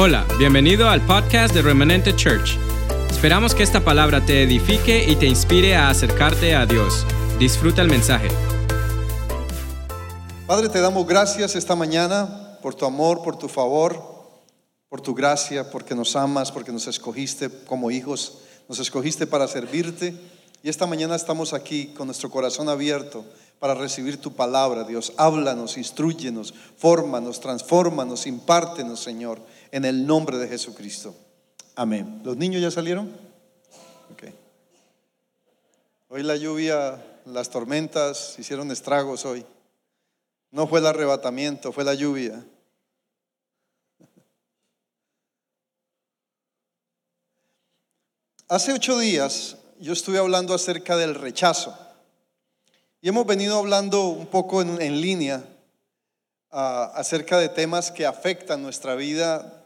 Hola, 0.00 0.24
bienvenido 0.38 0.88
al 0.88 1.04
podcast 1.04 1.52
de 1.52 1.60
Remanente 1.60 2.14
Church. 2.14 2.56
Esperamos 3.10 3.52
que 3.52 3.64
esta 3.64 3.84
palabra 3.84 4.24
te 4.24 4.44
edifique 4.44 5.04
y 5.10 5.16
te 5.16 5.26
inspire 5.26 5.74
a 5.74 5.90
acercarte 5.90 6.54
a 6.54 6.66
Dios. 6.66 7.04
Disfruta 7.40 7.82
el 7.82 7.88
mensaje. 7.88 8.28
Padre, 10.46 10.68
te 10.68 10.80
damos 10.80 11.04
gracias 11.04 11.56
esta 11.56 11.74
mañana 11.74 12.60
por 12.62 12.76
tu 12.76 12.86
amor, 12.86 13.24
por 13.24 13.38
tu 13.38 13.48
favor, 13.48 14.00
por 14.88 15.00
tu 15.00 15.16
gracia, 15.16 15.68
porque 15.68 15.96
nos 15.96 16.14
amas, 16.14 16.52
porque 16.52 16.70
nos 16.70 16.86
escogiste 16.86 17.50
como 17.66 17.90
hijos, 17.90 18.38
nos 18.68 18.78
escogiste 18.78 19.26
para 19.26 19.48
servirte. 19.48 20.14
Y 20.62 20.68
esta 20.68 20.86
mañana 20.86 21.16
estamos 21.16 21.52
aquí 21.52 21.88
con 21.88 22.06
nuestro 22.06 22.30
corazón 22.30 22.68
abierto 22.68 23.24
para 23.58 23.74
recibir 23.74 24.20
tu 24.20 24.32
palabra, 24.32 24.84
Dios. 24.84 25.12
Háblanos, 25.16 25.76
instruyenos, 25.76 26.54
fórmanos, 26.76 27.40
transfórmanos, 27.40 28.28
impártenos, 28.28 29.00
Señor 29.00 29.40
en 29.72 29.84
el 29.84 30.06
nombre 30.06 30.38
de 30.38 30.48
Jesucristo. 30.48 31.14
Amén. 31.74 32.22
¿Los 32.24 32.36
niños 32.36 32.60
ya 32.60 32.70
salieron? 32.70 33.14
Okay. 34.12 34.34
Hoy 36.08 36.22
la 36.22 36.36
lluvia, 36.36 37.04
las 37.26 37.50
tormentas 37.50 38.36
hicieron 38.38 38.70
estragos 38.70 39.24
hoy. 39.24 39.44
No 40.50 40.66
fue 40.66 40.80
el 40.80 40.86
arrebatamiento, 40.86 41.72
fue 41.72 41.84
la 41.84 41.94
lluvia. 41.94 42.44
Hace 48.48 48.72
ocho 48.72 48.98
días 48.98 49.58
yo 49.78 49.92
estuve 49.92 50.18
hablando 50.18 50.54
acerca 50.54 50.96
del 50.96 51.14
rechazo 51.14 51.78
y 53.02 53.08
hemos 53.10 53.26
venido 53.26 53.58
hablando 53.58 54.08
un 54.08 54.26
poco 54.26 54.62
en, 54.62 55.00
línea 55.00 55.44
ah, 56.50 56.90
acerca 56.94 57.38
de 57.38 57.50
temas 57.50 57.92
que 57.92 58.06
afectan 58.06 58.62
nuestra 58.62 58.94
vida 58.94 59.57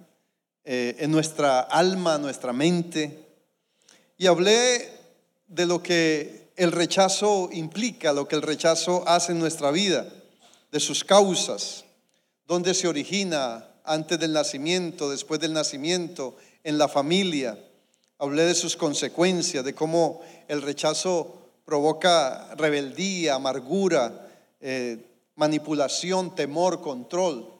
eh, 0.64 0.96
en 1.00 1.10
nuestra 1.10 1.60
alma, 1.60 2.18
nuestra 2.18 2.52
mente. 2.52 3.26
Y 4.16 4.26
hablé 4.26 4.88
de 5.48 5.66
lo 5.66 5.82
que 5.82 6.52
el 6.56 6.70
rechazo 6.70 7.48
implica, 7.52 8.12
lo 8.12 8.28
que 8.28 8.36
el 8.36 8.42
rechazo 8.42 9.02
hace 9.06 9.32
en 9.32 9.38
nuestra 9.38 9.70
vida, 9.70 10.06
de 10.70 10.80
sus 10.80 11.04
causas, 11.04 11.84
dónde 12.46 12.74
se 12.74 12.88
origina 12.88 13.68
antes 13.84 14.18
del 14.18 14.32
nacimiento, 14.32 15.10
después 15.10 15.40
del 15.40 15.52
nacimiento, 15.52 16.36
en 16.62 16.78
la 16.78 16.88
familia. 16.88 17.58
Hablé 18.18 18.44
de 18.44 18.54
sus 18.54 18.76
consecuencias, 18.76 19.64
de 19.64 19.74
cómo 19.74 20.20
el 20.46 20.62
rechazo 20.62 21.42
provoca 21.64 22.54
rebeldía, 22.54 23.34
amargura, 23.34 24.28
eh, 24.60 25.04
manipulación, 25.34 26.34
temor, 26.34 26.80
control. 26.80 27.52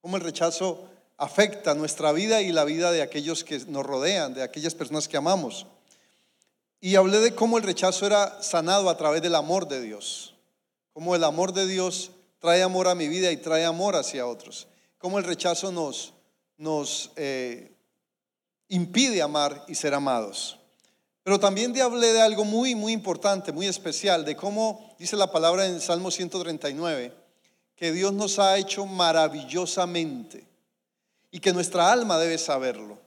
Cómo 0.00 0.16
el 0.16 0.22
rechazo 0.22 0.89
afecta 1.20 1.74
nuestra 1.74 2.12
vida 2.12 2.40
y 2.40 2.50
la 2.50 2.64
vida 2.64 2.90
de 2.90 3.02
aquellos 3.02 3.44
que 3.44 3.58
nos 3.66 3.84
rodean, 3.84 4.32
de 4.32 4.42
aquellas 4.42 4.74
personas 4.74 5.06
que 5.06 5.18
amamos. 5.18 5.66
Y 6.80 6.96
hablé 6.96 7.18
de 7.18 7.34
cómo 7.34 7.58
el 7.58 7.62
rechazo 7.62 8.06
era 8.06 8.42
sanado 8.42 8.88
a 8.88 8.96
través 8.96 9.20
del 9.20 9.34
amor 9.34 9.68
de 9.68 9.82
Dios, 9.82 10.34
cómo 10.94 11.14
el 11.14 11.22
amor 11.22 11.52
de 11.52 11.66
Dios 11.66 12.12
trae 12.38 12.62
amor 12.62 12.88
a 12.88 12.94
mi 12.94 13.06
vida 13.06 13.30
y 13.30 13.36
trae 13.36 13.66
amor 13.66 13.96
hacia 13.96 14.26
otros, 14.26 14.66
cómo 14.96 15.18
el 15.18 15.24
rechazo 15.24 15.70
nos, 15.70 16.14
nos 16.56 17.12
eh, 17.16 17.70
impide 18.68 19.20
amar 19.20 19.62
y 19.68 19.74
ser 19.74 19.92
amados. 19.92 20.58
Pero 21.22 21.38
también 21.38 21.78
hablé 21.82 22.14
de 22.14 22.22
algo 22.22 22.46
muy, 22.46 22.74
muy 22.74 22.94
importante, 22.94 23.52
muy 23.52 23.66
especial, 23.66 24.24
de 24.24 24.36
cómo 24.36 24.96
dice 24.98 25.16
la 25.16 25.30
palabra 25.30 25.66
en 25.66 25.82
Salmo 25.82 26.10
139, 26.10 27.12
que 27.76 27.92
Dios 27.92 28.14
nos 28.14 28.38
ha 28.38 28.56
hecho 28.56 28.86
maravillosamente 28.86 30.49
y 31.30 31.40
que 31.40 31.52
nuestra 31.52 31.92
alma 31.92 32.18
debe 32.18 32.38
saberlo. 32.38 32.98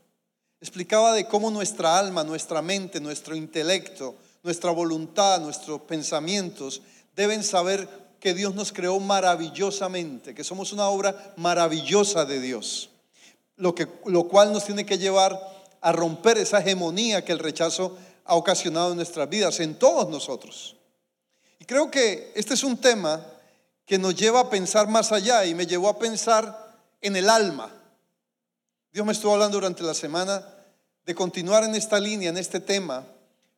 Explicaba 0.61 1.13
de 1.13 1.27
cómo 1.27 1.52
nuestra 1.52 1.99
alma, 1.99 2.23
nuestra 2.23 2.61
mente, 2.61 2.99
nuestro 2.99 3.35
intelecto, 3.35 4.16
nuestra 4.43 4.72
voluntad, 4.72 5.41
nuestros 5.41 5.81
pensamientos 5.81 6.81
deben 7.16 7.44
saber 7.44 7.88
que 8.19 8.33
Dios 8.33 8.56
nos 8.56 8.72
creó 8.72 9.00
maravillosamente, 9.00 10.33
que 10.33 10.45
somos 10.45 10.72
una 10.72 10.88
obra 10.88 11.33
maravillosa 11.35 12.23
de 12.23 12.39
Dios, 12.39 12.89
lo, 13.57 13.75
que, 13.75 13.88
lo 14.06 14.29
cual 14.29 14.53
nos 14.53 14.66
tiene 14.66 14.85
que 14.85 14.97
llevar 14.97 15.38
a 15.81 15.91
romper 15.91 16.38
esa 16.38 16.59
hegemonía 16.59 17.25
que 17.25 17.33
el 17.33 17.39
rechazo 17.39 17.97
ha 18.23 18.35
ocasionado 18.35 18.91
en 18.91 18.97
nuestras 18.97 19.28
vidas, 19.28 19.59
en 19.59 19.75
todos 19.75 20.07
nosotros. 20.07 20.78
Y 21.59 21.66
creo 21.66 21.91
que 21.91 22.31
este 22.35 22.53
es 22.53 22.63
un 22.63 22.78
tema 22.78 23.25
que 23.85 23.97
nos 23.97 24.16
lleva 24.16 24.39
a 24.39 24.50
pensar 24.50 24.88
más 24.88 25.12
allá 25.12 25.45
y 25.45 25.53
me 25.53 25.67
llevó 25.67 25.89
a 25.89 26.00
pensar 26.00 26.78
en 27.01 27.17
el 27.17 27.29
alma. 27.29 27.82
Dios 28.94 29.08
me 29.08 29.14
estuvo 29.14 29.34
hablando 29.34 29.58
durante 29.58 29.81
la 29.81 29.96
semana 29.96 30.46
de 31.04 31.16
continuar 31.16 31.64
en 31.64 31.74
esta 31.74 32.00
línea, 32.00 32.30
en 32.30 32.38
este 32.38 32.59
tema. 32.59 33.04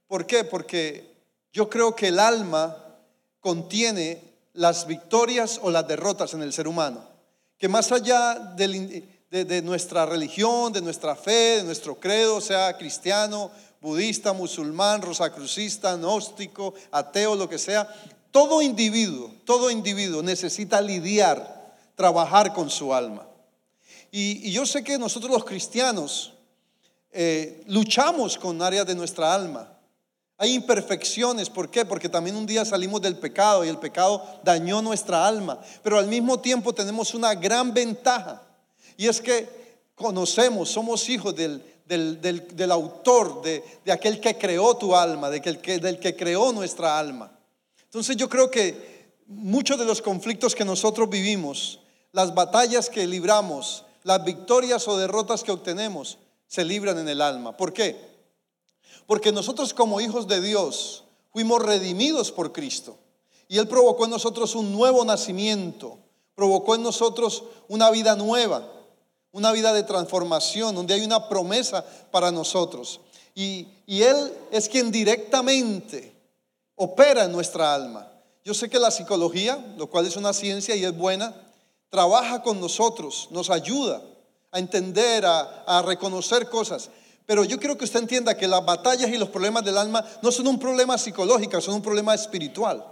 ¿Por 0.08 0.26
qué? 0.26 0.46
Porque 0.46 1.14
yo 1.52 1.70
creo 1.70 1.94
que 1.94 2.08
el 2.08 2.20
alma 2.20 2.78
contiene 3.42 4.24
las 4.54 4.88
victorias 4.88 5.60
o 5.62 5.72
las 5.72 5.86
derrotas 5.90 6.34
en 6.34 6.42
el 6.42 6.54
ser 6.54 6.70
humano. 6.70 7.04
Que 7.58 7.68
más 7.68 7.92
allá 7.92 8.36
de, 8.56 9.62
nuestra 9.62 10.06
religión, 10.06 10.72
de 10.72 10.82
nuestra 10.82 11.18
fe, 11.18 11.58
de 11.58 11.64
nuestro 11.64 12.00
credo, 12.00 12.40
sea 12.40 12.78
cristiano, 12.78 13.52
budista, 13.82 14.32
musulmán, 14.32 15.02
rosacrucista, 15.02 15.98
gnóstico, 15.98 16.76
ateo, 16.92 17.36
lo 17.36 17.50
que 17.50 17.58
sea, 17.58 17.94
todo 18.32 18.62
individuo, 18.62 19.34
todo 19.44 19.70
individuo 19.70 20.24
necesita 20.24 20.80
lidiar, 20.80 21.76
trabajar 21.98 22.54
con 22.54 22.70
su 22.70 22.94
alma. 22.94 23.28
Y, 24.18 24.50
yo 24.50 24.66
sé 24.66 24.82
que 24.82 24.98
nosotros 24.98 25.30
los 25.30 25.44
cristianos 25.44 26.32
eh, 27.12 27.62
luchamos 27.68 28.38
con 28.38 28.62
áreas 28.62 28.86
de 28.86 28.96
nuestra 28.96 29.36
alma. 29.36 29.78
Hay 30.38 30.54
imperfecciones, 30.54 31.50
¿por 31.50 31.70
qué? 31.70 31.84
Porque 31.84 32.08
también 32.08 32.38
un 32.38 32.46
día 32.46 32.64
salimos 32.64 33.02
del 33.02 33.18
pecado 33.18 33.66
y 33.66 33.68
el 33.68 33.78
pecado 33.78 34.24
dañó 34.42 34.82
nuestra 34.82 35.28
alma. 35.28 35.60
Pero 35.84 36.00
al 36.00 36.08
mismo 36.08 36.40
tiempo 36.40 36.74
tenemos 36.74 37.14
una 37.14 37.36
gran 37.36 37.74
ventaja 37.74 38.42
y 38.96 39.10
es 39.10 39.20
que 39.20 39.50
conocemos, 39.96 40.70
somos 40.70 41.10
hijos 41.10 41.36
del, 41.36 41.62
del, 41.86 42.72
autor, 42.72 43.42
de, 43.42 43.92
aquel 43.92 44.22
que 44.22 44.38
creó 44.38 44.78
tu 44.78 44.96
alma, 44.96 45.30
de 45.30 45.42
que, 45.42 45.78
del 45.78 46.00
que 46.00 46.16
creó 46.16 46.54
nuestra 46.54 46.98
alma. 46.98 47.38
Entonces 47.84 48.16
yo 48.16 48.30
creo 48.30 48.50
que 48.50 49.10
muchos 49.28 49.78
de 49.78 49.84
los 49.84 50.02
conflictos 50.02 50.56
que 50.56 50.64
nosotros 50.64 51.10
vivimos, 51.10 51.82
las 52.14 52.34
batallas 52.34 52.90
que 52.90 53.06
libramos, 53.06 53.85
las 54.06 54.24
victorias 54.24 54.88
o 54.88 54.98
derrotas 54.98 55.44
que 55.44 55.52
obtenemos 55.52 56.20
se 56.48 56.64
libran 56.64 57.00
en 57.00 57.10
el 57.10 57.24
alma. 57.24 57.58
¿Por 57.58 57.74
qué? 57.74 58.00
Porque 59.08 59.32
nosotros 59.32 59.74
como 59.74 60.00
hijos 60.00 60.28
de 60.28 60.42
Dios 60.42 61.06
fuimos 61.34 61.60
redimidos 61.64 62.32
por 62.32 62.52
Cristo. 62.52 63.00
Y 63.48 63.58
Él 63.58 63.68
provocó 63.68 64.06
en 64.06 64.12
nosotros 64.12 64.54
un 64.54 64.72
nuevo 64.72 65.04
nacimiento, 65.04 65.98
provocó 66.36 66.76
en 66.76 66.84
nosotros 66.84 67.46
una 67.68 67.90
vida 67.90 68.16
nueva, 68.16 68.64
una 69.32 69.52
vida 69.52 69.74
de 69.74 69.82
transformación, 69.82 70.76
donde 70.76 70.94
hay 70.94 71.04
una 71.04 71.28
promesa 71.28 71.84
para 72.12 72.32
nosotros. 72.32 73.02
Y, 73.34 73.68
y 73.88 74.04
Él 74.04 74.32
es 74.52 74.70
quien 74.70 74.92
directamente 74.92 76.16
opera 76.76 77.24
en 77.24 77.32
nuestra 77.32 77.74
alma. 77.74 78.08
Yo 78.44 78.54
sé 78.54 78.70
que 78.70 78.78
la 78.78 78.92
psicología, 78.92 79.74
lo 79.78 79.88
cual 79.88 80.06
es 80.06 80.16
una 80.16 80.32
ciencia 80.32 80.76
y 80.76 80.86
es 80.86 80.96
buena, 80.96 81.34
trabaja 81.90 82.42
con 82.42 82.60
nosotros, 82.60 83.28
nos 83.32 83.50
ayuda 83.50 84.02
a 84.52 84.60
entender, 84.60 85.26
a, 85.26 85.84
reconocer 85.86 86.50
cosas. 86.50 86.90
Pero 87.26 87.44
yo 87.44 87.60
quiero 87.60 87.78
que 87.78 87.86
usted 87.86 88.00
entienda 88.00 88.38
que 88.38 88.48
las 88.48 88.64
batallas 88.64 89.10
y 89.10 89.18
los 89.18 89.30
problemas 89.30 89.66
del 89.66 89.78
alma 89.78 90.06
no 90.22 90.32
son 90.32 90.48
un 90.48 90.60
problema 90.60 90.98
psicológico, 90.98 91.60
son 91.60 91.76
un 91.76 91.82
problema 91.82 92.14
espiritual. 92.14 92.86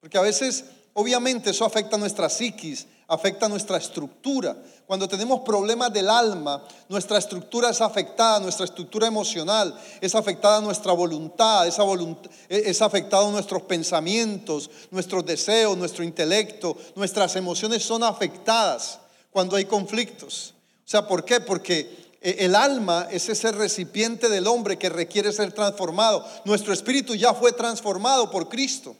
Porque 0.00 0.18
a 0.18 0.22
veces, 0.22 0.64
obviamente, 0.94 1.50
eso 1.50 1.64
afecta 1.64 1.96
a 1.96 1.98
nuestra 1.98 2.28
psiquis, 2.28 2.86
afecta 3.08 3.48
nuestra 3.48 3.78
estructura. 3.78 4.56
Cuando 4.86 5.08
tenemos 5.08 5.40
problemas 5.40 5.92
del 5.92 6.08
alma, 6.08 6.62
nuestra 6.88 7.18
estructura 7.18 7.70
es 7.70 7.80
afectada, 7.80 8.38
nuestra 8.38 8.64
estructura 8.64 9.06
emocional 9.06 9.78
es 10.00 10.14
afectada 10.14 10.60
nuestra 10.60 10.92
voluntad, 10.92 11.66
esa 11.66 11.82
voluntad 11.82 12.30
es 12.48 12.80
afectado 12.80 13.30
nuestros 13.30 13.62
pensamientos, 13.62 14.70
nuestros 14.90 15.24
deseos, 15.26 15.76
nuestro 15.76 16.04
intelecto, 16.04 16.76
nuestras 16.94 17.34
emociones 17.36 17.82
son 17.82 18.02
afectadas 18.02 19.00
cuando 19.30 19.56
hay 19.56 19.64
conflictos. 19.64 20.54
O 20.86 20.90
sea, 20.90 21.06
¿por 21.06 21.24
qué? 21.24 21.40
Porque 21.40 22.14
eh, 22.20 22.36
el 22.40 22.54
alma 22.54 23.08
es 23.10 23.28
ese 23.28 23.52
recipiente 23.52 24.28
del 24.28 24.46
hombre 24.46 24.78
que 24.78 24.88
requiere 24.88 25.32
ser 25.32 25.52
transformado. 25.52 26.24
Nuestro 26.44 26.72
espíritu 26.72 27.14
ya 27.14 27.34
fue 27.34 27.52
transformado 27.52 28.30
por 28.30 28.48
Cristo. 28.48 28.96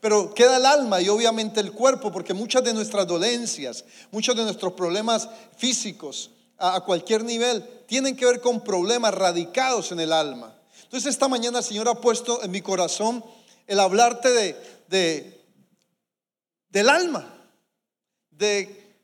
Pero 0.00 0.34
queda 0.34 0.56
el 0.56 0.66
alma 0.66 1.00
y 1.00 1.08
obviamente 1.08 1.60
el 1.60 1.72
cuerpo, 1.72 2.12
porque 2.12 2.34
muchas 2.34 2.62
de 2.64 2.74
nuestras 2.74 3.06
dolencias, 3.06 3.84
muchos 4.10 4.36
de 4.36 4.42
nuestros 4.42 4.72
problemas 4.72 5.28
físicos 5.56 6.30
a, 6.58 6.80
cualquier 6.80 7.24
nivel 7.24 7.62
tienen 7.86 8.16
que 8.16 8.26
ver 8.26 8.40
con 8.40 8.62
problemas 8.62 9.14
radicados 9.14 9.92
en 9.92 10.00
el 10.00 10.12
alma. 10.12 10.54
Entonces 10.84 11.10
esta 11.10 11.28
mañana 11.28 11.58
el 11.58 11.64
Señor 11.64 11.88
ha 11.88 11.94
puesto 11.94 12.42
en 12.42 12.50
mi 12.50 12.60
corazón 12.60 13.24
el 13.66 13.80
hablarte 13.80 14.30
de, 14.30 14.56
de 14.88 15.38
del 16.70 16.88
alma, 16.88 17.26
de 18.30 18.94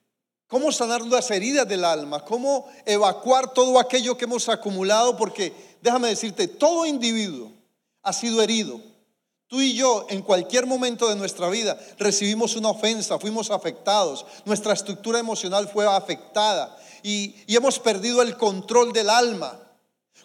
cómo 0.46 0.70
sanar 0.70 1.02
las 1.02 1.30
heridas 1.30 1.66
del 1.66 1.84
alma, 1.84 2.24
cómo 2.24 2.68
evacuar 2.84 3.52
todo 3.52 3.78
aquello 3.78 4.16
que 4.16 4.24
hemos 4.24 4.48
acumulado, 4.48 5.16
porque 5.16 5.52
déjame 5.80 6.08
decirte, 6.08 6.46
todo 6.46 6.84
individuo 6.86 7.52
ha 8.02 8.12
sido 8.12 8.42
herido. 8.42 8.80
Tú 9.54 9.62
y 9.62 9.72
yo 9.72 10.04
en 10.08 10.22
cualquier 10.22 10.66
momento 10.66 11.08
de 11.08 11.14
nuestra 11.14 11.48
vida 11.48 11.78
recibimos 11.96 12.56
una 12.56 12.70
ofensa, 12.70 13.20
fuimos 13.20 13.52
afectados, 13.52 14.26
nuestra 14.44 14.72
estructura 14.72 15.20
emocional 15.20 15.68
fue 15.68 15.86
afectada 15.86 16.76
y, 17.04 17.36
hemos 17.46 17.78
perdido 17.78 18.20
el 18.20 18.36
control 18.36 18.92
del 18.92 19.08
alma. 19.08 19.56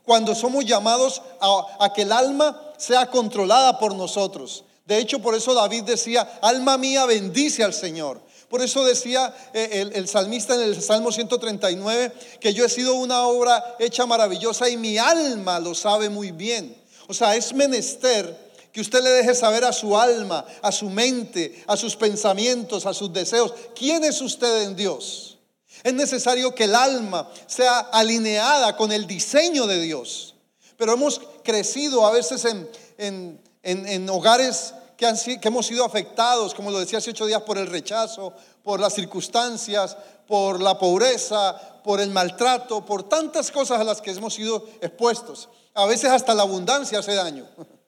Cuando 0.04 0.34
somos 0.34 0.66
llamados 0.66 1.22
a 1.40 1.94
que 1.94 2.02
el 2.02 2.12
alma 2.12 2.60
sea 2.80 3.06
controlada 3.12 3.78
por 3.78 3.94
nosotros. 3.94 4.64
De 4.88 4.98
hecho, 4.98 5.20
por 5.20 5.36
eso 5.36 5.54
David 5.54 5.84
decía, 5.84 6.40
alma 6.42 6.80
mía 6.80 7.06
bendice 7.06 7.64
al 7.64 7.76
Señor. 7.76 8.20
Por 8.50 8.64
eso 8.64 8.84
decía 8.84 9.32
eh, 9.54 9.92
el, 9.94 10.08
salmista 10.08 10.56
en 10.56 10.62
el 10.62 10.82
Salmo 10.82 11.12
139 11.12 12.14
que 12.40 12.56
yo 12.56 12.66
he 12.66 12.70
sido 12.70 12.96
una 12.96 13.28
obra 13.28 13.76
hecha 13.78 14.08
maravillosa 14.08 14.68
y 14.70 14.78
mi 14.78 14.98
alma 14.98 15.60
lo 15.60 15.76
sabe 15.76 16.10
muy 16.10 16.32
bien. 16.32 16.76
O 17.08 17.14
sea, 17.14 17.36
es 17.36 17.54
menester 17.54 18.49
que 18.72 18.82
usted 18.82 19.02
le 19.02 19.10
deje 19.10 19.34
saber 19.36 19.64
a 19.64 19.74
su 19.74 19.98
alma, 19.98 20.46
a 20.62 20.72
su 20.72 20.90
mente, 20.90 21.64
a 21.68 21.76
sus 21.76 21.96
pensamientos, 21.96 22.86
a 22.86 22.94
sus 22.94 23.12
deseos, 23.12 23.54
quién 23.76 24.04
es 24.04 24.22
usted 24.22 24.64
en 24.64 24.76
Dios. 24.76 25.38
Es 25.84 25.94
necesario 25.94 26.54
que 26.54 26.66
el 26.66 26.76
alma 26.76 27.30
sea 27.48 27.80
alineada 27.80 28.76
con 28.76 28.92
el 28.92 29.08
diseño 29.08 29.66
de 29.66 29.82
Dios. 29.82 30.36
Pero 30.78 30.94
hemos 30.94 31.22
crecido 31.44 32.06
a 32.06 32.12
veces 32.12 32.46
en, 32.46 33.40
en 33.64 34.10
hogares 34.10 34.74
que, 35.00 35.48
hemos 35.48 35.66
sido 35.66 35.86
afectados, 35.86 36.54
como 36.54 36.72
lo 36.72 36.80
decía 36.80 36.98
hace 36.98 37.12
ocho 37.12 37.26
días, 37.26 37.42
por 37.44 37.58
el 37.58 37.68
rechazo, 37.68 38.34
por 38.62 38.82
las 38.82 38.94
circunstancias, 38.94 39.96
por 40.28 40.62
la 40.62 40.78
pobreza, 40.78 41.58
por 41.84 42.02
el 42.02 42.10
maltrato, 42.10 42.86
por 42.86 43.08
tantas 43.08 43.50
cosas 43.50 43.80
a 43.80 43.86
las 43.86 44.02
que 44.02 44.12
hemos 44.12 44.34
sido 44.34 44.68
expuestos. 44.82 45.48
A 45.74 45.86
veces 45.86 46.12
hasta 46.12 46.36
la 46.36 46.44
abundancia 46.44 47.00
hace 47.00 47.16
daño 47.16 47.48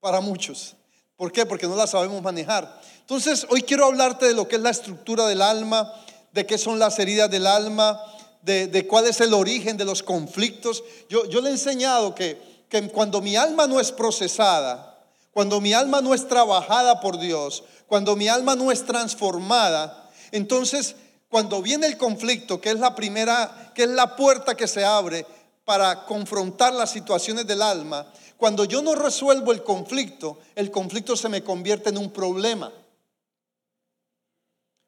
para 0.00 0.20
muchos. 0.20 0.76
¿Por 1.16 1.30
qué? 1.32 1.44
Porque 1.44 1.66
no 1.66 1.76
la 1.76 1.86
sabemos 1.86 2.22
manejar. 2.22 2.80
Entonces, 3.00 3.46
hoy 3.50 3.62
quiero 3.62 3.84
hablarte 3.84 4.26
de 4.26 4.34
lo 4.34 4.48
que 4.48 4.56
es 4.56 4.62
la 4.62 4.70
estructura 4.70 5.26
del 5.26 5.42
alma, 5.42 5.92
de 6.32 6.46
qué 6.46 6.56
son 6.58 6.78
las 6.78 6.98
heridas 6.98 7.30
del 7.30 7.46
alma, 7.46 8.00
de, 8.42 8.86
cuál 8.88 9.06
es 9.06 9.20
el 9.20 9.34
origen 9.34 9.76
de 9.76 9.84
los 9.84 10.02
conflictos. 10.02 10.82
Yo, 11.08 11.26
yo 11.26 11.40
le 11.40 11.50
he 11.50 11.52
enseñado 11.52 12.14
que, 12.14 12.40
que 12.68 12.88
cuando 12.88 13.20
mi 13.20 13.36
alma 13.36 13.66
no 13.66 13.80
es 13.80 13.92
procesada, 13.92 15.04
cuando 15.32 15.60
mi 15.60 15.74
alma 15.74 16.00
no 16.00 16.14
es 16.14 16.26
trabajada 16.26 17.00
por 17.00 17.18
Dios, 17.18 17.64
cuando 17.86 18.16
mi 18.16 18.28
alma 18.28 18.56
no 18.56 18.72
es 18.72 18.84
transformada, 18.84 20.10
entonces 20.32 20.96
cuando 21.28 21.62
viene 21.62 21.86
el 21.86 21.96
conflicto, 21.96 22.60
que 22.60 22.70
es 22.70 22.78
la 22.78 22.94
primera, 22.94 23.72
que 23.74 23.84
es 23.84 23.90
la 23.90 24.16
puerta 24.16 24.56
que 24.56 24.66
se 24.66 24.84
abre 24.84 25.26
para 25.64 26.04
confrontar 26.04 26.72
las 26.72 26.90
situaciones 26.90 27.46
del 27.46 27.62
alma, 27.62 28.06
cuando 28.40 28.64
yo 28.64 28.80
no 28.80 28.94
resuelvo 28.94 29.52
el 29.52 29.62
conflicto, 29.62 30.38
el 30.54 30.70
conflicto 30.70 31.14
se 31.14 31.28
me 31.28 31.44
convierte 31.44 31.90
en 31.90 31.98
un 31.98 32.10
problema. 32.10 32.72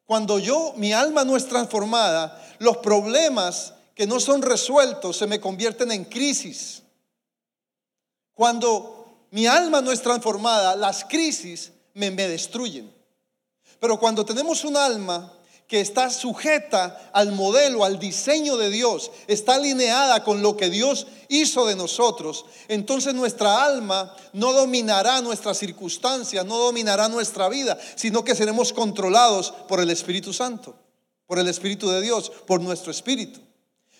Cuando 0.06 0.38
yo, 0.38 0.72
mi 0.78 0.94
alma 0.94 1.22
no 1.22 1.36
es 1.36 1.46
transformada, 1.46 2.42
los 2.60 2.78
problemas 2.78 3.74
que 3.94 4.06
no 4.06 4.20
son 4.20 4.40
resueltos 4.40 5.18
se 5.18 5.26
me 5.26 5.38
convierten 5.38 5.92
en 5.92 6.06
crisis. 6.06 6.82
Cuando 8.32 9.26
mi 9.32 9.46
alma 9.46 9.82
no 9.82 9.92
es 9.92 10.00
transformada, 10.00 10.74
las 10.74 11.04
crisis 11.04 11.72
me, 11.92 12.10
destruyen. 12.10 12.90
Pero 13.78 14.00
cuando 14.00 14.24
tenemos 14.24 14.64
un 14.64 14.78
alma 14.78 15.30
que 15.66 15.80
está 15.80 16.10
sujeta 16.10 17.10
al 17.12 17.32
modelo, 17.32 17.84
al 17.84 17.98
diseño 17.98 18.56
de 18.56 18.68
Dios, 18.68 19.10
está 19.26 19.54
alineada 19.54 20.22
con 20.22 20.42
lo 20.42 20.56
que 20.56 20.68
Dios 20.68 21.06
hizo 21.28 21.66
de 21.66 21.76
nosotros, 21.76 22.44
entonces 22.68 23.14
nuestra 23.14 23.64
alma 23.64 24.14
no 24.34 24.52
dominará 24.52 25.22
nuestras 25.22 25.56
circunstancias, 25.56 26.44
no 26.44 26.58
dominará 26.58 27.08
nuestra 27.08 27.48
vida, 27.48 27.78
sino 27.94 28.22
que 28.22 28.34
seremos 28.34 28.72
controlados 28.72 29.52
por 29.66 29.80
el 29.80 29.88
Espíritu 29.88 30.32
Santo, 30.34 30.74
por 31.26 31.38
el 31.38 31.48
Espíritu 31.48 31.88
de 31.88 32.02
Dios, 32.02 32.30
por 32.46 32.60
nuestro 32.60 32.90
Espíritu. 32.90 33.40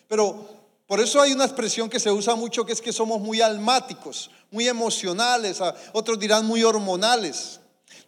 Pero 0.09 0.47
por 0.87 1.01
eso 1.01 1.23
hay 1.23 1.33
una 1.33 1.47
expresión 1.47 1.89
que 1.89 1.99
se 1.99 2.13
usa 2.13 2.35
mucho 2.35 2.67
que 2.67 2.75
es 2.75 2.83
que 2.83 2.93
somos 2.93 3.19
muy 3.19 3.41
almáticos, 3.41 4.31
muy 4.51 4.69
emocionales, 4.69 5.59
otros 5.95 6.19
dirán 6.19 6.45
muy 6.45 6.63
hormonales. 6.65 7.62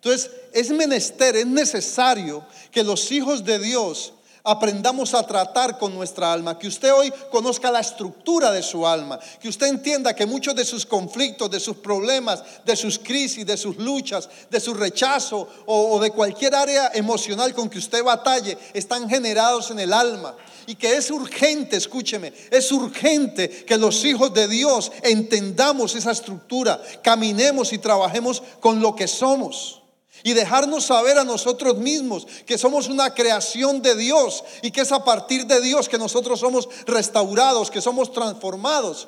Entonces, 0.05 0.31
es 0.53 0.69
menester, 0.69 1.35
es 1.35 1.47
necesario 1.47 2.45
que 2.71 2.85
los 2.85 3.11
hijos 3.11 3.43
de 3.43 3.59
Dios 3.59 4.13
aprendamos 4.43 5.15
a 5.15 5.27
tratar 5.27 5.79
con 5.79 5.95
nuestra 5.95 6.31
alma, 6.31 6.59
que 6.59 6.69
usted 6.69 6.93
hoy 6.93 7.11
conozca 7.31 7.71
la 7.71 7.81
estructura 7.81 8.51
de 8.51 8.63
su 8.63 8.87
alma, 8.87 9.19
que 9.41 9.49
usted 9.49 9.69
entienda 9.69 10.15
que 10.15 10.27
muchos 10.27 10.55
de 10.55 10.67
sus 10.67 10.85
conflictos, 10.85 11.51
de 11.51 11.59
sus 11.59 11.79
problemas, 11.79 12.45
de 12.67 12.77
sus 12.77 12.99
crisis, 12.99 13.47
de 13.47 13.57
sus 13.57 13.79
luchas, 13.79 14.29
de 14.51 14.61
su 14.61 14.75
rechazo 14.75 15.49
o, 15.65 15.99
de 15.99 16.11
cualquier 16.11 16.55
área 16.55 16.91
emocional 16.93 17.55
con 17.55 17.71
que 17.71 17.79
usted 17.79 18.05
batalle, 18.05 18.59
están 18.75 19.09
generados 19.09 19.71
en 19.71 19.81
el 19.81 19.95
alma. 19.95 20.37
Y 20.67 20.75
que 20.75 20.99
es 20.99 21.11
urgente, 21.11 21.79
escúcheme, 21.79 22.31
es 22.51 22.71
urgente 22.73 23.65
que 23.65 23.79
los 23.79 24.05
hijos 24.05 24.35
de 24.35 24.49
Dios 24.49 24.93
entendamos 25.03 25.95
esa 25.95 26.11
estructura, 26.11 26.79
caminemos 27.03 27.73
y 27.73 27.79
trabajemos 27.79 28.43
con 28.61 28.81
lo 28.81 28.95
que 28.95 29.09
somos 29.09 29.81
y 30.25 30.33
dejarnos 30.33 30.87
saber 30.87 31.19
a 31.19 31.25
nosotros 31.25 31.77
mismos 31.77 32.27
que 32.47 32.59
somos 32.59 32.89
una 32.89 33.15
creación 33.15 33.83
de 33.83 33.95
Dios 33.95 34.43
y 34.63 34.71
que 34.71 34.81
es 34.81 34.91
a 34.91 35.05
partir 35.05 35.47
de 35.47 35.61
Dios 35.61 35.89
que 35.89 35.99
nosotros 35.99 36.41
somos 36.41 36.69
restaurados, 36.87 37.71
que 37.71 37.83
somos 37.83 38.11
transformados. 38.11 39.07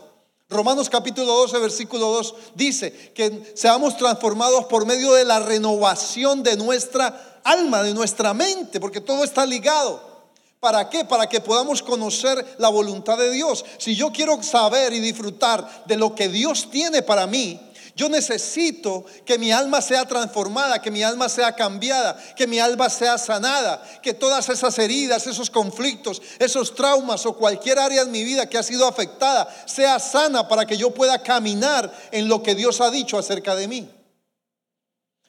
Romanos 0.51 0.91
capítulo 0.91 1.33
12, 1.33 1.59
versículo 1.59 2.09
2 2.09 2.35
dice 2.55 2.93
que 3.15 3.53
seamos 3.57 3.97
transformados 3.97 4.67
por 4.67 4.85
medio 4.85 5.15
de 5.15 5.25
la 5.25 5.41
renovación 5.41 6.43
de 6.43 6.57
nuestra 6.57 7.41
alma, 7.43 7.83
de 7.83 7.95
nuestra 7.95 8.35
mente, 8.35 8.79
porque 8.79 9.01
todo 9.01 9.25
está 9.25 9.47
ligado. 9.47 10.15
¿Para 10.61 10.91
qué? 10.91 11.07
Para 11.07 11.29
que 11.29 11.41
podamos 11.41 11.83
conocer 11.83 12.57
la 12.59 12.69
voluntad 12.69 13.17
de 13.17 13.31
Dios. 13.31 13.65
Si 13.79 13.97
yo 13.97 14.12
quiero 14.12 14.43
saber 14.43 14.93
y 14.93 15.01
disfrutar 15.01 15.85
de 15.87 15.97
lo 15.97 16.15
que 16.15 16.29
Dios 16.29 16.69
tiene 16.71 17.03
para 17.03 17.27
mí, 17.27 17.61
yo 17.97 18.11
necesito 18.11 19.07
que 19.25 19.39
mi 19.39 19.51
alma 19.51 19.81
sea 19.81 20.05
transformada, 20.05 20.83
que 20.83 20.91
mi 20.91 21.03
alma 21.03 21.31
sea 21.31 21.53
cambiada, 21.53 22.15
que 22.37 22.47
mi 22.47 22.61
alma 22.61 22.91
sea 22.91 23.17
sanada, 23.17 23.83
que 24.03 24.13
todas 24.13 24.51
esas 24.51 24.79
heridas, 24.79 25.27
esos 25.27 25.49
conflictos, 25.49 26.21
esos 26.39 26.75
traumas 26.75 27.25
o 27.25 27.35
cualquier 27.35 27.79
área 27.79 28.03
en 28.03 28.11
mi 28.11 28.23
vida 28.23 28.50
que 28.50 28.59
ha 28.59 28.62
sido 28.62 28.87
afectada 28.87 29.49
sea 29.65 29.99
sana 29.99 30.47
para 30.47 30.67
que 30.67 30.76
yo 30.76 30.91
pueda 30.91 31.23
caminar 31.23 31.91
en 32.12 32.29
lo 32.29 32.43
que 32.43 32.55
Dios 32.55 32.83
ha 32.83 32.91
dicho 32.91 33.17
acerca 33.17 33.55
de 33.55 33.67
mí. 33.67 33.88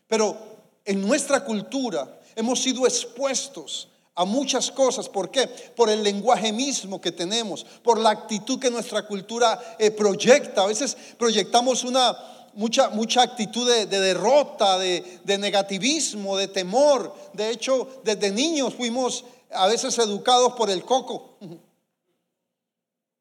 Pero 0.05 0.37
en 0.83 1.07
nuestra 1.07 1.45
cultura 1.45 2.19
hemos 2.35 2.61
sido 2.61 2.85
expuestos 2.85 3.87
a 4.13 4.25
muchas 4.25 4.71
cosas. 4.71 5.07
¿Por 5.07 5.31
qué? 5.31 5.47
Por 5.47 5.89
el 5.89 6.03
lenguaje 6.03 6.51
mismo 6.51 6.99
que 6.99 7.13
tenemos, 7.13 7.65
por 7.81 7.97
la 7.97 8.09
actitud 8.09 8.59
que 8.59 8.71
nuestra 8.71 9.03
cultura 9.03 9.77
eh, 9.79 9.91
proyecta. 9.91 10.63
A 10.63 10.67
veces 10.67 10.97
proyectamos 11.17 11.83
una, 11.83 12.17
mucha, 12.57 12.89
mucha 12.89 13.21
actitud 13.21 13.69
de, 13.69 13.85
derrota, 13.85 14.77
de, 14.79 15.37
negativismo, 15.37 16.35
de 16.35 16.47
temor. 16.47 17.15
De 17.33 17.49
hecho, 17.51 17.87
desde 18.03 18.31
niños 18.31 18.73
fuimos 18.73 19.23
a 19.51 19.67
veces 19.67 19.97
educados 19.99 20.53
por 20.53 20.69
el 20.69 20.83
coco. 20.83 21.37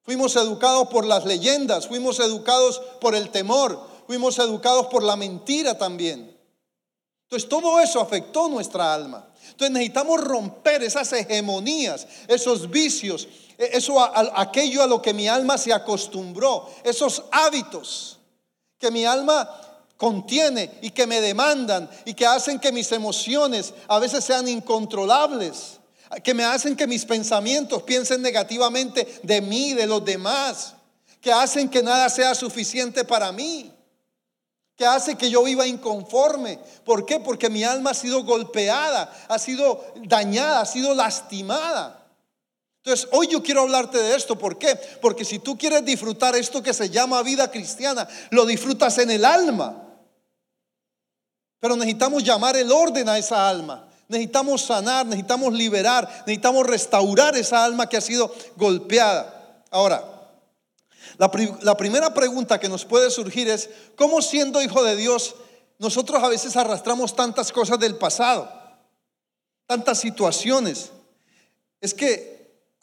Fuimos 0.02 0.36
educados 0.36 0.86
por 0.86 1.04
las 1.04 1.24
leyendas, 1.24 1.88
fuimos 1.88 2.20
educados 2.20 2.80
por 3.00 3.16
el 3.16 3.30
temor, 3.30 3.84
fuimos 4.06 4.38
educados 4.38 4.86
por 4.86 5.02
la 5.02 5.16
mentira 5.16 5.76
también. 5.76 6.32
Entonces 7.24 7.48
todo 7.48 7.80
eso 7.80 8.00
afectó 8.00 8.48
nuestra 8.48 8.94
alma. 8.94 9.28
Entonces 9.50 9.72
necesitamos 9.72 10.20
romper 10.20 10.84
esas 10.84 11.12
hegemonías, 11.12 12.06
esos 12.28 12.70
vicios, 12.70 13.26
e, 13.58 13.70
eso, 13.72 14.00
aquello 14.00 14.84
a 14.84 14.86
lo 14.86 15.02
que 15.02 15.12
mi 15.12 15.26
alma 15.26 15.58
se 15.58 15.72
acostumbró, 15.72 16.70
esos 16.84 17.24
hábitos 17.32 18.16
que 18.78 18.90
mi 18.90 19.04
alma 19.04 19.48
contiene 19.96 20.78
y 20.82 20.90
que 20.90 21.06
me 21.06 21.20
demandan 21.20 21.88
y 22.04 22.14
que 22.14 22.26
hacen 22.26 22.58
que 22.58 22.72
mis 22.72 22.92
emociones 22.92 23.72
a 23.88 23.98
veces 23.98 24.24
sean 24.24 24.46
incontrolables, 24.48 25.80
que 26.22 26.34
me 26.34 26.44
hacen 26.44 26.76
que 26.76 26.86
mis 26.86 27.04
pensamientos 27.04 27.82
piensen 27.82 28.22
negativamente 28.22 29.20
de 29.22 29.40
mí, 29.40 29.72
de 29.72 29.86
los 29.86 30.04
demás, 30.04 30.74
que 31.20 31.32
hacen 31.32 31.68
que 31.68 31.82
nada 31.82 32.08
sea 32.08 32.34
suficiente 32.34 33.04
para 33.04 33.32
mí, 33.32 33.72
que 34.76 34.86
hace 34.86 35.16
que 35.16 35.30
yo 35.30 35.42
viva 35.42 35.66
inconforme. 35.66 36.60
¿Por 36.84 37.06
qué? 37.06 37.18
Porque 37.18 37.48
mi 37.48 37.64
alma 37.64 37.90
ha 37.90 37.94
sido 37.94 38.22
golpeada, 38.24 39.10
ha 39.28 39.38
sido 39.38 39.84
dañada, 40.04 40.60
ha 40.60 40.66
sido 40.66 40.94
lastimada. 40.94 42.05
Entonces, 42.86 43.08
hoy 43.10 43.26
yo 43.26 43.42
quiero 43.42 43.62
hablarte 43.62 43.98
de 43.98 44.14
esto. 44.14 44.38
¿Por 44.38 44.58
qué? 44.58 44.76
Porque 45.02 45.24
si 45.24 45.40
tú 45.40 45.58
quieres 45.58 45.84
disfrutar 45.84 46.36
esto 46.36 46.62
que 46.62 46.72
se 46.72 46.88
llama 46.88 47.20
vida 47.24 47.50
cristiana, 47.50 48.06
lo 48.30 48.46
disfrutas 48.46 48.96
en 48.98 49.10
el 49.10 49.24
alma. 49.24 49.82
Pero 51.58 51.74
necesitamos 51.74 52.22
llamar 52.22 52.56
el 52.56 52.70
orden 52.70 53.08
a 53.08 53.18
esa 53.18 53.48
alma. 53.48 53.88
Necesitamos 54.06 54.62
sanar, 54.62 55.04
necesitamos 55.04 55.52
liberar, 55.52 56.08
necesitamos 56.20 56.64
restaurar 56.64 57.36
esa 57.36 57.64
alma 57.64 57.88
que 57.88 57.96
ha 57.96 58.00
sido 58.00 58.32
golpeada. 58.54 59.64
Ahora, 59.72 60.04
la, 61.18 61.76
primera 61.76 62.14
pregunta 62.14 62.60
que 62.60 62.68
nos 62.68 62.84
puede 62.84 63.10
surgir 63.10 63.48
es, 63.48 63.68
¿cómo 63.96 64.22
siendo 64.22 64.62
hijo 64.62 64.84
de 64.84 64.94
Dios 64.94 65.34
nosotros 65.80 66.22
a 66.22 66.28
veces 66.28 66.56
arrastramos 66.56 67.16
tantas 67.16 67.50
cosas 67.50 67.80
del 67.80 67.96
pasado? 67.96 68.48
Tantas 69.66 69.98
situaciones. 69.98 70.92
Es 71.80 71.92
que, 71.92 72.35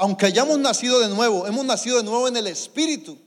aunque 0.04 0.26
hayamos 0.26 0.60
nacido 0.60 1.00
de 1.00 1.08
nuevo, 1.08 1.48
hemos 1.48 1.64
nacido 1.64 1.96
de 1.96 2.04
nuevo 2.04 2.28
en 2.28 2.36
el 2.36 2.48
Espíritu. 2.48 3.18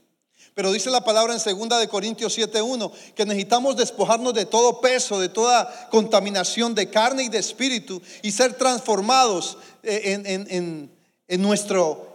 Pero 0.53 0.71
dice 0.71 0.91
la 0.91 1.03
palabra 1.03 1.33
en 1.33 1.39
2 1.39 1.79
de 1.79 1.87
Corintios 1.87 2.37
7:1 2.37 2.91
que 3.15 3.25
necesitamos 3.25 3.75
despojarnos 3.75 4.35
de 4.35 4.45
todo 4.45 4.79
peso, 4.79 5.19
de 5.19 5.27
toda 5.27 5.89
contaminación 5.89 6.75
de 6.75 6.87
carne 6.91 7.23
y 7.23 7.29
de 7.29 7.39
espíritu 7.39 7.99
y 8.21 8.31
ser 8.31 8.53
transformados 8.53 9.57
eh, 9.81 10.21
en, 10.23 10.91
en 11.27 11.41
nuestro 11.41 12.06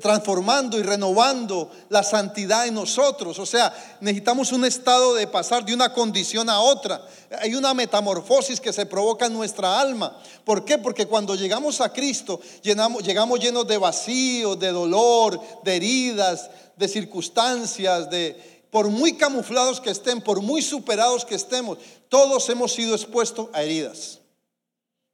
transformando 0.00 0.78
y 0.78 0.82
renovando 0.82 1.70
la 1.88 2.02
santidad 2.02 2.66
en 2.66 2.74
nosotros. 2.74 3.38
O 3.38 3.46
sea, 3.46 3.72
necesitamos 4.00 4.52
un 4.52 4.64
estado 4.64 5.14
de 5.14 5.26
pasar 5.26 5.64
de 5.64 5.74
una 5.74 5.92
condición 5.92 6.50
a 6.50 6.60
otra. 6.60 7.06
Hay 7.40 7.54
una 7.54 7.74
metamorfosis 7.74 8.60
que 8.60 8.72
se 8.72 8.86
provoca 8.86 9.26
en 9.26 9.34
nuestra 9.34 9.80
alma. 9.80 10.18
¿Por 10.44 10.64
qué? 10.64 10.78
Porque 10.78 11.06
cuando 11.06 11.34
llegamos 11.34 11.80
a 11.80 11.92
Cristo, 11.92 12.40
llegamos 12.62 13.38
llenos 13.40 13.66
de 13.66 13.78
vacío, 13.78 14.56
de 14.56 14.72
dolor, 14.72 15.40
de 15.62 15.76
heridas, 15.76 16.50
de 16.76 16.88
circunstancias, 16.88 18.10
de 18.10 18.58
por 18.70 18.88
muy 18.88 19.16
camuflados 19.16 19.80
que 19.80 19.90
estén, 19.90 20.20
por 20.20 20.42
muy 20.42 20.60
superados 20.60 21.24
que 21.24 21.34
estemos, 21.34 21.78
todos 22.08 22.48
hemos 22.50 22.72
sido 22.72 22.94
expuestos 22.94 23.48
a 23.52 23.62
heridas. 23.62 24.18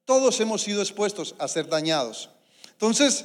Todos 0.05 0.41
hemos 0.41 0.63
sido 0.63 0.83
expuestos 0.83 1.35
a 1.39 1.49
ser 1.49 1.69
dañados. 1.69 2.31
Entonces, 2.73 3.25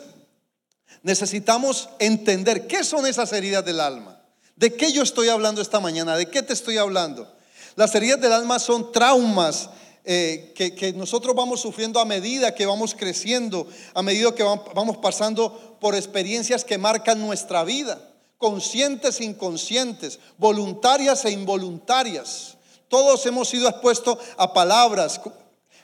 necesitamos 1.03 1.89
entender 1.99 2.67
qué 2.67 2.83
son 2.83 3.05
esas 3.05 3.31
heridas 3.33 3.65
del 3.65 3.79
alma. 3.79 4.21
¿De 4.55 4.73
qué 4.73 4.91
yo 4.91 5.03
estoy 5.03 5.29
hablando 5.29 5.61
esta 5.61 5.79
mañana? 5.79 6.17
¿De 6.17 6.29
qué 6.29 6.41
te 6.41 6.53
estoy 6.53 6.77
hablando? 6.77 7.33
Las 7.75 7.95
heridas 7.95 8.19
del 8.19 8.33
alma 8.33 8.59
son 8.59 8.91
traumas 8.91 9.69
eh, 10.03 10.53
que, 10.55 10.93
nosotros 10.93 11.35
vamos 11.35 11.61
sufriendo 11.61 11.99
a 11.99 12.05
medida 12.05 12.55
que 12.55 12.65
vamos 12.65 12.95
creciendo, 12.95 13.67
a 13.93 14.01
medida 14.01 14.33
que 14.33 14.43
vamos 14.43 14.97
pasando 14.97 15.77
por 15.79 15.95
experiencias 15.95 16.65
que 16.65 16.77
marcan 16.77 17.21
nuestra 17.21 17.63
vida, 17.63 18.01
conscientes 18.37 19.19
e 19.19 19.25
inconscientes, 19.25 20.19
voluntarias 20.37 21.25
e 21.25 21.31
involuntarias. 21.31 22.57
Todos 22.87 23.25
hemos 23.27 23.49
sido 23.49 23.69
expuestos 23.69 24.17
a 24.35 24.51
palabras, 24.51 25.21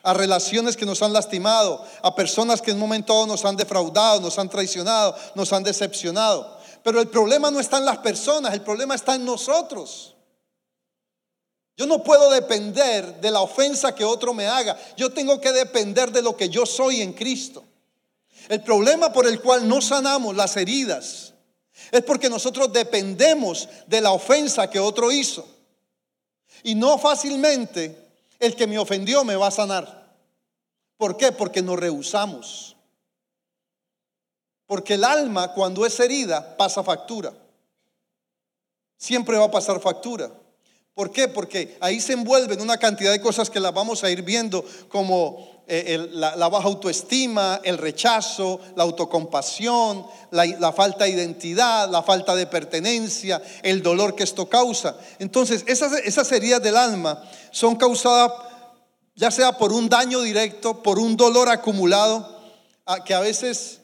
a 0.06 0.14
relaciones 0.14 0.78
que 0.78 0.86
nos 0.86 1.02
han 1.02 1.12
lastimado, 1.12 1.84
a 2.04 2.14
personas 2.14 2.62
que 2.62 2.70
en 2.70 2.78
un 2.78 2.82
momento 2.82 3.26
nos 3.26 3.44
han 3.44 3.58
defraudado, 3.58 4.22
nos 4.22 4.38
han 4.38 4.50
traicionado, 4.50 5.16
nos 5.34 5.52
han 5.52 5.64
decepcionado. 5.64 6.60
Pero 6.84 7.02
el 7.02 7.08
problema 7.08 7.50
no 7.50 7.60
está 7.60 7.80
en 7.80 7.86
las 7.86 7.98
personas, 7.98 8.54
el 8.54 8.62
problema 8.62 8.94
está 8.94 9.16
en 9.16 9.26
nosotros. 9.26 10.16
Yo 11.76 11.88
no 11.88 12.04
puedo 12.04 12.30
depender 12.30 13.20
de 13.20 13.32
la 13.32 13.42
ofensa 13.42 13.96
que 13.96 14.06
otro 14.06 14.36
me 14.36 14.48
haga. 14.48 14.78
Yo 14.96 15.12
tengo 15.12 15.42
que 15.42 15.52
depender 15.52 16.12
de 16.12 16.22
lo 16.22 16.38
que 16.38 16.50
yo 16.50 16.68
soy 16.68 17.02
en 17.02 17.14
Cristo. 17.14 17.64
El 18.48 18.62
problema 18.62 19.12
por 19.12 19.28
el 19.28 19.42
cual 19.42 19.68
no 19.68 19.82
sanamos 19.82 20.36
las 20.36 20.56
heridas 20.56 21.34
es 21.92 22.04
porque 22.04 22.30
nosotros 22.30 22.72
dependemos 22.72 23.68
de 23.88 24.02
la 24.02 24.12
ofensa 24.12 24.70
que 24.70 24.80
otro 24.80 25.12
hizo. 25.12 25.48
Y 26.62 26.76
no 26.76 27.00
fácilmente 27.00 28.05
el 28.40 28.56
que 28.56 28.68
me 28.68 28.80
ofendió 28.80 29.24
me 29.24 29.36
va 29.36 29.48
a 29.48 29.52
sanar. 29.52 30.14
¿Por 30.98 31.18
qué? 31.18 31.32
Porque 31.32 31.62
nos 31.62 31.80
rehusamos. 31.80 32.76
Porque 34.66 34.96
el 34.96 35.04
alma 35.04 35.54
cuando 35.54 35.86
es 35.86 36.00
herida 36.00 36.58
pasa 36.58 36.84
factura. 36.84 37.34
Siempre 38.98 39.38
va 39.38 39.46
a 39.46 39.52
pasar 39.52 39.80
factura. 39.80 40.32
¿Por 40.96 41.12
qué? 41.12 41.28
Porque 41.28 41.78
ahí 41.82 42.00
se 42.00 42.14
envuelven 42.14 42.62
una 42.62 42.78
cantidad 42.78 43.12
de 43.12 43.22
cosas 43.22 43.50
que 43.50 43.60
las 43.60 43.74
vamos 43.74 44.04
a 44.04 44.10
ir 44.10 44.22
viendo 44.22 44.66
como 44.88 45.62
eh, 45.68 46.08
la, 46.12 46.48
baja 46.48 46.68
autoestima, 46.68 47.60
el 47.64 47.78
rechazo, 47.78 48.62
la 48.78 48.84
autocompasión, 48.84 50.06
la, 50.32 50.72
falta 50.72 51.04
de 51.04 51.12
identidad, 51.12 51.90
la 51.90 52.02
falta 52.02 52.34
de 52.34 52.48
pertenencia, 52.48 53.44
el 53.62 53.84
dolor 53.84 54.16
que 54.16 54.24
esto 54.24 54.48
causa. 54.48 54.98
Entonces, 55.20 55.66
esas, 55.68 55.92
esas 55.92 56.32
heridas 56.32 56.64
del 56.64 56.78
alma 56.78 57.22
son 57.52 57.76
causadas 57.76 58.32
ya 59.16 59.32
sea 59.32 59.58
por 59.58 59.72
un 59.72 59.90
daño 59.90 60.22
directo, 60.22 60.84
por 60.84 61.00
un 61.00 61.16
dolor 61.16 61.50
acumulado, 61.50 62.36
que 63.06 63.14
a 63.14 63.22
veces 63.22 63.80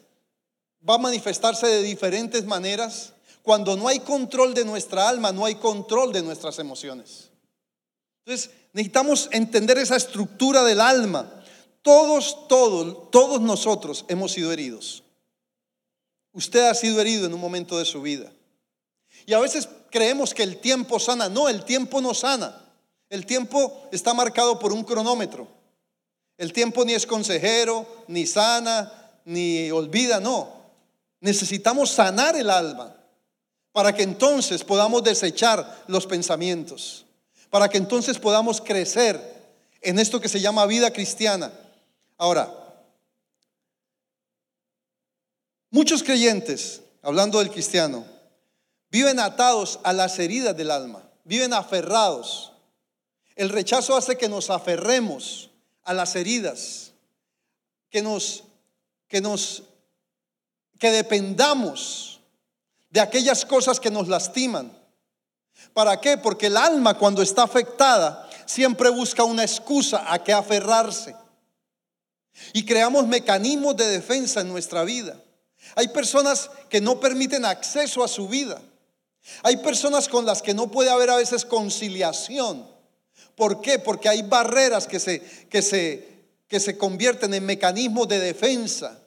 va 0.88 0.94
a 0.96 0.98
manifestarse 0.98 1.66
de 1.66 1.82
diferentes 1.82 2.44
maneras 2.44 3.14
cuando 3.42 3.76
no 3.76 3.88
hay 3.88 4.00
control 4.00 4.54
de 4.54 4.64
nuestra 4.64 5.08
alma, 5.08 5.32
no 5.32 5.44
hay 5.44 5.56
control 5.56 6.12
de 6.12 6.22
nuestras 6.22 6.58
emociones. 6.58 7.30
Entonces, 8.24 8.50
necesitamos 8.72 9.28
entender 9.32 9.78
esa 9.78 9.96
estructura 9.96 10.62
del 10.62 10.80
alma. 10.80 11.42
Todos, 11.82 12.46
todos, 12.46 13.10
todos 13.10 13.40
nosotros 13.40 14.04
hemos 14.08 14.32
sido 14.32 14.52
heridos. 14.52 15.02
Usted 16.32 16.68
ha 16.68 16.74
sido 16.74 17.00
herido 17.00 17.26
en 17.26 17.34
un 17.34 17.40
momento 17.40 17.78
de 17.78 17.84
su 17.84 18.00
vida. 18.00 18.32
Y 19.26 19.34
a 19.34 19.40
veces 19.40 19.68
creemos 19.90 20.32
que 20.32 20.44
el 20.44 20.58
tiempo 20.58 21.00
sana. 21.00 21.28
No, 21.28 21.48
el 21.48 21.64
tiempo 21.64 22.00
no 22.00 22.14
sana. 22.14 22.64
El 23.10 23.26
tiempo 23.26 23.88
está 23.90 24.14
marcado 24.14 24.58
por 24.58 24.72
un 24.72 24.84
cronómetro. 24.84 25.48
El 26.38 26.52
tiempo 26.52 26.84
ni 26.84 26.94
es 26.94 27.06
consejero, 27.06 27.86
ni 28.06 28.24
sana, 28.26 28.90
ni 29.24 29.70
olvida, 29.70 30.20
no. 30.20 30.62
Necesitamos 31.20 31.90
sanar 31.90 32.36
el 32.36 32.48
alma 32.48 33.01
para 33.72 33.94
que 33.94 34.02
entonces 34.02 34.64
podamos 34.64 35.02
desechar 35.02 35.84
los 35.86 36.06
pensamientos, 36.06 37.06
para 37.50 37.68
que 37.68 37.78
entonces 37.78 38.18
podamos 38.18 38.60
crecer 38.60 39.20
en 39.80 39.98
esto 39.98 40.20
que 40.20 40.28
se 40.28 40.40
llama 40.40 40.66
vida 40.66 40.92
cristiana. 40.92 41.52
Ahora, 42.18 42.52
muchos 45.70 46.02
creyentes, 46.02 46.82
hablando 47.02 47.38
del 47.38 47.50
cristiano, 47.50 48.04
viven 48.90 49.18
atados 49.18 49.80
a 49.82 49.92
las 49.92 50.18
heridas 50.18 50.56
del 50.56 50.70
alma, 50.70 51.02
viven 51.24 51.54
aferrados. 51.54 52.52
El 53.34 53.48
rechazo 53.48 53.96
hace 53.96 54.16
que 54.16 54.28
nos 54.28 54.50
aferremos 54.50 55.50
a 55.82 55.94
las 55.94 56.14
heridas, 56.14 56.92
que 57.90 58.02
nos 58.02 58.44
que 59.08 59.20
nos 59.20 59.64
que 60.78 60.90
dependamos 60.90 62.11
de 62.92 63.00
aquellas 63.00 63.44
cosas 63.44 63.80
que 63.80 63.90
nos 63.90 64.06
lastiman. 64.06 64.70
¿Para 65.72 66.00
qué? 66.00 66.18
Porque 66.18 66.46
el 66.46 66.56
alma 66.56 66.96
cuando 66.98 67.22
está 67.22 67.42
afectada 67.42 68.28
siempre 68.46 68.90
busca 68.90 69.24
una 69.24 69.42
excusa 69.42 70.04
a 70.12 70.22
que 70.22 70.32
aferrarse. 70.32 71.16
Y 72.52 72.64
creamos 72.64 73.06
mecanismos 73.06 73.76
de 73.76 73.88
defensa 73.88 74.42
en 74.42 74.48
nuestra 74.48 74.84
vida. 74.84 75.18
Hay 75.74 75.88
personas 75.88 76.50
que 76.68 76.80
no 76.80 77.00
permiten 77.00 77.46
acceso 77.46 78.04
a 78.04 78.08
su 78.08 78.28
vida. 78.28 78.60
Hay 79.42 79.56
personas 79.58 80.08
con 80.08 80.26
las 80.26 80.42
que 80.42 80.52
no 80.52 80.70
puede 80.70 80.90
haber 80.90 81.10
a 81.10 81.16
veces 81.16 81.46
conciliación. 81.46 82.68
¿Por 83.36 83.62
qué? 83.62 83.78
Porque 83.78 84.10
hay 84.10 84.22
barreras 84.22 84.86
que 84.86 85.00
se, 85.00 85.20
que 85.48 85.62
se, 85.62 86.26
que 86.46 86.60
se 86.60 86.76
convierten 86.76 87.32
en 87.32 87.46
mecanismos 87.46 88.08
de 88.08 88.18
defensa. 88.18 89.01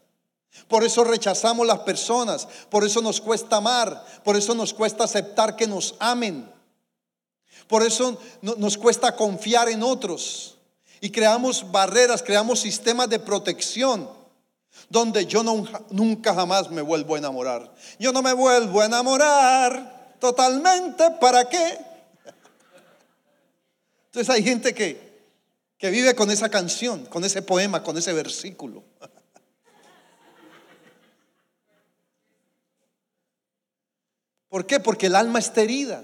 Por 0.67 0.83
eso 0.83 1.03
rechazamos 1.03 1.67
las 1.67 1.79
personas, 1.79 2.47
por 2.69 2.83
eso 2.83 3.01
nos 3.01 3.21
cuesta 3.21 3.57
amar, 3.57 4.03
por 4.23 4.35
eso 4.35 4.55
nos 4.55 4.73
cuesta 4.73 5.03
aceptar 5.03 5.55
que 5.55 5.67
nos 5.67 5.95
amen, 5.99 6.51
por 7.67 7.83
eso 7.83 8.19
nos 8.41 8.77
cuesta 8.77 9.15
confiar 9.15 9.69
en 9.69 9.83
otros 9.83 10.57
y 11.01 11.11
creamos 11.11 11.71
barreras, 11.71 12.23
creamos 12.23 12.61
sistemas 12.61 13.09
de 13.09 13.19
protección 13.19 14.09
donde 14.89 15.25
yo 15.25 15.43
nunca 15.89 16.33
jamás 16.33 16.69
me 16.69 16.81
vuelvo 16.81 17.15
a 17.15 17.17
enamorar. 17.17 17.73
Yo 17.99 18.11
no 18.11 18.21
me 18.21 18.33
vuelvo 18.33 18.81
a 18.81 18.85
enamorar 18.85 20.15
totalmente, 20.19 21.11
¿para 21.19 21.47
qué? 21.47 21.77
Entonces 24.07 24.29
hay 24.29 24.43
gente 24.43 24.73
que, 24.73 25.19
que 25.77 25.89
vive 25.89 26.15
con 26.15 26.31
esa 26.31 26.49
canción, 26.49 27.05
con 27.05 27.23
ese 27.23 27.41
poema, 27.41 27.83
con 27.83 27.97
ese 27.97 28.13
versículo. 28.13 28.83
¿Por 34.55 34.65
qué? 34.65 34.79
Porque 34.79 35.07
el 35.07 35.15
alma 35.15 35.39
está 35.39 35.63
herida. 35.63 36.01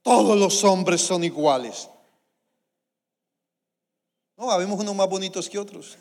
Todos 0.00 0.38
los 0.38 0.62
hombres 0.62 1.00
son 1.00 1.24
iguales. 1.24 1.90
No, 4.36 4.48
habemos 4.48 4.78
unos 4.78 4.94
más 4.94 5.08
bonitos 5.08 5.50
que 5.50 5.58
otros. 5.58 5.98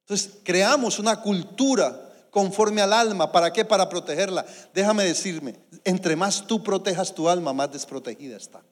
Entonces, 0.00 0.38
creamos 0.44 0.98
una 0.98 1.22
cultura 1.22 2.28
conforme 2.30 2.82
al 2.82 2.92
alma. 2.92 3.32
¿Para 3.32 3.54
qué? 3.54 3.64
Para 3.64 3.88
protegerla. 3.88 4.44
Déjame 4.74 5.04
decirme, 5.04 5.58
entre 5.84 6.14
más 6.14 6.46
tú 6.46 6.62
protejas 6.62 7.14
tu 7.14 7.26
alma, 7.26 7.54
más 7.54 7.72
desprotegida 7.72 8.36
está. 8.36 8.62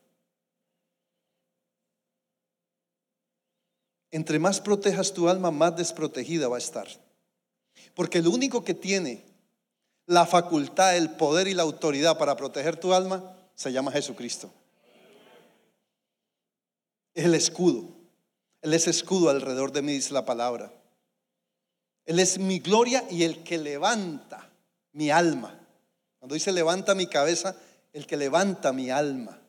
entre 4.10 4.38
más 4.38 4.60
protejas 4.60 5.14
tu 5.14 5.26
alma, 5.26 5.50
más 5.50 5.74
desprotegida 5.74 6.48
va 6.48 6.56
a 6.56 6.58
estar. 6.58 6.86
Porque 7.96 8.18
el 8.18 8.28
único 8.28 8.62
que 8.62 8.74
tiene 8.74 9.24
la 10.04 10.26
facultad, 10.26 10.98
el 10.98 11.12
poder 11.12 11.48
y 11.48 11.54
la 11.54 11.62
autoridad 11.62 12.18
para 12.18 12.36
proteger 12.36 12.76
tu 12.76 12.92
alma 12.92 13.34
se 13.54 13.72
llama 13.72 13.90
Jesucristo. 13.90 14.52
Es 17.14 17.24
el 17.24 17.34
escudo. 17.34 17.88
Él 18.60 18.74
es 18.74 18.86
escudo 18.86 19.30
alrededor 19.30 19.72
de 19.72 19.80
mí, 19.80 19.92
dice 19.92 20.12
la 20.12 20.26
palabra. 20.26 20.70
Él 22.04 22.18
es 22.18 22.38
mi 22.38 22.58
gloria 22.58 23.02
y 23.10 23.24
el 23.24 23.42
que 23.42 23.56
levanta 23.56 24.46
mi 24.92 25.10
alma. 25.10 25.58
Cuando 26.18 26.34
dice 26.34 26.52
levanta 26.52 26.94
mi 26.94 27.06
cabeza, 27.06 27.56
el 27.94 28.06
que 28.06 28.18
levanta 28.18 28.74
mi 28.74 28.90
alma. 28.90 29.40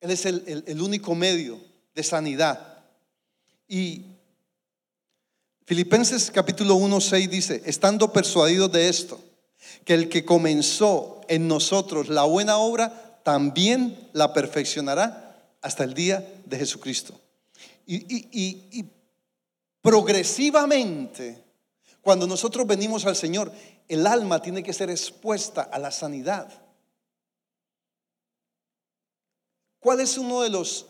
Él 0.00 0.10
es 0.10 0.26
el, 0.26 0.64
el 0.66 0.82
único 0.82 1.14
medio 1.14 1.60
de 1.94 2.02
sanidad. 2.02 2.82
Y 3.68 4.11
Filipenses 5.64 6.30
capítulo 6.32 6.74
1, 6.74 7.00
6 7.00 7.30
dice, 7.30 7.62
estando 7.66 8.12
persuadidos 8.12 8.72
de 8.72 8.88
esto, 8.88 9.20
que 9.84 9.94
el 9.94 10.08
que 10.08 10.24
comenzó 10.24 11.20
en 11.28 11.46
nosotros 11.46 12.08
la 12.08 12.24
buena 12.24 12.56
obra, 12.58 13.20
también 13.22 14.08
la 14.12 14.32
perfeccionará 14.32 15.56
hasta 15.60 15.84
el 15.84 15.94
día 15.94 16.28
de 16.46 16.58
Jesucristo. 16.58 17.18
Y, 17.86 18.86
progresivamente, 19.80 21.44
cuando 22.00 22.26
nosotros 22.26 22.66
venimos 22.66 23.06
al 23.06 23.14
Señor, 23.14 23.52
el 23.88 24.06
alma 24.06 24.42
tiene 24.42 24.64
que 24.64 24.72
ser 24.72 24.90
expuesta 24.90 25.62
a 25.62 25.78
la 25.78 25.92
sanidad. 25.92 26.48
¿Cuál 29.78 30.00
es 30.00 30.18
uno 30.18 30.42
de 30.42 30.50
los 30.50 30.86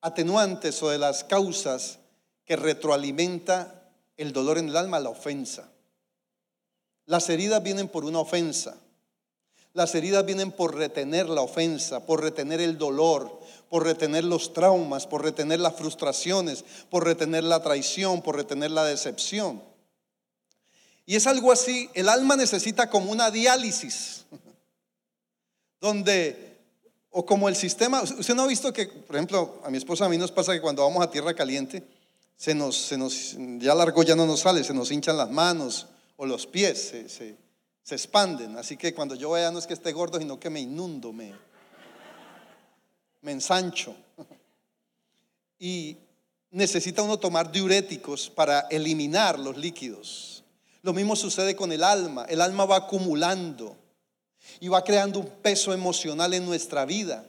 atenuantes 0.00 0.82
o 0.82 0.88
de 0.88 0.98
las 0.98 1.22
causas 1.24 1.98
que 2.46 2.56
retroalimenta 2.56 3.79
el 4.22 4.32
dolor 4.32 4.58
en 4.58 4.68
el 4.68 4.76
alma? 4.76 5.00
La 5.00 5.10
ofensa. 5.10 5.70
Las 7.06 7.28
heridas 7.28 7.62
vienen 7.62 7.88
por 7.88 8.04
una 8.04 8.20
ofensa. 8.20 8.76
Las 9.72 9.94
heridas 9.94 10.26
vienen 10.26 10.52
por 10.52 10.74
retener 10.74 11.28
la 11.28 11.42
ofensa, 11.42 12.04
por 12.04 12.22
retener 12.22 12.60
el 12.60 12.76
dolor, 12.76 13.40
por 13.68 13.84
retener 13.84 14.24
los 14.24 14.52
traumas, 14.52 15.06
por 15.06 15.22
retener 15.22 15.60
las 15.60 15.76
frustraciones, 15.76 16.64
por 16.90 17.04
retener 17.04 17.44
la 17.44 17.62
traición, 17.62 18.20
por 18.20 18.36
retener 18.36 18.72
la 18.72 18.84
decepción. 18.84 19.62
Y 21.06 21.16
es 21.16 21.26
algo 21.26 21.52
así, 21.52 21.88
el 21.94 22.08
alma 22.08 22.36
necesita 22.36 22.90
como 22.90 23.12
una 23.12 23.30
diálisis, 23.30 24.26
donde, 25.80 26.58
o 27.10 27.24
como 27.24 27.48
el 27.48 27.56
sistema, 27.56 28.02
usted 28.02 28.34
no 28.34 28.42
ha 28.42 28.48
visto 28.48 28.72
que, 28.72 28.86
por 28.86 29.16
ejemplo, 29.16 29.60
a 29.64 29.70
mi 29.70 29.78
esposa 29.78 30.04
a 30.04 30.08
mí 30.08 30.18
nos 30.18 30.32
pasa 30.32 30.52
que 30.52 30.60
cuando 30.60 30.82
vamos 30.82 31.02
a 31.02 31.10
tierra 31.10 31.34
caliente, 31.34 31.84
se 32.40 32.54
nos, 32.54 32.74
se 32.74 32.96
nos 32.96 33.36
ya 33.58 33.74
largo 33.74 34.02
ya 34.02 34.16
no 34.16 34.24
nos 34.24 34.40
sale, 34.40 34.64
se 34.64 34.72
nos 34.72 34.90
hinchan 34.90 35.18
las 35.18 35.28
manos, 35.28 35.88
o 36.16 36.24
los 36.24 36.46
pies 36.46 36.94
se, 37.06 37.36
expanden. 37.90 38.56
Así 38.56 38.78
que 38.78 38.94
cuando 38.94 39.14
yo 39.14 39.32
vea 39.32 39.50
no 39.50 39.58
es 39.58 39.66
que 39.66 39.74
esté 39.74 39.92
gordo, 39.92 40.18
sino 40.18 40.40
que 40.40 40.48
me 40.48 40.58
inundo, 40.58 41.12
me, 41.12 41.34
me 43.20 43.32
ensancho. 43.32 43.94
Y 45.62 45.98
necesita 46.50 47.02
uno 47.02 47.18
tomar 47.18 47.52
diuréticos 47.52 48.30
para 48.30 48.60
eliminar 48.70 49.38
los 49.38 49.58
líquidos. 49.58 50.42
Lo 50.80 50.94
mismo 50.94 51.16
sucede 51.16 51.54
con 51.54 51.70
el 51.70 51.84
alma. 51.84 52.24
El 52.30 52.40
alma 52.40 52.64
va 52.64 52.76
acumulando 52.76 53.76
y 54.60 54.68
va 54.68 54.82
creando 54.82 55.18
un 55.18 55.26
peso 55.26 55.74
emocional 55.74 56.32
en 56.32 56.46
nuestra 56.46 56.86
vida, 56.86 57.26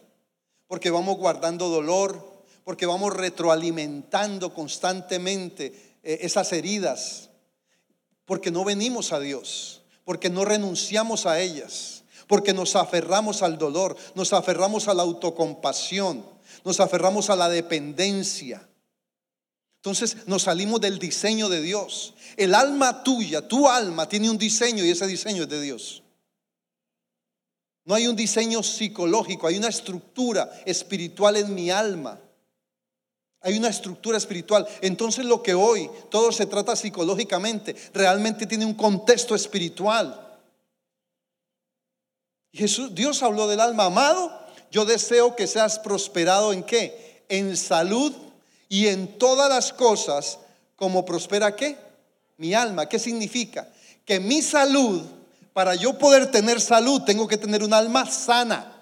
porque 0.67 0.89
vamos 0.89 1.17
guardando 1.17 1.67
dolor, 1.67 2.30
porque 2.71 2.85
vamos 2.85 3.13
retroalimentando 3.13 4.53
constantemente 4.53 5.97
eh, 6.03 6.19
esas 6.21 6.53
heridas 6.53 7.29
porque 8.23 8.49
no 8.49 8.63
venimos 8.63 9.11
a 9.11 9.19
Dios, 9.19 9.81
porque 10.05 10.29
no 10.29 10.45
renunciamos 10.45 11.25
a 11.25 11.41
ellas, 11.41 12.05
porque 12.27 12.53
nos 12.53 12.77
aferramos 12.77 13.41
al 13.41 13.57
dolor, 13.57 13.97
nos 14.15 14.31
aferramos 14.31 14.87
a 14.87 14.93
la 14.93 15.03
autocompasión, 15.03 16.25
nos 16.63 16.79
aferramos 16.79 17.29
a 17.29 17.35
la 17.35 17.49
dependencia. 17.49 18.65
Entonces 19.79 20.25
nos 20.25 20.43
salimos 20.43 20.79
del 20.79 20.97
diseño 20.97 21.49
de 21.49 21.61
Dios. 21.61 22.13
El 22.37 22.55
alma 22.55 23.03
tuya, 23.03 23.45
tu 23.49 23.67
alma 23.67 24.07
tiene 24.07 24.29
un 24.29 24.37
diseño 24.37 24.85
y 24.85 24.91
ese 24.91 25.07
diseño 25.07 25.43
es 25.43 25.49
de 25.49 25.61
Dios. 25.61 26.03
No 27.83 27.95
hay 27.95 28.07
un 28.07 28.15
diseño 28.15 28.63
psicológico, 28.63 29.47
hay 29.47 29.57
una 29.57 29.67
estructura 29.67 30.49
espiritual 30.65 31.35
en 31.35 31.53
mi 31.53 31.69
alma. 31.69 32.17
Hay 33.41 33.57
una 33.57 33.69
estructura 33.69 34.17
espiritual. 34.17 34.67
Entonces 34.81 35.25
lo 35.25 35.41
que 35.41 35.53
hoy 35.53 35.89
todo 36.09 36.31
se 36.31 36.45
trata 36.45 36.75
psicológicamente, 36.75 37.75
realmente 37.93 38.45
tiene 38.45 38.65
un 38.65 38.75
contexto 38.75 39.33
espiritual. 39.33 40.27
Jesús, 42.53 42.93
Dios 42.93 43.23
habló 43.23 43.47
del 43.47 43.59
alma 43.59 43.85
amado. 43.85 44.39
Yo 44.71 44.85
deseo 44.85 45.35
que 45.35 45.47
seas 45.47 45.79
prosperado 45.79 46.53
en 46.53 46.63
qué? 46.63 47.23
En 47.29 47.57
salud 47.57 48.13
y 48.69 48.87
en 48.87 49.17
todas 49.17 49.49
las 49.49 49.73
cosas, 49.73 50.39
como 50.75 51.03
prospera 51.03 51.55
qué? 51.55 51.77
Mi 52.37 52.53
alma. 52.53 52.87
¿Qué 52.87 52.99
significa? 52.99 53.67
Que 54.05 54.19
mi 54.19 54.41
salud, 54.41 55.01
para 55.53 55.75
yo 55.75 55.97
poder 55.97 56.29
tener 56.29 56.61
salud, 56.61 57.01
tengo 57.01 57.27
que 57.27 57.37
tener 57.37 57.63
un 57.63 57.73
alma 57.73 58.09
sana. 58.09 58.77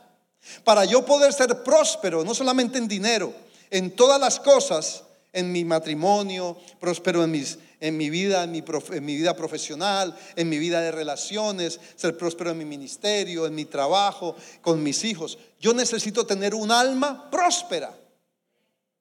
Para 0.63 0.85
yo 0.85 1.05
poder 1.05 1.33
ser 1.33 1.63
próspero, 1.63 2.23
no 2.23 2.33
solamente 2.33 2.77
en 2.77 2.87
dinero, 2.87 3.33
en 3.69 3.95
todas 3.95 4.19
las 4.19 4.39
cosas, 4.39 5.03
en 5.31 5.51
mi 5.51 5.63
matrimonio, 5.63 6.57
próspero 6.79 7.23
en, 7.23 7.31
mis, 7.31 7.59
en, 7.79 7.97
mi 7.97 8.09
vida, 8.09 8.43
en, 8.43 8.51
mi 8.51 8.63
en 8.91 9.05
mi 9.05 9.15
vida 9.15 9.35
profesional, 9.35 10.17
en 10.35 10.49
mi 10.49 10.57
vida 10.57 10.81
de 10.81 10.91
relaciones, 10.91 11.79
ser 11.95 12.17
próspero 12.17 12.51
en 12.51 12.57
mi 12.57 12.65
ministerio, 12.65 13.45
en 13.45 13.55
mi 13.55 13.65
trabajo, 13.65 14.35
con 14.61 14.81
mis 14.81 15.03
hijos. 15.03 15.37
Yo 15.59 15.73
necesito 15.73 16.25
tener 16.25 16.55
un 16.55 16.71
alma 16.71 17.29
próspera. 17.29 17.95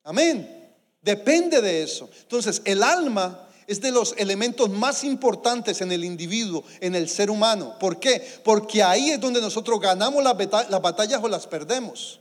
Amén. 0.04 0.70
Depende 1.00 1.60
de 1.60 1.82
eso. 1.82 2.10
Entonces, 2.22 2.60
el 2.64 2.82
alma 2.82 3.48
es 3.66 3.80
de 3.80 3.92
los 3.92 4.14
elementos 4.16 4.70
más 4.70 5.04
importantes 5.04 5.80
en 5.80 5.92
el 5.92 6.04
individuo, 6.04 6.64
en 6.80 6.94
el 6.94 7.08
ser 7.08 7.30
humano. 7.30 7.76
¿Por 7.78 8.00
qué? 8.00 8.22
Porque 8.42 8.82
ahí 8.82 9.10
es 9.10 9.20
donde 9.20 9.40
nosotros 9.40 9.78
ganamos 9.78 10.24
las 10.24 10.82
batallas 10.82 11.20
o 11.22 11.28
las 11.28 11.46
perdemos. 11.46 12.20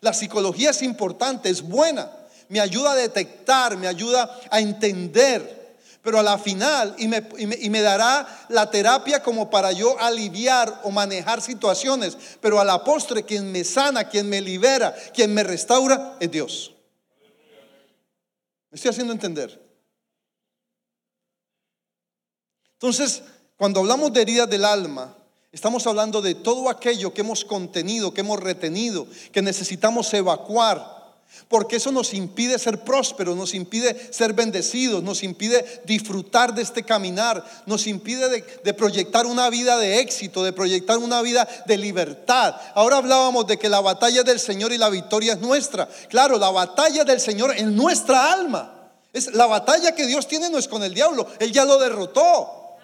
La 0.00 0.12
psicología 0.12 0.70
es 0.70 0.82
importante, 0.82 1.50
es 1.50 1.62
buena, 1.62 2.10
me 2.48 2.60
ayuda 2.60 2.92
a 2.92 2.96
detectar, 2.96 3.76
me 3.76 3.86
ayuda 3.86 4.38
a 4.50 4.60
entender, 4.60 5.64
pero 6.02 6.18
a 6.18 6.22
la 6.22 6.36
final, 6.36 6.94
y 6.98 7.08
me, 7.08 7.80
dará 7.80 8.46
la 8.50 8.70
terapia 8.70 9.22
como 9.22 9.48
para 9.48 9.72
yo 9.72 9.98
aliviar 9.98 10.82
o 10.84 10.90
manejar 10.90 11.40
situaciones, 11.40 12.16
pero 12.42 12.60
a 12.60 12.64
la 12.64 12.84
postre 12.84 13.24
quien 13.24 13.50
me 13.50 13.64
sana, 13.64 14.08
quien 14.08 14.28
me 14.28 14.42
libera, 14.42 14.94
quien 15.14 15.32
me 15.32 15.42
restaura 15.42 16.16
es 16.20 16.30
Dios. 16.30 16.74
¿Me 18.70 18.76
estoy 18.76 18.90
haciendo 18.90 19.14
entender? 19.14 19.58
Entonces, 22.74 23.22
cuando 23.56 23.80
hablamos 23.80 24.12
de 24.12 24.20
heridas 24.20 24.50
del 24.50 24.66
alma, 24.66 25.16
Estamos 25.54 25.86
hablando 25.86 26.20
de 26.20 26.34
todo 26.34 26.68
aquello 26.68 27.14
que 27.14 27.20
hemos 27.20 27.44
contenido, 27.44 28.12
que 28.12 28.22
hemos 28.22 28.40
retenido, 28.40 29.06
que 29.30 29.40
necesitamos 29.40 30.12
evacuar. 30.12 31.04
Porque 31.48 31.76
eso 31.76 31.92
nos 31.92 32.12
impide 32.12 32.58
ser 32.58 32.80
prósperos, 32.80 33.36
nos 33.36 33.54
impide 33.54 34.12
ser 34.12 34.32
bendecidos, 34.32 35.02
nos 35.04 35.22
impide 35.22 35.82
disfrutar 35.84 36.54
de 36.54 36.62
este 36.62 36.82
caminar, 36.82 37.44
nos 37.66 37.86
impide 37.86 38.44
de, 38.64 38.74
proyectar 38.74 39.26
una 39.26 39.48
vida 39.48 39.78
de 39.78 40.00
éxito, 40.00 40.42
de 40.42 40.52
proyectar 40.52 40.98
una 40.98 41.22
vida 41.22 41.46
de 41.66 41.78
libertad. 41.78 42.56
Ahora 42.74 42.96
hablábamos 42.96 43.46
de 43.46 43.56
que 43.56 43.68
la 43.68 43.80
batalla 43.80 44.24
del 44.24 44.40
Señor 44.40 44.72
y 44.72 44.78
la 44.78 44.90
victoria 44.90 45.34
es 45.34 45.40
nuestra. 45.40 45.88
Claro, 46.08 46.36
la 46.36 46.50
batalla 46.50 47.04
del 47.04 47.20
Señor 47.20 47.54
en 47.56 47.76
nuestra 47.76 48.32
alma. 48.32 48.90
Es 49.12 49.32
la 49.34 49.46
batalla 49.46 49.94
que 49.94 50.06
Dios 50.06 50.26
tiene 50.26 50.50
no 50.50 50.58
es 50.58 50.66
con 50.66 50.82
el 50.82 50.94
diablo, 50.94 51.28
Él 51.38 51.52
ya 51.52 51.64
lo 51.64 51.78
derrotó. 51.78 52.78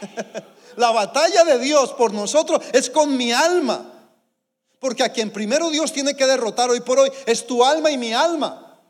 La 0.80 0.92
batalla 0.92 1.44
de 1.44 1.58
Dios 1.58 1.92
por 1.92 2.14
nosotros 2.14 2.64
es 2.72 2.88
con 2.88 3.14
mi 3.14 3.32
alma. 3.32 3.86
Porque 4.78 5.02
a 5.02 5.12
quien 5.12 5.30
primero 5.30 5.68
Dios 5.68 5.92
tiene 5.92 6.14
que 6.14 6.26
derrotar 6.26 6.70
hoy 6.70 6.80
por 6.80 6.98
hoy 6.98 7.12
es 7.26 7.46
tu 7.46 7.62
alma 7.62 7.90
y 7.90 7.98
mi 7.98 8.14
alma. 8.14 8.80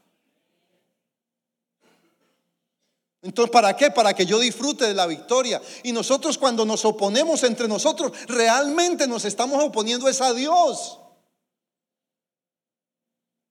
Entonces, 3.22 3.50
¿para 3.50 3.76
qué? 3.76 3.90
Para 3.90 4.14
que 4.14 4.24
yo 4.24 4.38
disfrute 4.38 4.86
de 4.86 4.94
la 4.94 5.08
victoria. 5.08 5.60
Y 5.82 5.90
nosotros 5.90 6.38
cuando 6.38 6.64
nos 6.64 6.84
oponemos 6.84 7.42
entre 7.42 7.66
nosotros, 7.66 8.12
realmente 8.28 9.08
nos 9.08 9.24
estamos 9.24 9.60
oponiendo 9.60 10.08
es 10.08 10.20
a 10.20 10.32
Dios. 10.32 11.00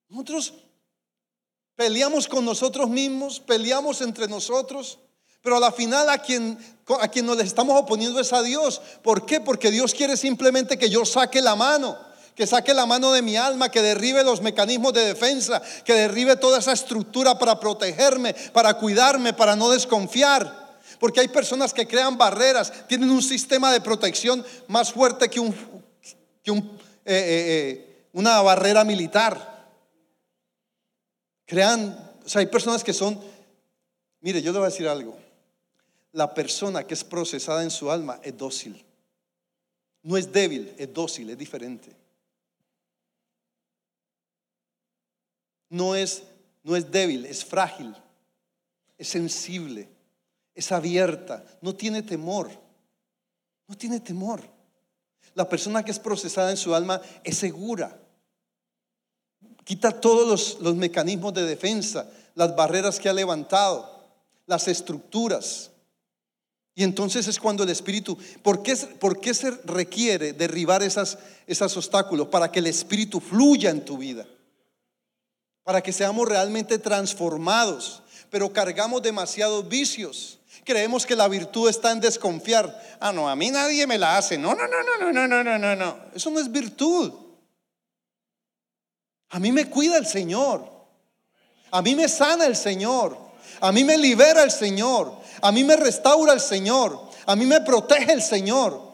Nosotros 0.08 0.54
peleamos 1.75 2.25
con 2.25 2.45
nosotros 2.45 2.89
mismos, 2.89 3.41
peleamos 3.41 3.99
entre 3.99 4.30
nosotros. 4.30 4.97
Pero 5.41 5.58
a 5.58 5.60
la 5.60 5.71
final 5.71 6.10
a 6.10 6.17
quien, 6.17 6.58
a 6.99 7.08
quien 7.08 7.25
nos 7.25 7.39
estamos 7.39 7.80
oponiendo 7.80 8.19
es 8.19 8.34
a 8.34 8.41
Dios. 8.41 8.82
¿Por 9.02 9.25
qué? 9.25 9.39
Porque 9.39 9.71
Dios 9.71 9.93
quiere 9.93 10.17
simplemente 10.17 10.78
que 10.78 10.89
yo 10.89 11.06
saque 11.06 11.41
la 11.41 11.56
mano. 11.56 11.97
que 12.36 12.47
saque 12.47 12.73
la 12.73 12.86
mano 12.86 13.12
de 13.12 13.21
mi 13.21 13.36
alma, 13.36 13.69
que 13.69 13.82
derribe 13.82 14.23
los 14.23 14.41
mecanismos 14.41 14.93
de 14.93 15.04
defensa, 15.04 15.62
que 15.84 15.93
derribe 15.93 16.38
toda 16.38 16.60
esa 16.60 16.71
estructura 16.71 17.38
para 17.38 17.60
protegerme, 17.60 18.34
para 18.54 18.75
cuidarme, 18.75 19.34
para 19.34 19.58
no 19.58 19.69
desconfiar. 19.69 20.80
Porque 21.02 21.19
hay 21.19 21.28
personas 21.28 21.73
que 21.73 21.86
crean 21.86 22.17
barreras, 22.17 22.71
tienen 22.88 23.10
un 23.10 23.21
sistema 23.21 23.73
de 23.73 23.82
protección 23.82 24.45
más 24.67 24.93
fuerte 24.93 25.30
que, 25.30 25.41
eh, 25.41 25.52
eh, 26.54 26.63
eh, 27.06 28.06
una 28.13 28.41
barrera 28.41 28.86
militar. 28.86 29.67
Crean, 31.45 32.13
o 32.25 32.30
sea, 32.30 32.39
hay 32.39 32.47
personas 32.47 32.86
que 32.86 32.93
son, 32.93 33.19
mire, 34.21 34.41
yo 34.41 34.54
le 34.54 34.60
voy 34.60 34.67
a 34.67 34.69
decir 34.69 34.88
algo. 34.88 35.17
La 36.11 36.33
persona 36.33 36.85
que 36.85 36.93
es 36.93 37.03
procesada 37.03 37.63
en 37.63 37.71
su 37.71 37.91
alma 37.91 38.19
es 38.23 38.35
dócil. 38.37 38.83
No 40.01 40.17
es 40.17 40.31
débil, 40.31 40.73
es 40.77 40.93
dócil, 40.93 41.29
es 41.29 41.37
diferente. 41.37 41.95
No 45.69 45.95
es, 45.95 46.23
no 46.63 46.75
es 46.75 46.89
débil, 46.89 47.25
es 47.25 47.45
frágil, 47.45 47.95
es 48.97 49.07
sensible, 49.07 49.87
es 50.55 50.71
abierta, 50.71 51.45
no 51.61 51.75
tiene 51.75 52.01
temor. 52.01 52.49
No 53.67 53.77
tiene 53.77 53.99
temor. 53.99 54.41
La 55.35 55.47
persona 55.47 55.85
que 55.85 55.91
es 55.91 55.99
procesada 55.99 56.49
en 56.49 56.57
su 56.57 56.73
alma 56.73 56.99
es 57.23 57.37
segura. 57.37 57.95
Quita 59.63 59.91
todos 60.01 60.27
los, 60.27 60.59
los 60.59 60.75
mecanismos 60.75 61.35
de 61.35 61.43
defensa, 61.43 62.09
las 62.33 62.55
barreras 62.55 62.99
que 62.99 63.09
ha 63.09 63.13
levantado, 63.13 63.87
las 64.47 64.67
estructuras. 64.67 65.69
Y 66.75 66.84
entonces 66.84 67.27
es 67.27 67.39
cuando 67.39 67.63
el 67.63 67.69
Espíritu, 67.69 68.17
¿por 68.41 68.63
qué, 68.63 68.75
por 68.75 69.19
qué 69.19 69.34
se 69.34 69.51
requiere 69.65 70.34
derribar 70.34 70.82
esas, 70.82 71.17
esos 71.45 71.75
obstáculos? 71.75 72.27
Para 72.29 72.51
que 72.51 72.60
el 72.60 72.67
Espíritu 72.67 73.19
fluya 73.19 73.69
en 73.69 73.84
tu 73.84 73.97
vida. 73.97 74.25
Para 75.63 75.82
que 75.82 75.91
seamos 75.91 76.27
realmente 76.27 76.79
transformados. 76.79 78.03
Pero 78.29 78.53
cargamos 78.53 79.01
demasiados 79.01 79.67
vicios. 79.67 80.39
Creemos 80.63 81.05
que 81.05 81.15
la 81.15 81.27
virtud 81.27 81.69
está 81.69 81.91
en 81.91 81.99
desconfiar. 81.99 82.97
Ah, 82.99 83.12
no, 83.12 83.27
a 83.27 83.36
mí 83.36 83.49
nadie 83.49 83.88
me 83.88 83.97
la 83.97 84.17
hace. 84.17 84.38
No, 84.38 84.53
no, 84.55 84.67
no, 84.67 84.84
no, 84.84 85.12
no, 85.12 85.27
no, 85.27 85.43
no, 85.43 85.58
no, 85.58 85.75
no. 85.75 85.97
Eso 86.13 86.29
no 86.29 86.39
es 86.39 86.51
virtud. 86.51 87.12
A 89.29 89.39
mí 89.39 89.51
me 89.51 89.69
cuida 89.69 89.97
el 89.97 90.05
Señor. 90.05 90.65
A 91.71 91.82
mí 91.82 91.95
me 91.95 92.08
sana 92.08 92.45
el 92.45 92.55
Señor. 92.55 93.17
A 93.62 93.71
mí 93.71 93.84
me 93.84 93.97
libera 93.97 94.43
el 94.43 94.51
Señor. 94.51 95.18
A 95.41 95.52
mí 95.52 95.63
me 95.63 95.75
restaura 95.75 96.34
el 96.34 96.41
Señor. 96.41 96.99
A 97.25 97.36
mí 97.36 97.45
me 97.45 97.62
protege 97.62 98.13
el 98.13 98.21
Señor. 98.21 98.89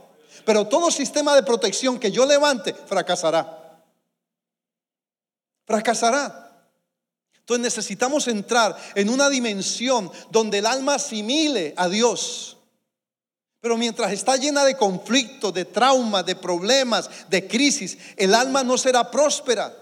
Pero 0.46 0.68
todo 0.68 0.92
sistema 0.92 1.36
de 1.36 1.44
protección 1.44 2.00
que 2.00 2.12
yo 2.12 2.26
levante 2.26 2.74
fracasará. 2.74 3.84
Fracasará. 5.66 6.46
Entonces 7.40 7.64
necesitamos 7.64 8.28
entrar 8.28 8.76
en 8.96 9.10
una 9.10 9.30
dimensión 9.30 10.12
donde 10.32 10.60
el 10.60 10.66
alma 10.66 10.96
asimile 10.96 11.74
a 11.78 11.88
Dios. 11.88 12.58
Pero 13.62 13.78
mientras 13.78 14.12
está 14.12 14.36
llena 14.36 14.64
de 14.64 14.78
conflictos, 14.78 15.54
de 15.54 15.66
traumas, 15.66 16.26
de 16.26 16.36
problemas, 16.36 17.10
de 17.30 17.48
crisis, 17.48 17.98
el 18.16 18.36
alma 18.36 18.64
no 18.64 18.78
será 18.78 19.10
próspera. 19.10 19.76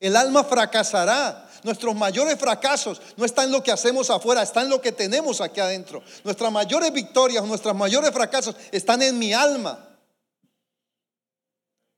El 0.00 0.16
alma 0.16 0.44
fracasará. 0.44 1.45
Nuestros 1.66 1.96
mayores 1.96 2.38
fracasos 2.38 3.02
no 3.16 3.24
están 3.24 3.46
en 3.46 3.50
lo 3.50 3.60
que 3.60 3.72
hacemos 3.72 4.08
afuera, 4.08 4.40
están 4.40 4.66
en 4.66 4.70
lo 4.70 4.80
que 4.80 4.92
tenemos 4.92 5.40
aquí 5.40 5.58
adentro. 5.58 6.00
Nuestras 6.22 6.52
mayores 6.52 6.92
victorias, 6.92 7.44
nuestros 7.44 7.74
mayores 7.74 8.12
fracasos 8.12 8.54
están 8.70 9.02
en 9.02 9.18
mi 9.18 9.32
alma. 9.32 9.84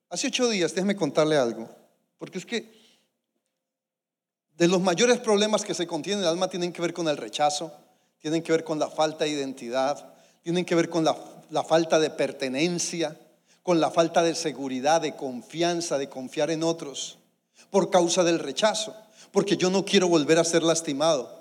Hace 0.09 0.29
ocho 0.29 0.49
días, 0.49 0.75
déjeme 0.75 0.97
contarle 0.97 1.37
algo, 1.37 1.69
porque 2.17 2.39
es 2.39 2.47
que 2.47 2.73
de 4.57 4.69
los 4.69 4.81
mayores 4.81 5.19
problemas 5.19 5.67
que 5.67 5.75
se 5.75 5.87
contienen 5.87 6.21
en 6.21 6.25
el 6.25 6.31
alma 6.31 6.49
tienen 6.49 6.73
que 6.73 6.81
ver 6.81 6.95
con 6.95 7.07
el 7.07 7.19
rechazo, 7.19 7.71
tienen 8.23 8.43
que 8.43 8.53
ver 8.53 8.65
con 8.65 8.79
la 8.79 8.89
falta 8.89 9.25
de 9.25 9.33
identidad, 9.33 10.15
tienen 10.43 10.65
que 10.65 10.77
ver 10.77 10.89
con 10.89 11.05
la, 11.05 11.15
la 11.51 11.63
falta 11.63 11.99
de 11.99 12.09
pertenencia, 12.09 13.19
con 13.63 13.81
la 13.81 13.91
falta 13.91 14.23
de 14.23 14.35
seguridad, 14.35 15.03
de 15.03 15.15
confianza, 15.15 15.99
de 15.99 16.09
confiar 16.09 16.51
en 16.51 16.63
otros, 16.63 17.19
por 17.69 17.91
causa 17.91 18.25
del 18.25 18.39
rechazo 18.39 18.97
porque 19.33 19.57
yo 19.57 19.71
no 19.71 19.85
quiero 19.85 20.09
volver 20.09 20.38
a 20.38 20.45
ser 20.45 20.62
lastimado. 20.62 21.38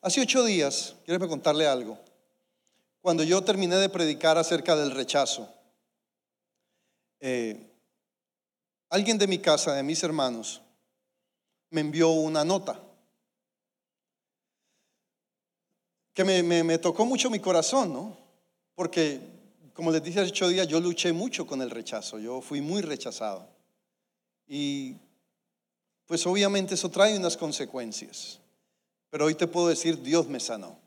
Hace 0.00 0.20
ocho 0.20 0.44
días, 0.44 0.96
quiero 1.04 1.26
contarle 1.28 1.66
algo. 1.66 1.98
Cuando 3.00 3.22
yo 3.22 3.42
terminé 3.42 3.76
de 3.76 3.88
predicar 3.88 4.38
acerca 4.38 4.76
del 4.76 4.90
rechazo, 4.90 5.48
eh, 7.20 7.70
alguien 8.90 9.18
de 9.18 9.26
mi 9.26 9.38
casa, 9.38 9.74
de 9.74 9.82
mis 9.82 10.02
hermanos, 10.02 10.60
me 11.70 11.80
envió 11.80 12.10
una 12.10 12.44
nota 12.44 12.80
que 16.12 16.22
me, 16.22 16.42
me 16.42 16.78
tocó 16.78 17.04
mucho 17.04 17.28
mi 17.28 17.40
corazón, 17.40 17.92
¿no? 17.92 18.16
Porque, 18.74 19.20
como 19.72 19.90
les 19.90 20.02
dije 20.02 20.20
hace 20.20 20.30
ocho 20.30 20.48
días, 20.48 20.68
yo 20.68 20.80
luché 20.80 21.12
mucho 21.12 21.46
con 21.46 21.60
el 21.60 21.70
rechazo, 21.70 22.18
yo 22.18 22.40
fui 22.40 22.60
muy 22.60 22.82
rechazado. 22.82 23.48
Y 24.46 24.96
pues 26.06 26.26
obviamente 26.26 26.74
eso 26.74 26.90
trae 26.90 27.16
unas 27.16 27.36
consecuencias. 27.36 28.40
Pero 29.10 29.26
hoy 29.26 29.34
te 29.34 29.46
puedo 29.46 29.68
decir, 29.68 30.02
Dios 30.02 30.28
me 30.28 30.40
sanó. 30.40 30.78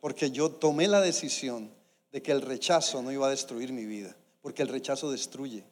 Porque 0.00 0.30
yo 0.30 0.50
tomé 0.50 0.88
la 0.88 1.00
decisión 1.00 1.70
de 2.10 2.22
que 2.22 2.32
el 2.32 2.42
rechazo 2.42 3.02
no 3.02 3.12
iba 3.12 3.26
a 3.26 3.30
destruir 3.30 3.72
mi 3.72 3.84
vida. 3.84 4.16
Porque 4.42 4.62
el 4.62 4.68
rechazo 4.68 5.10
destruye. 5.10 5.64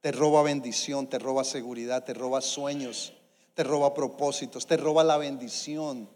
Te 0.00 0.12
roba 0.12 0.42
bendición, 0.42 1.08
te 1.08 1.18
roba 1.18 1.44
seguridad, 1.44 2.04
te 2.04 2.14
roba 2.14 2.40
sueños, 2.40 3.14
te 3.54 3.64
roba 3.64 3.94
propósitos, 3.94 4.66
te 4.66 4.76
roba 4.76 5.02
la 5.02 5.16
bendición. 5.16 6.08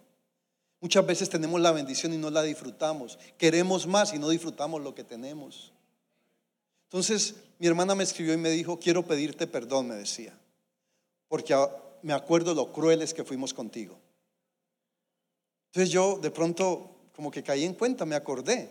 Muchas 0.81 1.05
veces 1.05 1.29
tenemos 1.29 1.61
la 1.61 1.73
bendición 1.73 2.13
y 2.13 2.19
no 2.19 2.31
la 2.31 2.43
disfrutamos. 2.43 3.19
Queremos 3.37 3.87
más 3.87 4.15
y 4.15 4.19
no 4.19 4.29
disfrutamos 4.29 4.83
lo 4.83 4.95
que 4.95 5.05
tenemos. 5.05 5.73
Entonces 6.85 7.37
mi 7.59 7.67
hermana 7.67 7.95
me 7.95 8.05
escribió 8.05 8.35
y 8.35 8.39
me 8.39 8.51
dijo, 8.51 8.79
quiero 8.79 9.05
pedirte 9.05 9.47
perdón, 9.47 9.89
me 9.89 9.95
decía 9.97 10.39
porque 11.29 11.55
me 12.03 12.13
acuerdo 12.13 12.55
lo 12.55 12.73
crueles 12.73 13.15
que 13.15 13.25
fuimos 13.25 13.55
contigo. 13.55 13.99
Entonces 15.67 15.91
yo 15.91 16.19
de 16.19 16.31
pronto 16.31 16.91
como 17.15 17.31
que 17.31 17.43
caí 17.43 17.65
en 17.65 17.75
cuenta, 17.75 18.07
me 18.07 18.15
acordé, 18.15 18.71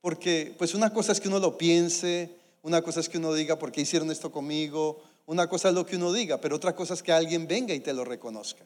porque 0.00 0.54
pues 0.58 0.74
una 0.74 0.92
cosa 0.92 1.12
es 1.12 1.20
que 1.20 1.28
uno 1.28 1.38
lo 1.38 1.56
piense, 1.56 2.30
una 2.62 2.82
cosa 2.82 3.00
es 3.00 3.08
que 3.08 3.18
uno 3.18 3.32
diga, 3.32 3.58
¿por 3.58 3.70
qué 3.70 3.82
hicieron 3.82 4.10
esto 4.10 4.32
conmigo? 4.32 5.02
Una 5.26 5.48
cosa 5.48 5.68
es 5.68 5.74
lo 5.74 5.84
que 5.84 5.96
uno 5.96 6.12
diga, 6.12 6.40
pero 6.40 6.56
otra 6.56 6.74
cosa 6.74 6.94
es 6.94 7.02
que 7.02 7.12
alguien 7.12 7.46
venga 7.46 7.74
y 7.74 7.80
te 7.80 7.92
lo 7.92 8.04
reconozca. 8.04 8.64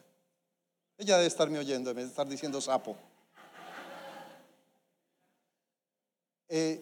Ella 0.97 1.17
debe 1.17 1.27
estarme 1.27 1.59
oyendo, 1.59 1.93
debe 1.93 2.07
estar 2.07 2.27
diciendo 2.27 2.61
sapo. 2.61 2.95
Eh, 6.47 6.81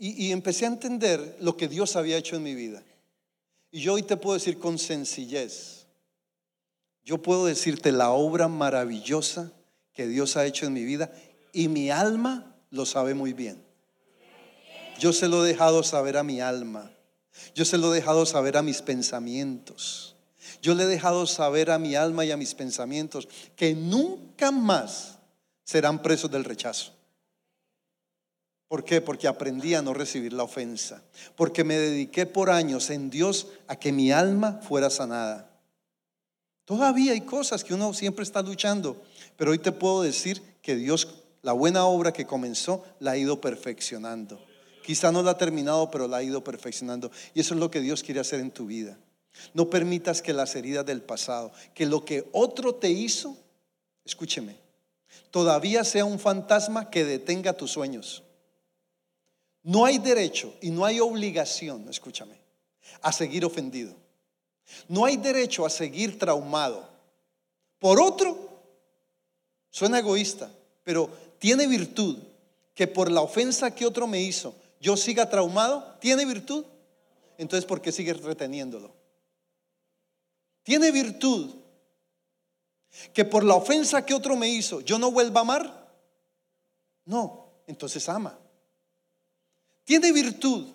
y 0.00 0.30
empecé 0.30 0.64
a 0.64 0.68
entender 0.68 1.38
lo 1.40 1.56
que 1.56 1.66
Dios 1.66 1.96
había 1.96 2.16
hecho 2.16 2.36
en 2.36 2.44
mi 2.44 2.54
vida. 2.54 2.82
Y 3.70 3.80
yo 3.80 3.94
hoy 3.94 4.02
te 4.02 4.16
puedo 4.16 4.34
decir 4.34 4.58
con 4.58 4.78
sencillez, 4.78 5.86
yo 7.04 7.22
puedo 7.22 7.46
decirte 7.46 7.92
la 7.92 8.10
obra 8.10 8.48
maravillosa 8.48 9.52
que 9.92 10.06
Dios 10.06 10.36
ha 10.36 10.46
hecho 10.46 10.66
en 10.66 10.74
mi 10.74 10.84
vida 10.84 11.10
y 11.52 11.68
mi 11.68 11.90
alma 11.90 12.54
lo 12.70 12.86
sabe 12.86 13.14
muy 13.14 13.32
bien. 13.32 13.62
Yo 14.98 15.12
se 15.12 15.28
lo 15.28 15.44
he 15.44 15.48
dejado 15.48 15.82
saber 15.82 16.16
a 16.16 16.22
mi 16.22 16.40
alma. 16.40 16.90
Yo 17.54 17.64
se 17.64 17.78
lo 17.78 17.92
he 17.92 17.96
dejado 17.96 18.26
saber 18.26 18.56
a 18.56 18.62
mis 18.62 18.82
pensamientos. 18.82 20.16
Yo 20.60 20.74
le 20.74 20.84
he 20.84 20.86
dejado 20.86 21.26
saber 21.26 21.70
a 21.70 21.78
mi 21.78 21.94
alma 21.94 22.24
y 22.24 22.30
a 22.30 22.36
mis 22.36 22.54
pensamientos 22.54 23.28
que 23.54 23.74
nunca 23.74 24.50
más 24.50 25.18
serán 25.64 26.02
presos 26.02 26.30
del 26.30 26.44
rechazo. 26.44 26.97
¿Por 28.68 28.84
qué? 28.84 29.00
Porque 29.00 29.26
aprendí 29.26 29.74
a 29.74 29.82
no 29.82 29.94
recibir 29.94 30.34
la 30.34 30.42
ofensa. 30.42 31.02
Porque 31.36 31.64
me 31.64 31.78
dediqué 31.78 32.26
por 32.26 32.50
años 32.50 32.90
en 32.90 33.08
Dios 33.08 33.48
a 33.66 33.76
que 33.76 33.92
mi 33.92 34.12
alma 34.12 34.60
fuera 34.62 34.90
sanada. 34.90 35.50
Todavía 36.66 37.12
hay 37.12 37.22
cosas 37.22 37.64
que 37.64 37.72
uno 37.72 37.94
siempre 37.94 38.24
está 38.24 38.42
luchando, 38.42 39.02
pero 39.38 39.52
hoy 39.52 39.58
te 39.58 39.72
puedo 39.72 40.02
decir 40.02 40.42
que 40.60 40.76
Dios, 40.76 41.22
la 41.40 41.52
buena 41.54 41.86
obra 41.86 42.12
que 42.12 42.26
comenzó, 42.26 42.84
la 43.00 43.12
ha 43.12 43.16
ido 43.16 43.40
perfeccionando. 43.40 44.38
Quizá 44.84 45.10
no 45.10 45.22
la 45.22 45.30
ha 45.30 45.38
terminado, 45.38 45.90
pero 45.90 46.06
la 46.06 46.18
ha 46.18 46.22
ido 46.22 46.44
perfeccionando. 46.44 47.10
Y 47.32 47.40
eso 47.40 47.54
es 47.54 47.60
lo 47.60 47.70
que 47.70 47.80
Dios 47.80 48.02
quiere 48.02 48.20
hacer 48.20 48.40
en 48.40 48.50
tu 48.50 48.66
vida. 48.66 48.98
No 49.54 49.70
permitas 49.70 50.20
que 50.20 50.34
las 50.34 50.54
heridas 50.56 50.84
del 50.84 51.00
pasado, 51.00 51.52
que 51.72 51.86
lo 51.86 52.04
que 52.04 52.28
otro 52.32 52.74
te 52.74 52.90
hizo, 52.90 53.34
escúcheme, 54.04 54.56
todavía 55.30 55.84
sea 55.84 56.04
un 56.04 56.18
fantasma 56.18 56.90
que 56.90 57.06
detenga 57.06 57.54
tus 57.54 57.70
sueños. 57.70 58.24
No 59.62 59.84
hay 59.84 59.98
derecho 59.98 60.54
y 60.60 60.70
no 60.70 60.84
hay 60.84 61.00
obligación, 61.00 61.88
escúchame, 61.88 62.38
a 63.02 63.12
seguir 63.12 63.44
ofendido. 63.44 63.94
No 64.88 65.04
hay 65.04 65.16
derecho 65.16 65.64
a 65.64 65.70
seguir 65.70 66.18
traumado. 66.18 66.88
Por 67.78 68.00
otro, 68.00 68.36
suena 69.70 69.98
egoísta, 69.98 70.50
pero 70.84 71.10
tiene 71.38 71.66
virtud 71.66 72.18
que 72.74 72.86
por 72.86 73.10
la 73.10 73.20
ofensa 73.20 73.74
que 73.74 73.86
otro 73.86 74.06
me 74.06 74.20
hizo, 74.20 74.54
yo 74.80 74.96
siga 74.96 75.28
traumado, 75.28 75.96
¿tiene 76.00 76.24
virtud? 76.24 76.64
Entonces, 77.36 77.64
¿por 77.64 77.80
qué 77.80 77.92
sigues 77.92 78.20
reteniéndolo? 78.22 78.94
¿Tiene 80.62 80.90
virtud 80.90 81.54
que 83.12 83.24
por 83.24 83.44
la 83.44 83.54
ofensa 83.54 84.04
que 84.04 84.14
otro 84.14 84.36
me 84.36 84.48
hizo, 84.48 84.80
yo 84.80 84.98
no 84.98 85.10
vuelva 85.10 85.40
a 85.40 85.42
amar? 85.42 85.88
No, 87.04 87.62
entonces 87.66 88.08
ama. 88.08 88.38
¿Tiene 89.88 90.12
virtud 90.12 90.68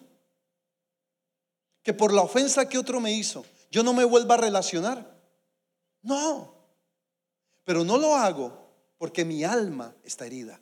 que 1.83 1.93
por 1.93 2.11
la 2.11 2.23
ofensa 2.23 2.67
que 2.67 2.79
otro 2.79 2.99
me 2.99 3.13
hizo, 3.13 3.45
yo 3.69 3.83
no 3.83 3.93
me 3.93 4.03
vuelva 4.05 4.33
a 4.33 4.39
relacionar? 4.39 5.21
No, 6.01 6.55
pero 7.63 7.83
no 7.83 7.99
lo 7.99 8.15
hago 8.15 8.73
porque 8.97 9.23
mi 9.23 9.43
alma 9.43 9.95
está 10.03 10.25
herida. 10.25 10.59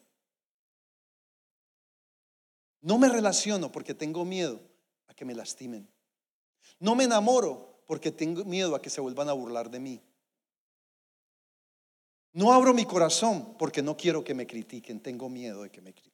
No 2.81 2.97
me 2.97 3.07
relaciono 3.07 3.71
porque 3.71 3.93
tengo 3.93 4.25
miedo 4.25 4.59
a 5.07 5.13
que 5.13 5.23
me 5.23 5.33
lastimen. 5.33 5.89
No 6.77 6.93
me 6.93 7.05
enamoro 7.05 7.81
porque 7.87 8.11
tengo 8.11 8.43
miedo 8.43 8.75
a 8.75 8.81
que 8.81 8.89
se 8.89 8.99
vuelvan 8.99 9.29
a 9.29 9.33
burlar 9.33 9.71
de 9.71 9.79
mí. 9.79 10.01
No 12.33 12.51
abro 12.51 12.73
mi 12.73 12.83
corazón 12.83 13.55
porque 13.57 13.81
no 13.81 13.95
quiero 13.95 14.25
que 14.25 14.33
me 14.33 14.45
critiquen, 14.45 14.99
tengo 14.99 15.29
miedo 15.29 15.63
de 15.63 15.69
que 15.69 15.79
me 15.79 15.93
critiquen. 15.93 16.10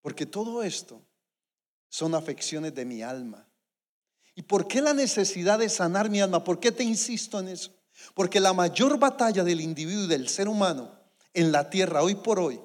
Porque 0.00 0.26
todo 0.26 0.62
esto 0.62 1.02
son 1.88 2.14
afecciones 2.14 2.74
de 2.74 2.84
mi 2.84 3.02
alma. 3.02 3.46
¿Y 4.34 4.42
por 4.42 4.66
qué 4.68 4.80
la 4.80 4.94
necesidad 4.94 5.58
de 5.58 5.68
sanar 5.68 6.08
mi 6.08 6.20
alma? 6.20 6.44
¿Por 6.44 6.60
qué 6.60 6.72
te 6.72 6.84
insisto 6.84 7.38
en 7.40 7.48
eso? 7.48 7.74
Porque 8.14 8.40
la 8.40 8.52
mayor 8.52 8.98
batalla 8.98 9.44
del 9.44 9.60
individuo 9.60 10.04
y 10.04 10.08
del 10.08 10.28
ser 10.28 10.48
humano 10.48 10.98
en 11.34 11.52
la 11.52 11.68
tierra 11.68 12.02
hoy 12.02 12.14
por 12.14 12.38
hoy 12.38 12.60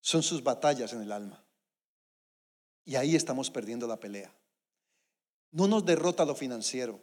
son 0.00 0.22
sus 0.22 0.42
batallas 0.42 0.92
en 0.92 1.02
el 1.02 1.12
alma. 1.12 1.42
Y 2.84 2.96
ahí 2.96 3.16
estamos 3.16 3.50
perdiendo 3.50 3.86
la 3.86 3.98
pelea. 3.98 4.32
No 5.50 5.66
nos 5.66 5.84
derrota 5.84 6.24
lo 6.24 6.34
financiero. 6.34 7.00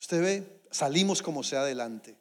Usted 0.00 0.22
ve, 0.22 0.62
salimos 0.70 1.22
como 1.22 1.42
sea 1.42 1.60
adelante. 1.60 2.16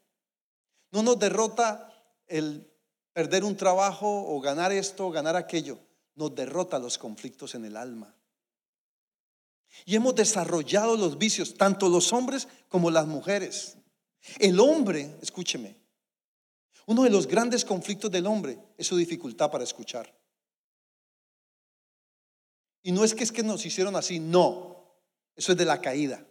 No 0.92 1.04
nos 1.04 1.20
derrota 1.20 1.94
el 2.28 2.71
perder 3.14 3.44
un 3.44 3.56
trabajo 3.56 4.08
o 4.08 4.40
ganar 4.40 4.72
esto 4.72 5.08
o 5.08 5.12
ganar 5.12 5.36
aquello. 5.36 5.80
Nos 6.16 6.36
derrota 6.36 6.80
los 6.80 6.98
conflictos 6.98 7.56
en 7.56 7.66
el 7.66 7.78
alma. 7.78 8.16
Y 9.86 9.96
hemos 9.96 10.16
desarrollado 10.16 10.98
los 10.98 11.18
vicios, 11.18 11.56
tanto 11.56 11.90
los 11.90 12.12
hombres 12.14 12.48
como 12.68 12.92
las 12.92 13.08
mujeres. 13.08 13.78
El 14.40 14.60
hombre, 14.60 15.18
escúcheme, 15.22 15.76
uno 16.86 17.04
de 17.04 17.10
los 17.10 17.28
grandes 17.28 17.64
conflictos 17.64 18.12
del 18.12 18.28
hombre 18.28 18.60
es 18.78 18.88
su 18.88 18.98
dificultad 18.98 19.50
para 19.50 19.64
escuchar. 19.64 20.14
Y 22.84 22.92
no 22.92 23.04
es 23.04 23.14
que 23.14 23.24
es 23.24 23.32
que 23.32 23.44
nos 23.44 23.66
hicieron 23.66 23.96
así, 23.96 24.20
no, 24.20 25.00
eso 25.36 25.52
es 25.52 25.58
de 25.58 25.66
la 25.66 25.80
caída. 25.80 26.26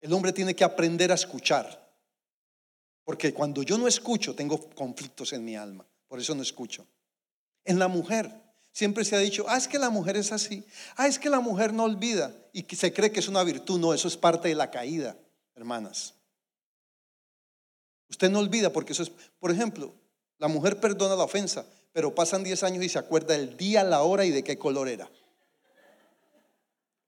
El 0.00 0.12
hombre 0.12 0.32
tiene 0.32 0.54
que 0.54 0.64
aprender 0.64 1.10
a 1.10 1.14
escuchar. 1.14 1.87
Porque 3.08 3.32
cuando 3.32 3.62
yo 3.62 3.78
no 3.78 3.88
escucho, 3.88 4.34
tengo 4.34 4.60
conflictos 4.74 5.32
en 5.32 5.42
mi 5.42 5.56
alma. 5.56 5.86
Por 6.08 6.20
eso 6.20 6.34
no 6.34 6.42
escucho. 6.42 6.86
En 7.64 7.78
la 7.78 7.88
mujer, 7.88 8.30
siempre 8.70 9.02
se 9.02 9.16
ha 9.16 9.18
dicho, 9.18 9.46
ah, 9.48 9.56
es 9.56 9.66
que 9.66 9.78
la 9.78 9.88
mujer 9.88 10.18
es 10.18 10.30
así. 10.30 10.62
Ah, 10.94 11.06
es 11.06 11.18
que 11.18 11.30
la 11.30 11.40
mujer 11.40 11.72
no 11.72 11.84
olvida. 11.84 12.34
Y 12.52 12.64
que 12.64 12.76
se 12.76 12.92
cree 12.92 13.10
que 13.10 13.20
es 13.20 13.28
una 13.28 13.42
virtud. 13.44 13.80
No, 13.80 13.94
eso 13.94 14.08
es 14.08 14.16
parte 14.18 14.48
de 14.48 14.54
la 14.54 14.70
caída, 14.70 15.16
hermanas. 15.54 16.16
Usted 18.10 18.28
no 18.28 18.40
olvida 18.40 18.74
porque 18.74 18.92
eso 18.92 19.04
es, 19.04 19.10
por 19.40 19.50
ejemplo, 19.50 19.94
la 20.36 20.48
mujer 20.48 20.78
perdona 20.78 21.16
la 21.16 21.24
ofensa, 21.24 21.64
pero 21.94 22.14
pasan 22.14 22.44
10 22.44 22.62
años 22.62 22.84
y 22.84 22.90
se 22.90 22.98
acuerda 22.98 23.34
el 23.34 23.56
día, 23.56 23.84
la 23.84 24.02
hora 24.02 24.26
y 24.26 24.30
de 24.32 24.44
qué 24.44 24.58
color 24.58 24.86
era. 24.86 25.10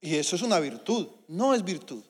Y 0.01 0.17
eso 0.17 0.35
es 0.35 0.41
una 0.41 0.61
virtud, 0.61 1.09
no 1.29 1.53
es 1.53 1.63
virtud. 1.63 2.03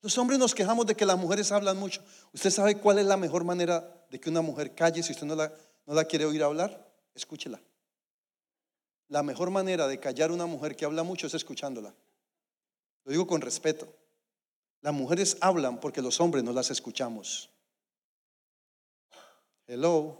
Los 0.00 0.16
hombres 0.16 0.38
nos 0.38 0.54
quejamos 0.54 0.86
de 0.86 0.94
que 0.94 1.04
las 1.04 1.18
mujeres 1.18 1.50
hablan 1.50 1.76
mucho. 1.76 2.02
¿Usted 2.32 2.50
sabe 2.50 2.78
cuál 2.78 2.98
es 2.98 3.06
la 3.06 3.16
mejor 3.16 3.44
manera 3.44 4.06
de 4.10 4.20
que 4.20 4.30
una 4.30 4.42
mujer 4.42 4.74
calle 4.74 5.02
si 5.02 5.12
usted 5.12 5.26
no 5.26 5.34
la, 5.34 5.52
no 5.86 5.94
la 5.94 6.04
quiere 6.04 6.24
oír 6.24 6.42
hablar? 6.42 6.88
Escúchela. 7.14 7.60
La 9.08 9.22
mejor 9.22 9.50
manera 9.50 9.88
de 9.88 9.98
callar 9.98 10.30
a 10.30 10.34
una 10.34 10.46
mujer 10.46 10.76
que 10.76 10.84
habla 10.84 11.02
mucho 11.02 11.26
es 11.26 11.34
escuchándola. 11.34 11.94
Lo 13.04 13.10
digo 13.10 13.26
con 13.26 13.40
respeto. 13.40 13.88
Las 14.82 14.94
mujeres 14.94 15.36
hablan 15.40 15.80
porque 15.80 16.00
los 16.00 16.20
hombres 16.20 16.44
no 16.44 16.52
las 16.52 16.70
escuchamos. 16.70 17.50
Hello. 19.66 20.16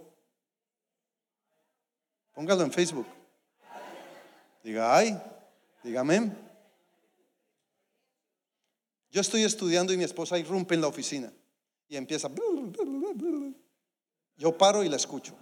Póngalo 2.33 2.63
en 2.63 2.71
Facebook. 2.71 3.07
Diga 4.63 4.95
ay, 4.95 5.21
dígame. 5.83 6.48
Yo 9.11 9.21
estoy 9.21 9.43
estudiando 9.43 9.91
y 9.91 9.97
mi 9.97 10.03
esposa 10.03 10.37
irrumpe 10.37 10.75
en 10.75 10.81
la 10.81 10.87
oficina 10.87 11.31
y 11.87 11.97
empieza. 11.97 12.29
Yo 14.37 14.57
paro 14.57 14.83
y 14.83 14.89
la 14.89 14.97
escucho. 14.97 15.35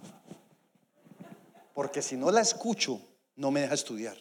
Porque 1.74 2.02
si 2.02 2.16
no 2.16 2.30
la 2.30 2.40
escucho, 2.40 3.00
no 3.36 3.50
me 3.50 3.60
deja 3.60 3.74
estudiar. 3.74 4.16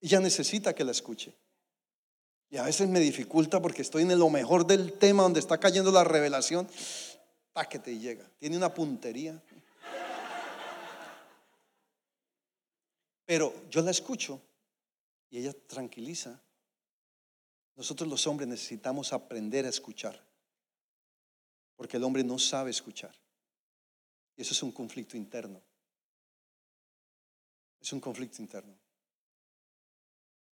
Ella 0.00 0.20
necesita 0.20 0.74
que 0.74 0.84
la 0.84 0.92
escuche. 0.92 1.34
Y 2.50 2.56
a 2.56 2.62
veces 2.62 2.88
me 2.88 3.00
dificulta 3.00 3.60
porque 3.60 3.82
estoy 3.82 4.02
en 4.02 4.18
lo 4.18 4.30
mejor 4.30 4.66
del 4.66 4.92
tema 4.92 5.22
donde 5.22 5.40
está 5.40 5.58
cayendo 5.58 5.90
la 5.90 6.04
revelación. 6.04 6.68
Pa' 7.52 7.68
que 7.68 7.78
te 7.78 7.98
llega. 7.98 8.24
Tiene 8.38 8.56
una 8.56 8.72
puntería. 8.72 9.42
Pero 13.26 13.52
yo 13.68 13.82
la 13.82 13.90
escucho 13.90 14.40
y 15.30 15.38
ella 15.38 15.52
tranquiliza. 15.66 16.42
Nosotros 17.76 18.08
los 18.08 18.26
hombres 18.26 18.48
necesitamos 18.48 19.12
aprender 19.12 19.66
a 19.66 19.68
escuchar, 19.68 20.20
porque 21.76 21.96
el 21.96 22.04
hombre 22.04 22.24
no 22.24 22.38
sabe 22.38 22.70
escuchar. 22.70 23.14
Y 24.36 24.42
eso 24.42 24.52
es 24.52 24.62
un 24.62 24.72
conflicto 24.72 25.16
interno. 25.16 25.62
Es 27.80 27.92
un 27.92 28.00
conflicto 28.00 28.42
interno. 28.42 28.76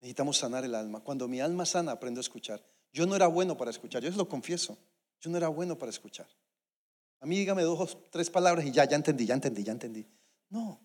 Necesitamos 0.01 0.37
sanar 0.37 0.65
el 0.65 0.75
alma. 0.75 1.01
Cuando 1.01 1.27
mi 1.27 1.41
alma 1.41 1.67
sana, 1.67 1.93
aprendo 1.93 2.21
a 2.21 2.23
escuchar. 2.23 2.65
Yo 2.93 3.07
no 3.07 3.17
era 3.17 3.27
bueno 3.27 3.57
para 3.57 3.71
escuchar, 3.71 4.03
yo 4.03 4.11
lo 4.11 4.29
confieso. 4.29 4.79
Yo 5.21 5.31
no 5.31 5.37
era 5.37 5.49
bueno 5.49 5.79
para 5.79 5.91
escuchar. 5.91 6.29
A 7.21 7.27
mí 7.27 7.37
dígame 7.37 7.63
dos 7.63 7.99
tres 8.11 8.31
palabras 8.31 8.65
y 8.67 8.71
ya, 8.71 8.85
ya 8.85 8.97
entendí, 8.97 9.27
ya 9.27 9.35
entendí, 9.35 9.65
ya 9.65 9.73
entendí. 9.73 10.07
No. 10.51 10.81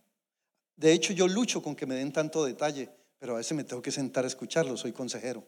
De 0.75 0.93
hecho, 0.93 1.13
yo 1.13 1.27
lucho 1.27 1.61
con 1.61 1.75
que 1.75 1.85
me 1.85 1.95
den 1.95 2.11
tanto 2.11 2.45
detalle 2.45 2.89
pero 3.21 3.35
a 3.35 3.37
veces 3.37 3.55
me 3.55 3.63
tengo 3.63 3.83
que 3.83 3.91
sentar 3.91 4.23
a 4.23 4.27
escucharlo, 4.27 4.75
soy 4.75 4.93
consejero. 4.93 5.43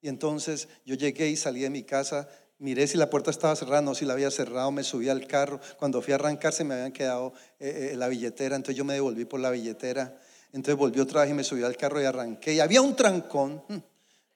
Y 0.00 0.08
entonces 0.08 0.68
yo 0.86 0.94
llegué 0.94 1.28
y 1.28 1.36
salí 1.36 1.60
de 1.60 1.68
mi 1.68 1.82
casa, 1.82 2.26
miré 2.58 2.86
si 2.86 2.96
la 2.96 3.10
puerta 3.10 3.30
estaba 3.30 3.54
cerrada, 3.56 3.82
no, 3.82 3.94
si 3.94 4.06
la 4.06 4.14
había 4.14 4.30
cerrado, 4.30 4.72
me 4.72 4.82
subí 4.82 5.10
al 5.10 5.26
carro. 5.26 5.60
Cuando 5.78 6.00
fui 6.00 6.12
a 6.12 6.14
arrancar 6.14 6.54
se 6.54 6.64
me 6.64 6.72
habían 6.72 6.92
quedado 6.92 7.34
eh, 7.60 7.90
eh, 7.92 7.96
la 7.96 8.08
billetera, 8.08 8.56
entonces 8.56 8.74
yo 8.74 8.86
me 8.86 8.94
devolví 8.94 9.26
por 9.26 9.38
la 9.38 9.50
billetera. 9.50 10.18
Entonces 10.50 10.76
volví 10.76 10.98
otra 10.98 11.20
vez 11.20 11.30
y 11.30 11.34
me 11.34 11.44
subí 11.44 11.62
al 11.62 11.76
carro 11.76 12.00
y 12.00 12.06
arranqué. 12.06 12.54
Y 12.54 12.60
había 12.60 12.80
un 12.80 12.96
trancón, 12.96 13.62
hmm, 13.68 13.76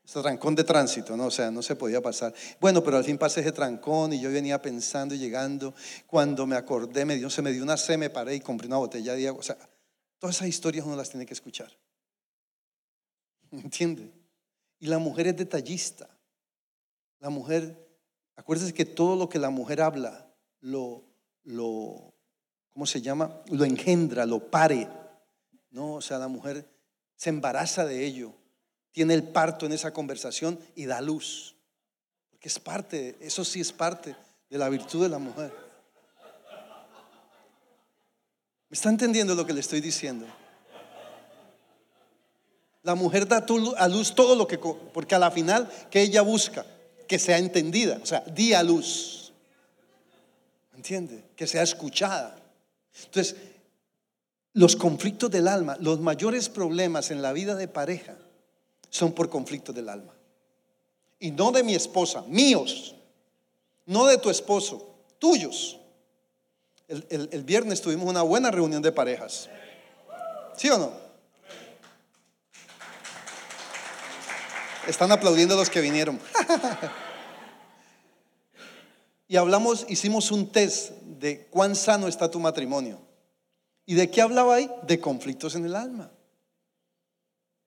ese 0.04 0.20
trancón 0.20 0.54
de 0.54 0.64
tránsito, 0.64 1.16
¿no? 1.16 1.28
O 1.28 1.30
sea, 1.30 1.50
no 1.50 1.62
se 1.62 1.74
podía 1.74 2.02
pasar. 2.02 2.34
Bueno, 2.60 2.84
pero 2.84 2.98
al 2.98 3.04
fin 3.04 3.16
pasé 3.16 3.40
ese 3.40 3.52
trancón 3.52 4.12
y 4.12 4.20
yo 4.20 4.30
venía 4.30 4.60
pensando 4.60 5.14
y 5.14 5.18
llegando. 5.18 5.74
Cuando 6.06 6.46
me 6.46 6.56
acordé, 6.56 7.06
me 7.06 7.16
dio, 7.16 7.30
se 7.30 7.40
me 7.40 7.50
dio 7.50 7.62
una 7.62 7.78
C, 7.78 7.96
me 7.96 8.10
paré 8.10 8.34
y 8.34 8.40
compré 8.40 8.66
una 8.66 8.76
botella 8.76 9.14
de 9.14 9.26
agua. 9.26 9.40
O 9.40 9.42
sea, 9.42 9.56
todas 10.18 10.36
esas 10.36 10.48
historias 10.48 10.84
uno 10.84 10.96
las 10.96 11.08
tiene 11.08 11.24
que 11.24 11.32
escuchar. 11.32 11.72
¿Entiende? 13.52 14.10
Y 14.78 14.86
la 14.86 14.98
mujer 14.98 15.28
es 15.28 15.36
detallista. 15.36 16.08
La 17.20 17.30
mujer, 17.30 17.76
acuérdese 18.34 18.74
que 18.74 18.84
todo 18.84 19.14
lo 19.14 19.28
que 19.28 19.38
la 19.38 19.50
mujer 19.50 19.80
habla, 19.80 20.34
lo, 20.60 21.04
lo, 21.44 22.14
¿cómo 22.70 22.86
se 22.86 23.00
llama? 23.00 23.42
Lo 23.46 23.64
engendra, 23.64 24.26
lo 24.26 24.50
pare. 24.50 24.88
No, 25.70 25.94
o 25.94 26.00
sea, 26.00 26.18
la 26.18 26.28
mujer 26.28 26.68
se 27.14 27.30
embaraza 27.30 27.84
de 27.84 28.04
ello, 28.04 28.34
tiene 28.90 29.14
el 29.14 29.22
parto 29.22 29.66
en 29.66 29.72
esa 29.72 29.92
conversación 29.92 30.58
y 30.74 30.86
da 30.86 31.00
luz. 31.00 31.54
Porque 32.30 32.48
es 32.48 32.58
parte, 32.58 33.16
eso 33.20 33.44
sí 33.44 33.60
es 33.60 33.72
parte 33.72 34.16
de 34.50 34.58
la 34.58 34.68
virtud 34.68 35.02
de 35.02 35.08
la 35.08 35.18
mujer. 35.18 35.52
¿Me 38.68 38.74
está 38.74 38.88
entendiendo 38.88 39.34
lo 39.34 39.46
que 39.46 39.52
le 39.52 39.60
estoy 39.60 39.80
diciendo? 39.80 40.26
La 42.82 42.94
mujer 42.94 43.28
da 43.28 43.44
a 43.78 43.88
luz 43.88 44.14
todo 44.14 44.34
lo 44.34 44.46
que, 44.46 44.58
porque 44.58 45.14
a 45.14 45.18
la 45.18 45.30
final, 45.30 45.70
que 45.90 46.02
ella 46.02 46.22
busca? 46.22 46.66
Que 47.06 47.18
sea 47.18 47.38
entendida, 47.38 47.98
o 48.02 48.06
sea, 48.06 48.20
di 48.20 48.54
a 48.54 48.62
luz. 48.62 49.32
¿Entiende? 50.74 51.22
Que 51.36 51.46
sea 51.46 51.62
escuchada. 51.62 52.36
Entonces, 53.04 53.36
los 54.54 54.74
conflictos 54.76 55.30
del 55.30 55.46
alma, 55.48 55.76
los 55.80 56.00
mayores 56.00 56.48
problemas 56.48 57.10
en 57.10 57.22
la 57.22 57.32
vida 57.32 57.54
de 57.54 57.68
pareja 57.68 58.16
son 58.90 59.12
por 59.12 59.28
conflictos 59.30 59.74
del 59.74 59.88
alma. 59.88 60.12
Y 61.20 61.30
no 61.30 61.52
de 61.52 61.62
mi 61.62 61.74
esposa, 61.74 62.22
míos. 62.26 62.94
No 63.86 64.06
de 64.06 64.18
tu 64.18 64.28
esposo, 64.28 64.94
tuyos. 65.18 65.78
El, 66.88 67.06
el- 67.10 67.28
el 67.32 67.44
viernes 67.44 67.80
tuvimos 67.80 68.08
una 68.08 68.22
buena 68.22 68.50
reunión 68.50 68.82
de 68.82 68.90
parejas. 68.92 69.48
¿Sí 70.56 70.68
o 70.68 70.78
no? 70.78 70.92
Están 74.86 75.12
aplaudiendo 75.12 75.56
los 75.56 75.70
que 75.70 75.80
vinieron. 75.80 76.18
y 79.28 79.36
hablamos, 79.36 79.86
hicimos 79.88 80.30
un 80.32 80.50
test 80.50 80.90
de 81.02 81.46
cuán 81.46 81.76
sano 81.76 82.08
está 82.08 82.30
tu 82.30 82.40
matrimonio. 82.40 83.00
¿Y 83.86 83.94
de 83.94 84.10
qué 84.10 84.22
hablaba 84.22 84.56
ahí? 84.56 84.70
De 84.86 85.00
conflictos 85.00 85.54
en 85.54 85.64
el 85.64 85.76
alma. 85.76 86.10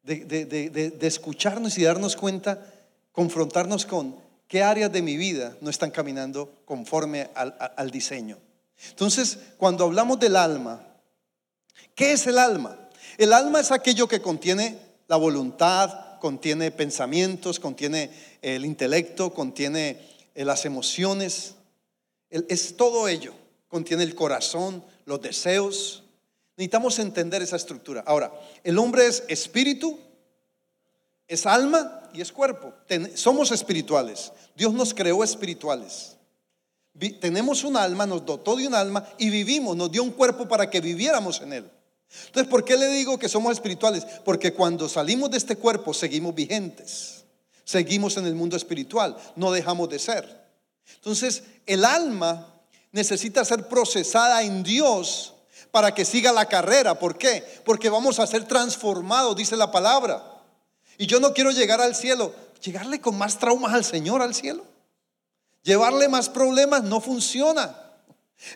De, 0.04 0.25
de- 0.25 1.08
escucharnos 1.08 1.78
y 1.78 1.84
darnos 1.84 2.15
cuenta, 2.15 2.65
confrontarnos 3.12 3.86
con 3.86 4.15
qué 4.47 4.62
áreas 4.62 4.91
de 4.91 5.01
mi 5.01 5.17
vida 5.17 5.56
no 5.62 5.69
están 5.69 5.91
caminando 5.91 6.54
conforme 6.65 7.30
al, 7.34 7.56
al 7.60 7.91
diseño. 7.91 8.38
Entonces, 8.89 9.39
cuando 9.58 9.86
hablamos 9.86 10.19
del 10.19 10.36
alma, 10.36 10.86
¿qué 11.95 12.12
es 12.12 12.28
el 12.28 12.38
alma? 12.38 12.78
El 13.17 13.34
alma 13.34 13.62
es 13.62 13.71
aquello 13.71 14.08
que 14.08 14.21
contiene 14.21 14.78
la 15.08 15.15
voluntad, 15.15 16.05
contiene 16.26 16.72
pensamientos, 16.72 17.60
contiene 17.60 18.10
el 18.42 18.66
intelecto, 18.66 19.32
contiene 19.32 20.02
eh, 20.34 20.44
las 20.44 20.66
emociones. 20.66 21.54
Es 22.32 22.76
todo 22.76 23.08
ello. 23.08 23.36
Contiene 23.68 24.02
el 24.02 24.16
corazón, 24.16 24.84
los 25.06 25.22
deseos. 25.22 26.04
Necesitamos 26.58 26.98
entender 26.98 27.44
esa 27.44 27.58
estructura. 27.58 28.04
Ahora, 28.08 28.34
el 28.64 28.80
hombre 28.80 29.06
es 29.06 29.24
espíritu, 29.28 30.00
es 31.28 31.46
alma 31.46 32.10
y 32.12 32.22
es 32.22 32.32
cuerpo. 32.32 32.74
Somos 33.14 33.52
espirituales. 33.52 34.32
Dios 34.56 34.74
nos 34.74 34.96
creó 34.96 35.24
espirituales. 35.24 36.18
Tenemos 37.22 37.64
un 37.64 37.78
alma, 37.78 38.08
nos 38.08 38.26
dotó 38.26 38.56
de 38.56 38.66
un 38.66 38.74
alma 38.74 39.08
y 39.20 39.30
vivimos, 39.30 39.78
nos 39.78 39.92
dio 39.92 40.02
un 40.02 40.10
cuerpo 40.10 40.48
para 40.48 40.72
que 40.72 40.82
viviéramos 40.82 41.40
en 41.42 41.54
él. 41.54 41.72
Entonces, 42.28 42.49
¿por 42.49 42.63
qué 42.63 42.78
le 42.78 42.88
digo 42.89 43.17
que 43.17 43.30
somos 43.30 43.54
espirituales? 43.54 44.06
Porque 44.23 44.54
cuando 44.54 44.89
salimos 44.89 45.32
de 45.32 45.38
este 45.38 45.56
cuerpo 45.56 45.93
seguimos 45.93 46.34
vigentes. 46.36 47.23
Seguimos 47.63 48.17
en 48.17 48.25
el 48.25 48.36
mundo 48.36 48.56
espiritual, 48.56 49.17
no 49.36 49.51
dejamos 49.51 49.89
de 49.89 49.99
ser. 49.99 50.45
Entonces, 50.95 51.43
el 51.65 51.84
alma 51.84 52.54
necesita 52.91 53.43
ser 53.43 53.67
procesada 53.67 54.43
en 54.43 54.63
Dios 54.63 55.34
para 55.71 55.93
que 55.93 56.06
siga 56.06 56.32
la 56.32 56.45
carrera. 56.45 56.97
¿Por 56.97 57.17
qué? 57.17 57.43
Porque 57.65 57.89
vamos 57.89 58.19
a 58.19 58.28
ser 58.28 58.45
transformados, 58.47 59.36
dice 59.36 59.58
la 59.58 59.71
palabra. 59.71 60.23
Y 60.97 61.08
yo 61.08 61.19
no 61.19 61.34
quiero 61.34 61.51
llegar 61.51 61.82
al 61.82 61.95
cielo, 61.95 62.34
llegarle 62.63 63.01
con 63.01 63.17
más 63.17 63.39
traumas 63.39 63.73
al 63.73 63.84
Señor 63.84 64.21
al 64.21 64.34
cielo. 64.34 64.63
Llevarle 65.63 66.08
más 66.08 66.30
problemas 66.30 66.84
no 66.84 67.01
funciona. 67.01 67.75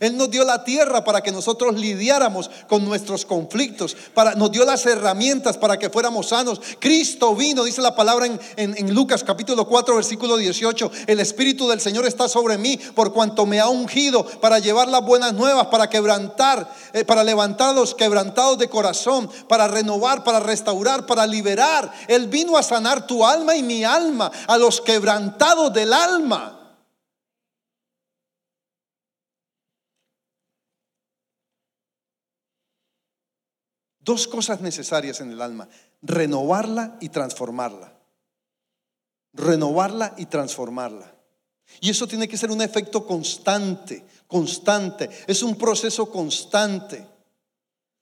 Él 0.02 0.18
nos 0.18 0.30
dio 0.30 0.44
la 0.46 0.63
tierra 0.63 1.04
para 1.04 1.22
que 1.22 1.32
nosotros 1.32 1.74
lidiáramos 1.76 2.52
con 2.68 2.86
nuestros 2.86 3.26
conflictos, 3.26 3.98
para, 4.13 4.36
nos 4.36 4.52
dio 4.52 4.63
las 4.63 4.86
herramientas 4.86 5.58
para 5.58 5.80
que 5.80 5.89
fuéramos 5.89 6.28
sanos. 6.28 6.62
Cristo 6.80 7.34
vino, 7.34 7.63
dice 7.63 7.82
la 7.82 7.96
palabra 7.96 8.28
en, 8.28 8.39
en- 8.56 8.94
Lucas 8.94 9.24
capítulo 9.24 9.65
4, 9.68 9.96
versículo 9.96 10.38
18, 10.38 10.92
el 11.08 11.20
Espíritu 11.20 11.68
del 11.68 11.82
Señor 11.82 12.06
está 12.06 12.30
sobre 12.30 12.58
mí 12.58 12.78
por 12.78 13.13
cuanto 13.13 13.46
me 13.48 13.60
ha 13.60 13.68
ungido 13.68 14.24
para 14.26 14.60
llevar 14.60 14.89
las 14.89 15.02
buenas 15.02 15.34
nuevas, 15.34 15.68
para 15.68 15.89
quebrantar, 15.89 16.72
eh, 16.94 17.04
para 17.04 17.24
levantar 17.24 17.70
a 17.70 17.74
los 17.74 17.96
quebrantados 17.96 18.60
de 18.60 18.70
corazón, 18.70 19.30
para 19.48 19.68
renovar, 19.68 20.24
para 20.24 20.39
restaurar, 20.39 21.08
para 21.08 21.26
liberar. 21.26 21.92
Él 22.08 22.28
vino 22.28 22.58
a 22.58 22.63
sanar 22.63 23.08
tu 23.08 23.26
alma 23.26 23.56
y 23.56 23.63
mi 23.63 23.84
alma, 23.84 24.30
a 24.46 24.58
los 24.58 24.82
quebrantados 24.82 25.74
del 25.74 25.94
alma. 25.94 26.59
Dos 34.10 34.28
cosas 34.28 34.60
necesarias 34.60 35.22
en 35.22 35.30
el 35.30 35.39
alma, 35.39 35.69
renovarla 36.02 36.98
y 37.00 37.10
transformarla. 37.10 37.93
Renovarla 39.34 40.15
y 40.17 40.26
transformarla. 40.26 41.13
Y 41.80 41.91
eso 41.91 42.08
tiene 42.08 42.28
que 42.28 42.36
ser 42.36 42.50
un 42.50 42.63
efecto 42.63 43.06
constante, 43.06 44.04
constante. 44.26 45.12
Es 45.28 45.43
un 45.43 45.56
proceso 45.56 46.10
constante. 46.10 47.06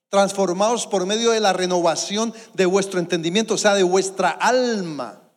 Transformados 0.08 0.86
por 0.86 1.04
medio 1.04 1.32
de 1.32 1.40
la 1.40 1.52
renovación 1.52 2.32
de 2.54 2.64
vuestro 2.64 3.00
entendimiento, 3.00 3.52
o 3.52 3.58
sea, 3.58 3.74
de 3.74 3.82
vuestra 3.82 4.30
alma. 4.30 5.30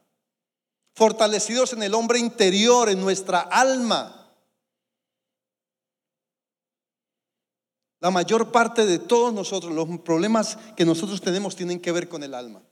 Fortalecidos 0.95 1.73
en 1.73 1.83
el 1.83 1.93
hombre 1.93 2.17
interior, 2.17 2.87
en 2.87 3.01
nuestra 3.01 3.41
alma. 3.41 4.20
La 8.01 8.09
mayor 8.09 8.51
parte 8.51 8.85
de 8.85 8.97
todos 8.97 9.31
nosotros, 9.31 9.71
los 9.71 9.87
problemas 9.99 10.57
que 10.75 10.85
nosotros 10.85 11.21
tenemos 11.21 11.55
tienen 11.55 11.79
que 11.79 11.91
ver 11.91 12.09
con 12.09 12.23
el 12.23 12.33
alma. 12.33 12.63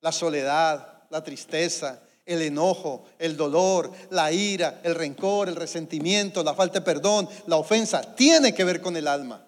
La 0.00 0.10
soledad, 0.10 1.04
la 1.08 1.22
tristeza, 1.22 2.02
el 2.24 2.42
enojo, 2.42 3.04
el 3.20 3.36
dolor, 3.36 3.92
la 4.10 4.32
ira, 4.32 4.80
el 4.82 4.96
rencor, 4.96 5.48
el 5.48 5.54
resentimiento, 5.54 6.42
la 6.42 6.54
falta 6.54 6.80
de 6.80 6.84
perdón, 6.84 7.28
la 7.46 7.56
ofensa, 7.56 8.14
tiene 8.16 8.52
que 8.52 8.64
ver 8.64 8.82
con 8.82 8.96
el 8.96 9.06
alma. 9.06 9.46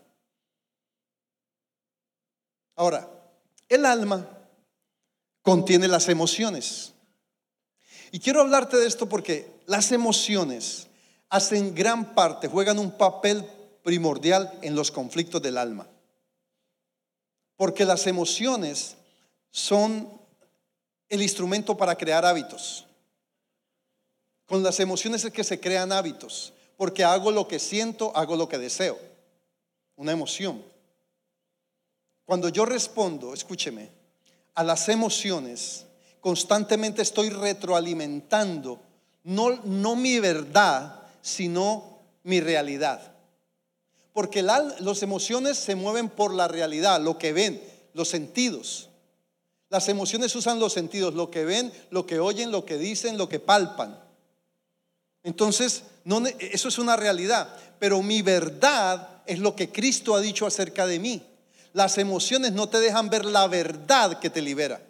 Ahora, 2.77 3.11
el 3.68 3.85
alma 3.85 4.24
contiene 5.42 5.88
las 5.88 6.09
emociones. 6.09 6.94
Y 8.12 8.20
quiero 8.20 8.40
hablarte 8.40 8.77
de 8.77 8.87
esto 8.87 9.09
porque 9.09 9.51
las 9.66 9.90
emociones 9.90 10.87
hacen 11.29 11.74
gran 11.74 12.14
parte, 12.14 12.46
juegan 12.46 12.79
un 12.79 12.92
papel 12.92 13.44
primordial 13.88 14.53
en 14.61 14.74
los 14.74 14.90
conflictos 14.90 15.40
del 15.40 15.57
alma. 15.57 15.87
Porque 17.57 17.87
las 17.87 18.07
emociones 18.07 18.98
son 19.51 20.12
el 21.09 21.22
instrumento 21.22 21.74
para 21.74 21.96
crear 21.96 22.27
hábitos. 22.27 22.85
Con 24.44 24.62
las 24.62 24.79
emociones 24.79 25.24
es 25.24 25.33
que 25.33 25.42
se 25.42 25.59
crean 25.59 25.90
hábitos, 25.90 26.53
porque 26.77 27.03
hago 27.03 27.31
lo 27.31 27.48
que 27.48 27.59
siento, 27.59 28.14
hago 28.14 28.37
lo 28.37 28.46
que 28.46 28.59
deseo. 28.59 28.98
Una 29.96 30.12
emoción. 30.12 30.62
Cuando 32.27 32.51
yo 32.51 32.66
respondo, 32.66 33.33
escúcheme, 33.33 33.88
a 34.55 34.64
las 34.64 34.87
emociones, 34.90 35.87
constantemente 36.20 37.01
estoy 37.01 37.31
retroalimentando 37.31 38.83
no, 39.24 39.57
no 39.64 39.96
mi 39.96 40.20
verdad, 40.20 41.05
sino 41.22 42.01
mi 42.22 42.42
realidad. 42.42 43.14
Porque 44.19 44.43
las 44.43 45.03
emociones 45.05 45.59
se 45.59 45.77
mueven 45.77 46.09
por 46.09 46.35
la 46.35 46.49
realidad, 46.49 47.01
lo 47.01 47.19
que 47.19 47.33
ven, 47.33 47.63
los 47.95 48.09
sentidos. 48.09 48.89
Las 49.69 49.89
emociones 49.89 50.35
usan 50.35 50.59
los 50.59 50.73
sentidos, 50.73 51.15
lo 51.15 51.31
que 51.31 51.45
ven, 51.45 51.73
lo 51.91 52.05
que 52.05 52.19
oyen, 52.19 52.51
lo 52.51 52.65
que 52.65 52.79
dicen, 52.79 53.17
lo 53.17 53.29
que 53.29 53.39
palpan. 53.39 53.97
Entonces, 55.23 55.85
eso 56.41 56.69
es 56.69 56.79
una 56.79 56.97
realidad, 56.97 57.57
pero 57.79 58.03
mi 58.03 58.21
verdad 58.23 59.23
es 59.25 59.39
lo 59.39 59.55
que 59.55 59.71
Cristo 59.71 60.17
ha 60.17 60.21
dicho 60.21 60.47
acerca 60.47 60.85
de 60.85 60.99
mí. 60.99 61.23
Las 61.73 61.97
emociones 61.97 62.51
no 62.51 62.69
te 62.69 62.81
dejan 62.81 63.11
ver 63.11 63.25
la 63.25 63.47
verdad 63.47 64.19
que 64.19 64.31
te 64.31 64.43
libera. 64.43 64.83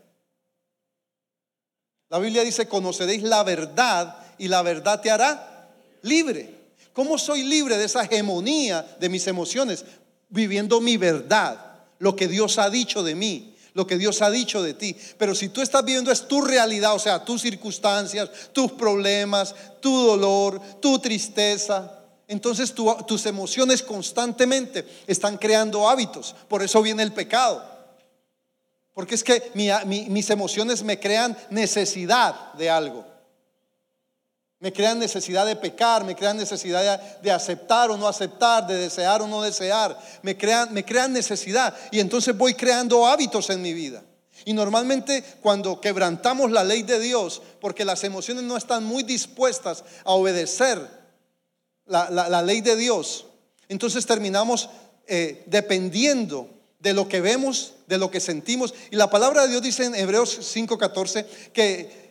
La 2.09 2.19
Biblia 2.19 2.45
dice, 2.45 2.67
conoceréis 2.67 3.25
la 3.25 3.43
verdad 3.43 4.25
y 4.39 4.49
la 4.49 4.63
verdad 4.63 5.03
te 5.03 5.11
hará 5.11 5.69
libre. 6.01 6.58
¿Cómo 6.99 7.17
soy 7.17 7.45
libre 7.45 7.79
de 7.79 7.85
esa 7.85 8.03
hegemonía 8.03 8.85
de 8.99 9.09
mis 9.09 9.29
emociones? 9.29 9.85
Viviendo 10.31 10.81
mi 10.81 10.97
verdad, 10.97 11.85
lo 12.01 12.17
que 12.17 12.27
Dios 12.27 12.59
ha 12.59 12.71
dicho 12.71 13.05
de 13.05 13.15
mí, 13.15 13.55
lo 13.73 13.87
que 13.87 13.97
Dios 13.97 14.21
ha 14.21 14.33
dicho 14.33 14.65
de 14.65 14.75
ti. 14.75 14.97
Pero 15.17 15.33
si 15.37 15.49
tú 15.49 15.63
estás 15.63 15.85
viviendo 15.85 16.11
es 16.11 16.27
tu 16.27 16.43
realidad, 16.43 16.97
o 16.97 16.99
sea, 16.99 17.25
tus 17.25 17.43
circunstancias, 17.43 18.29
tus 18.53 18.73
problemas, 18.73 19.55
tu 19.79 19.97
dolor, 19.97 20.61
tu 20.81 20.99
tristeza, 20.99 22.03
entonces 22.27 22.75
tu, 22.75 22.93
tus 23.07 23.27
emociones 23.27 23.81
constantemente 23.81 24.85
están 25.07 25.39
creando 25.39 25.89
hábitos. 25.89 26.35
Por 26.49 26.65
eso 26.65 26.83
viene 26.83 27.05
el 27.05 27.13
pecado. 27.13 27.65
Porque 28.93 29.15
es 29.15 29.23
que 29.23 29.53
mi, 29.55 29.69
mi, 29.87 30.11
mis 30.11 30.31
emociones 30.31 30.83
me 30.83 30.99
crean 30.99 31.39
necesidad 31.49 32.55
de 32.55 32.69
algo. 32.69 33.18
Me 34.61 34.73
crean 34.73 34.99
necesidad 34.99 35.47
de 35.47 35.55
pecar, 35.55 36.05
me 36.05 36.17
crean 36.17 36.37
necesidad 36.37 37.01
de, 37.23 37.31
aceptar 37.31 37.91
o 37.91 37.97
no 37.97 38.09
aceptar, 38.09 38.67
de 38.67 38.77
desear 38.77 39.23
o 39.23 39.29
no 39.29 39.41
desear. 39.41 39.97
Me 40.23 40.37
crean, 40.37 40.73
me 40.75 40.85
crean 40.85 41.13
necesidad 41.13 41.77
y 41.93 42.01
entonces 42.01 42.37
voy 42.37 42.55
creando 42.55 43.07
hábitos 43.07 43.51
en 43.51 43.63
mi 43.63 43.73
vida. 43.73 44.03
Y 44.45 44.53
normalmente 44.53 45.23
cuando 45.41 45.81
quebrantamos 45.81 46.51
la 46.51 46.65
ley 46.65 46.83
de 46.83 46.99
Dios, 46.99 47.41
porque 47.61 47.85
las 47.85 48.03
emociones 48.03 48.45
no 48.45 48.57
están 48.57 48.85
muy 48.85 49.05
dispuestas 49.05 49.85
a 50.05 50.13
obedecer 50.13 50.81
la, 51.87 52.11
la, 52.11 52.29
la 52.29 52.43
ley 52.43 52.61
de 52.61 52.77
Dios, 52.77 53.27
entonces 53.69 54.07
terminamos 54.07 54.71
eh, 55.07 55.45
dependiendo 55.47 56.51
de 56.79 56.93
lo 56.93 57.09
que 57.09 57.21
vemos, 57.21 57.75
de 57.87 57.99
lo 57.99 58.11
que 58.11 58.21
sentimos. 58.21 58.75
Y 58.91 58.97
la 58.97 59.11
palabra 59.11 59.43
de 59.43 59.49
Dios 59.49 59.63
dice 59.63 59.85
en 59.85 59.95
Hebreos 59.95 60.39
5:14 60.55 61.25
que 61.53 62.08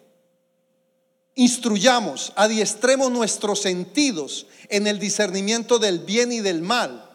instruyamos, 1.37 2.33
adiestremos 2.35 3.11
nuestros 3.11 3.61
sentidos 3.61 4.47
en 4.69 4.87
el 4.87 4.97
discernimiento 4.97 5.77
del 5.77 5.99
bien 5.99 6.31
y 6.31 6.39
del 6.39 6.63
mal. 6.63 7.07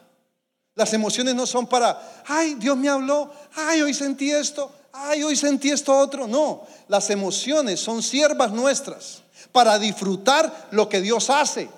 Las 0.76 0.92
emociones 0.94 1.34
no 1.34 1.44
son 1.44 1.66
para, 1.66 2.22
ay, 2.26 2.54
Dios 2.54 2.76
me 2.76 2.88
habló, 2.88 3.30
ay, 3.54 3.82
hoy 3.82 3.92
sentí 3.92 4.30
esto, 4.30 4.72
ay, 4.92 5.24
hoy 5.24 5.34
sentí 5.34 5.70
esto 5.70 5.98
otro. 5.98 6.28
No, 6.28 6.64
las 6.86 7.10
emociones 7.10 7.80
son 7.80 8.00
siervas 8.00 8.52
nuestras 8.52 9.22
para 9.50 9.78
disfrutar 9.80 10.68
lo 10.70 10.88
que 10.88 11.00
Dios 11.00 11.28
hace, 11.28 11.68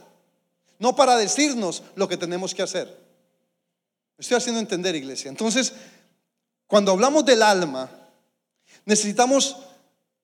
no 0.78 0.94
para 0.94 1.16
decirnos 1.16 1.82
lo 1.96 2.08
que 2.08 2.18
tenemos 2.18 2.54
que 2.54 2.62
hacer. 2.62 2.94
estoy 4.18 4.36
haciendo 4.36 4.60
entender, 4.60 4.94
iglesia. 4.94 5.30
Entonces, 5.30 5.72
cuando 6.66 6.92
hablamos 6.92 7.24
del 7.24 7.42
alma, 7.42 7.88
necesitamos 8.84 9.56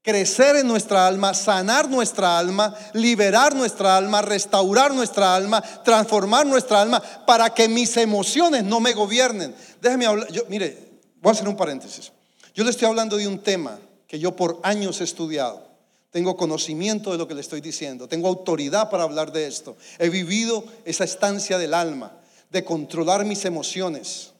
crecer 0.03 0.57
en 0.57 0.66
nuestra 0.66 1.07
alma, 1.07 1.34
sanar 1.34 1.88
nuestra 1.88 2.38
alma, 2.38 2.74
liberar 2.94 3.55
nuestra 3.55 3.96
alma, 3.96 4.22
restaurar 4.22 4.94
nuestra 4.94 5.34
alma, 5.34 5.61
transformar 5.84 6.46
nuestra 6.46 6.80
alma 6.80 7.03
para 7.26 7.51
que 7.51 7.68
mis 7.68 7.96
emociones 7.96 8.64
no 8.64 8.80
me 8.80 8.94
gobiernen. 8.94 9.55
Déjeme 9.80 10.07
hablar, 10.07 10.28
mire, 10.48 10.78
voy 11.20 11.30
a 11.30 11.32
hacer 11.32 11.48
un 11.48 11.57
paréntesis. 11.57 12.12
Yo 12.55 12.64
le 12.64 12.70
estoy 12.70 12.88
hablando 12.88 13.16
de 13.16 13.28
un 13.28 13.40
tema 13.40 13.78
que 14.07 14.18
yo 14.18 14.34
por 14.34 14.59
años 14.62 15.01
he 15.01 15.05
estudiado. 15.05 15.68
Tengo 16.11 16.36
conocimiento 16.36 17.12
de 17.12 17.18
lo 17.18 17.28
que 17.28 17.34
le 17.34 17.40
estoy 17.40 17.61
diciendo, 17.61 18.09
tengo 18.09 18.26
autoridad 18.26 18.90
para 18.90 19.05
hablar 19.05 19.30
de 19.30 19.46
esto. 19.46 19.76
He 19.98 20.09
vivido 20.09 20.64
esa 20.84 21.05
estancia 21.05 21.57
del 21.57 21.72
alma, 21.72 22.16
de 22.51 22.64
controlar 22.64 23.24
mis 23.24 23.44
emociones, 23.44 24.32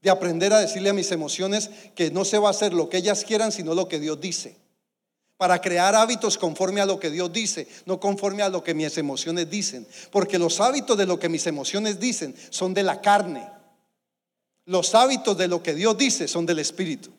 de 0.00 0.08
aprender 0.08 0.54
a 0.54 0.60
decirle 0.60 0.88
a 0.88 0.94
mis 0.94 1.12
emociones 1.12 1.68
que 1.94 2.10
no 2.10 2.24
se 2.24 2.38
va 2.38 2.48
a 2.48 2.52
hacer 2.52 2.72
lo 2.72 2.88
que 2.88 2.98
ellas 2.98 3.24
quieran, 3.24 3.52
sino 3.52 3.74
lo 3.74 3.86
que 3.86 4.00
Dios 4.00 4.18
dice 4.18 4.63
para 5.36 5.60
crear 5.60 5.94
hábitos 5.94 6.38
conforme 6.38 6.80
a 6.80 6.86
lo 6.86 7.00
que 7.00 7.10
Dios 7.10 7.32
dice, 7.32 7.66
no 7.86 7.98
conforme 7.98 8.42
a 8.42 8.48
lo 8.48 8.62
que 8.62 8.74
mis 8.74 8.96
emociones 8.98 9.50
dicen. 9.50 9.86
Porque 10.10 10.38
los 10.38 10.60
hábitos 10.60 10.96
de 10.96 11.06
lo 11.06 11.18
que 11.18 11.28
mis 11.28 11.46
emociones 11.46 11.98
dicen 11.98 12.34
son 12.50 12.72
de 12.72 12.82
la 12.82 13.00
carne. 13.00 13.48
Los 14.66 14.94
hábitos 14.94 15.36
de 15.36 15.48
lo 15.48 15.62
que 15.62 15.74
Dios 15.74 15.96
dice 15.98 16.28
son 16.28 16.46
del 16.46 16.60
Espíritu. 16.60 17.12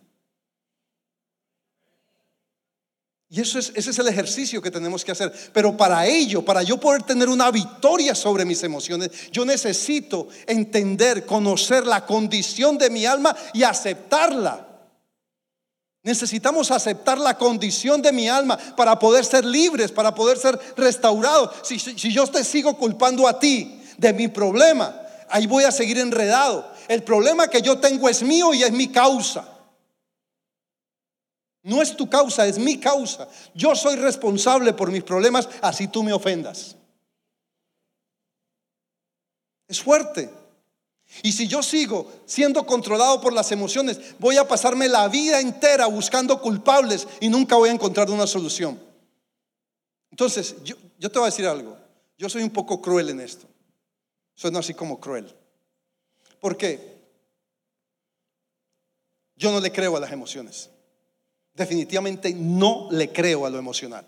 Y 3.27 3.41
eso 3.41 3.59
es, 3.59 3.73
ese 3.75 3.89
es 3.89 3.99
el 3.99 4.07
ejercicio 4.07 4.61
que 4.61 4.71
tenemos 4.71 5.03
que 5.03 5.11
hacer. 5.11 5.33
Pero 5.51 5.75
para 5.75 6.07
ello, 6.07 6.45
para 6.45 6.63
yo 6.63 6.79
poder 6.79 7.03
tener 7.03 7.27
una 7.27 7.51
victoria 7.51 8.15
sobre 8.15 8.45
mis 8.45 8.63
emociones, 8.63 9.11
yo 9.31 9.43
necesito 9.43 10.29
entender, 10.47 11.25
conocer 11.25 11.85
la 11.85 12.05
condición 12.05 12.77
de 12.77 12.89
mi 12.89 13.05
alma 13.05 13.35
y 13.53 13.63
aceptarla. 13.63 14.74
Necesitamos 16.05 16.69
aceptar 16.69 17.17
la 17.17 17.35
condición 17.35 17.99
de 17.99 18.11
mi 18.11 18.29
alma 18.29 18.59
para 18.77 18.99
poder 18.99 19.25
ser 19.25 19.43
libres, 19.43 19.91
para 19.91 20.13
poder 20.13 20.37
ser 20.37 20.57
restaurados. 20.77 21.49
Si, 21.63 21.77
yo 22.11 22.27
te 22.27 22.43
sigo 22.43 22.77
culpando 22.77 23.27
a 23.27 23.39
ti 23.39 23.81
de 23.97 24.13
mi 24.13 24.27
problema, 24.27 24.95
ahí 25.29 25.47
voy 25.47 25.63
a 25.63 25.71
seguir 25.71 25.97
enredado. 25.97 26.71
El 26.87 27.01
problema 27.01 27.47
que 27.47 27.59
yo 27.59 27.79
tengo 27.79 28.07
es 28.07 28.21
mío 28.21 28.53
y 28.53 28.61
es 28.61 28.71
mi 28.71 28.89
causa. 28.89 29.49
No 31.63 31.81
es 31.81 31.97
tu 31.97 32.07
causa, 32.07 32.45
es 32.45 32.59
mi 32.59 32.79
causa. 32.79 33.27
Yo 33.55 33.75
soy 33.75 33.95
responsable 33.95 34.73
por 34.73 34.91
mis 34.91 35.03
problemas, 35.03 35.49
así 35.59 35.87
tú 35.87 36.03
me 36.03 36.13
ofendas. 36.13 36.75
Es 39.67 39.81
fuerte. 39.81 40.29
Y 41.23 41.31
si 41.31 41.47
yo 41.47 41.63
sigo 41.63 42.11
siendo 42.25 42.65
controlado 42.65 43.21
por 43.21 43.31
las 43.31 43.51
emociones, 43.51 43.99
voy 44.19 44.37
a 44.37 44.47
pasarme 44.47 44.87
la 44.87 45.07
vida 45.07 45.39
entera 45.39 45.85
buscando 45.85 46.41
culpables 46.41 47.07
y 47.19 47.29
nunca 47.29 47.55
voy 47.55 47.69
a 47.69 47.73
encontrar 47.73 48.09
una 48.09 48.27
solución. 48.27 48.79
Entonces, 50.11 50.55
yo, 50.63 50.75
te 50.99 51.19
voy 51.19 51.23
a 51.23 51.31
decir 51.31 51.45
algo. 51.45 51.77
Yo 52.17 52.29
soy 52.29 52.43
un 52.43 52.49
poco 52.49 52.81
cruel 52.81 53.09
en 53.09 53.19
esto. 53.19 53.47
Suena 54.33 54.59
así 54.59 54.73
como 54.73 54.99
cruel. 54.99 55.33
¿Por 56.39 56.57
qué? 56.57 56.95
Yo 59.35 59.51
no 59.51 59.59
le 59.59 59.71
creo 59.71 59.95
a 59.95 59.99
las 59.99 60.11
emociones. 60.11 60.69
Definitivamente 61.53 62.33
no 62.33 62.89
le 62.91 63.11
creo 63.11 63.45
a 63.45 63.49
lo 63.49 63.57
emocional. 63.57 64.07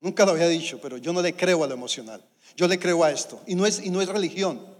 Nunca 0.00 0.24
lo 0.24 0.32
había 0.32 0.48
dicho, 0.48 0.80
pero 0.80 0.96
yo 0.96 1.12
no 1.12 1.20
le 1.20 1.34
creo 1.34 1.62
a 1.62 1.66
lo 1.66 1.74
emocional. 1.74 2.24
Yo 2.56 2.66
le 2.66 2.78
creo 2.78 3.04
a 3.04 3.10
esto. 3.10 3.42
Y 3.46 3.54
no 3.54 3.66
es, 3.66 3.80
y 3.82 3.90
no 3.90 4.00
es 4.00 4.08
religión. 4.08 4.79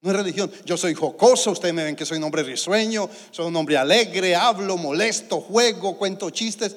No 0.00 0.10
es 0.10 0.16
religión. 0.16 0.50
Yo 0.64 0.76
soy 0.76 0.94
jocoso, 0.94 1.50
ustedes 1.50 1.74
me 1.74 1.84
ven 1.84 1.96
que 1.96 2.06
soy 2.06 2.18
un 2.18 2.24
hombre 2.24 2.42
risueño, 2.44 3.10
soy 3.30 3.46
un 3.46 3.56
hombre 3.56 3.76
alegre, 3.76 4.36
hablo, 4.36 4.76
molesto, 4.76 5.40
juego, 5.40 5.98
cuento 5.98 6.30
chistes, 6.30 6.76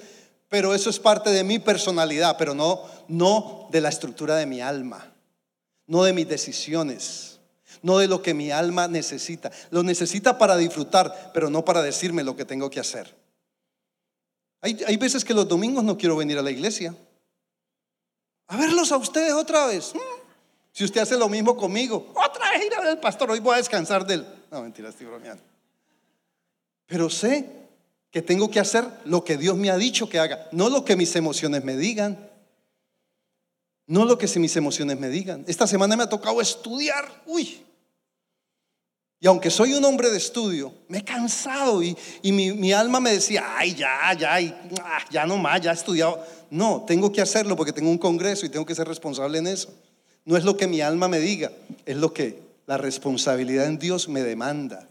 pero 0.49 0.73
eso 0.73 0.89
es 0.89 0.99
parte 0.99 1.29
de 1.29 1.43
mi 1.43 1.59
personalidad, 1.59 2.35
pero 2.37 2.55
no, 2.55 2.81
no 3.07 3.67
de 3.71 3.81
la 3.81 3.89
estructura 3.89 4.35
de 4.35 4.47
mi 4.47 4.59
alma, 4.59 5.13
no 5.85 6.03
de 6.03 6.13
mis 6.13 6.27
decisiones, 6.27 7.39
no 7.83 7.99
de 7.99 8.07
lo 8.07 8.23
que 8.23 8.33
mi 8.33 8.49
alma 8.49 8.87
necesita. 8.87 9.51
Lo 9.69 9.83
necesita 9.83 10.39
para 10.39 10.57
disfrutar, 10.57 11.31
pero 11.33 11.49
no 11.49 11.63
para 11.63 11.83
decirme 11.83 12.23
lo 12.23 12.35
que 12.35 12.45
tengo 12.45 12.71
que 12.71 12.79
hacer. 12.79 13.15
Hay, 14.61 14.79
hay 14.85 14.97
veces 14.97 15.23
que 15.23 15.33
los 15.33 15.47
domingos 15.47 15.83
no 15.83 15.97
quiero 15.97 16.15
venir 16.15 16.39
a 16.39 16.43
la 16.43 16.51
iglesia. 16.51 16.95
A 18.47 18.57
verlos 18.57 18.91
a 18.91 18.97
ustedes 18.97 19.33
otra 19.33 19.67
vez. 19.67 19.93
Mm. 19.93 20.20
Si 20.71 20.85
usted 20.85 21.01
hace 21.01 21.17
lo 21.17 21.27
mismo 21.27 21.55
conmigo, 21.57 22.11
otra 22.15 22.51
vez 22.51 22.65
ir 22.65 22.73
a 22.73 22.79
ver 22.79 22.89
al 22.89 22.99
pastor, 22.99 23.31
hoy 23.31 23.39
voy 23.39 23.55
a 23.55 23.57
descansar 23.57 24.05
de 24.05 24.15
él. 24.15 24.27
No, 24.49 24.61
mentira, 24.61 24.89
estoy 24.89 25.07
bromeando. 25.07 25.43
Pero 26.85 27.09
sé 27.09 27.49
que 28.09 28.21
tengo 28.21 28.49
que 28.49 28.59
hacer 28.59 28.85
lo 29.05 29.23
que 29.23 29.37
Dios 29.37 29.57
me 29.57 29.69
ha 29.69 29.77
dicho 29.77 30.09
que 30.09 30.19
haga, 30.19 30.47
no 30.51 30.69
lo 30.69 30.83
que 30.85 30.95
mis 30.95 31.15
emociones 31.15 31.63
me 31.63 31.75
digan. 31.75 32.29
No 33.87 34.05
lo 34.05 34.17
que 34.17 34.27
mis 34.39 34.55
emociones 34.55 34.97
me 34.97 35.09
digan. 35.09 35.43
Esta 35.47 35.67
semana 35.67 35.97
me 35.97 36.03
ha 36.03 36.09
tocado 36.09 36.39
estudiar. 36.39 37.23
Uy. 37.25 37.61
Y 39.19 39.27
aunque 39.27 39.51
soy 39.51 39.73
un 39.73 39.83
hombre 39.83 40.09
de 40.09 40.17
estudio, 40.17 40.73
me 40.87 40.99
he 40.99 41.03
cansado 41.03 41.83
y, 41.83 41.95
mi, 42.23 42.71
alma 42.71 42.99
me 42.99 43.11
decía, 43.11 43.43
ay, 43.57 43.75
ya, 43.75 44.13
ya, 44.13 44.37
ah, 44.83 44.99
ya 45.11 45.25
no 45.25 45.37
más, 45.37 45.59
ya 45.61 45.71
he 45.71 45.73
estudiado. 45.73 46.25
No, 46.49 46.85
tengo 46.87 47.11
que 47.11 47.21
hacerlo 47.21 47.55
porque 47.55 47.73
tengo 47.73 47.91
un 47.91 47.97
congreso 47.97 48.45
y 48.45 48.49
tengo 48.49 48.65
que 48.65 48.73
ser 48.73 48.87
responsable 48.87 49.37
en 49.37 49.47
eso. 49.47 49.73
No 50.25 50.37
es 50.37 50.43
lo 50.43 50.57
que 50.57 50.67
mi 50.67 50.81
alma 50.81 51.07
me 51.07 51.19
diga, 51.19 51.51
es 51.85 51.97
lo 51.97 52.13
que 52.13 52.41
la 52.67 52.77
responsabilidad 52.77 53.65
en 53.65 53.79
Dios 53.79 54.07
me 54.07 54.23
demanda. 54.23 54.87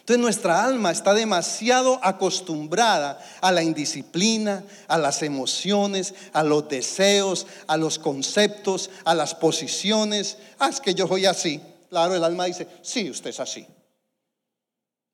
Entonces 0.00 0.22
nuestra 0.22 0.64
alma 0.64 0.90
está 0.90 1.12
demasiado 1.12 2.00
acostumbrada 2.02 3.22
a 3.42 3.52
la 3.52 3.62
indisciplina, 3.62 4.64
a 4.86 4.96
las 4.96 5.22
emociones, 5.22 6.14
a 6.32 6.42
los 6.42 6.68
deseos, 6.68 7.46
a 7.66 7.76
los 7.76 7.98
conceptos, 7.98 8.90
a 9.04 9.14
las 9.14 9.34
posiciones. 9.34 10.38
Ah, 10.58 10.70
es 10.70 10.80
que 10.80 10.94
yo 10.94 11.06
soy 11.06 11.26
así. 11.26 11.60
Claro, 11.90 12.14
el 12.14 12.24
alma 12.24 12.46
dice, 12.46 12.66
sí, 12.80 13.10
usted 13.10 13.30
es 13.30 13.40
así. 13.40 13.66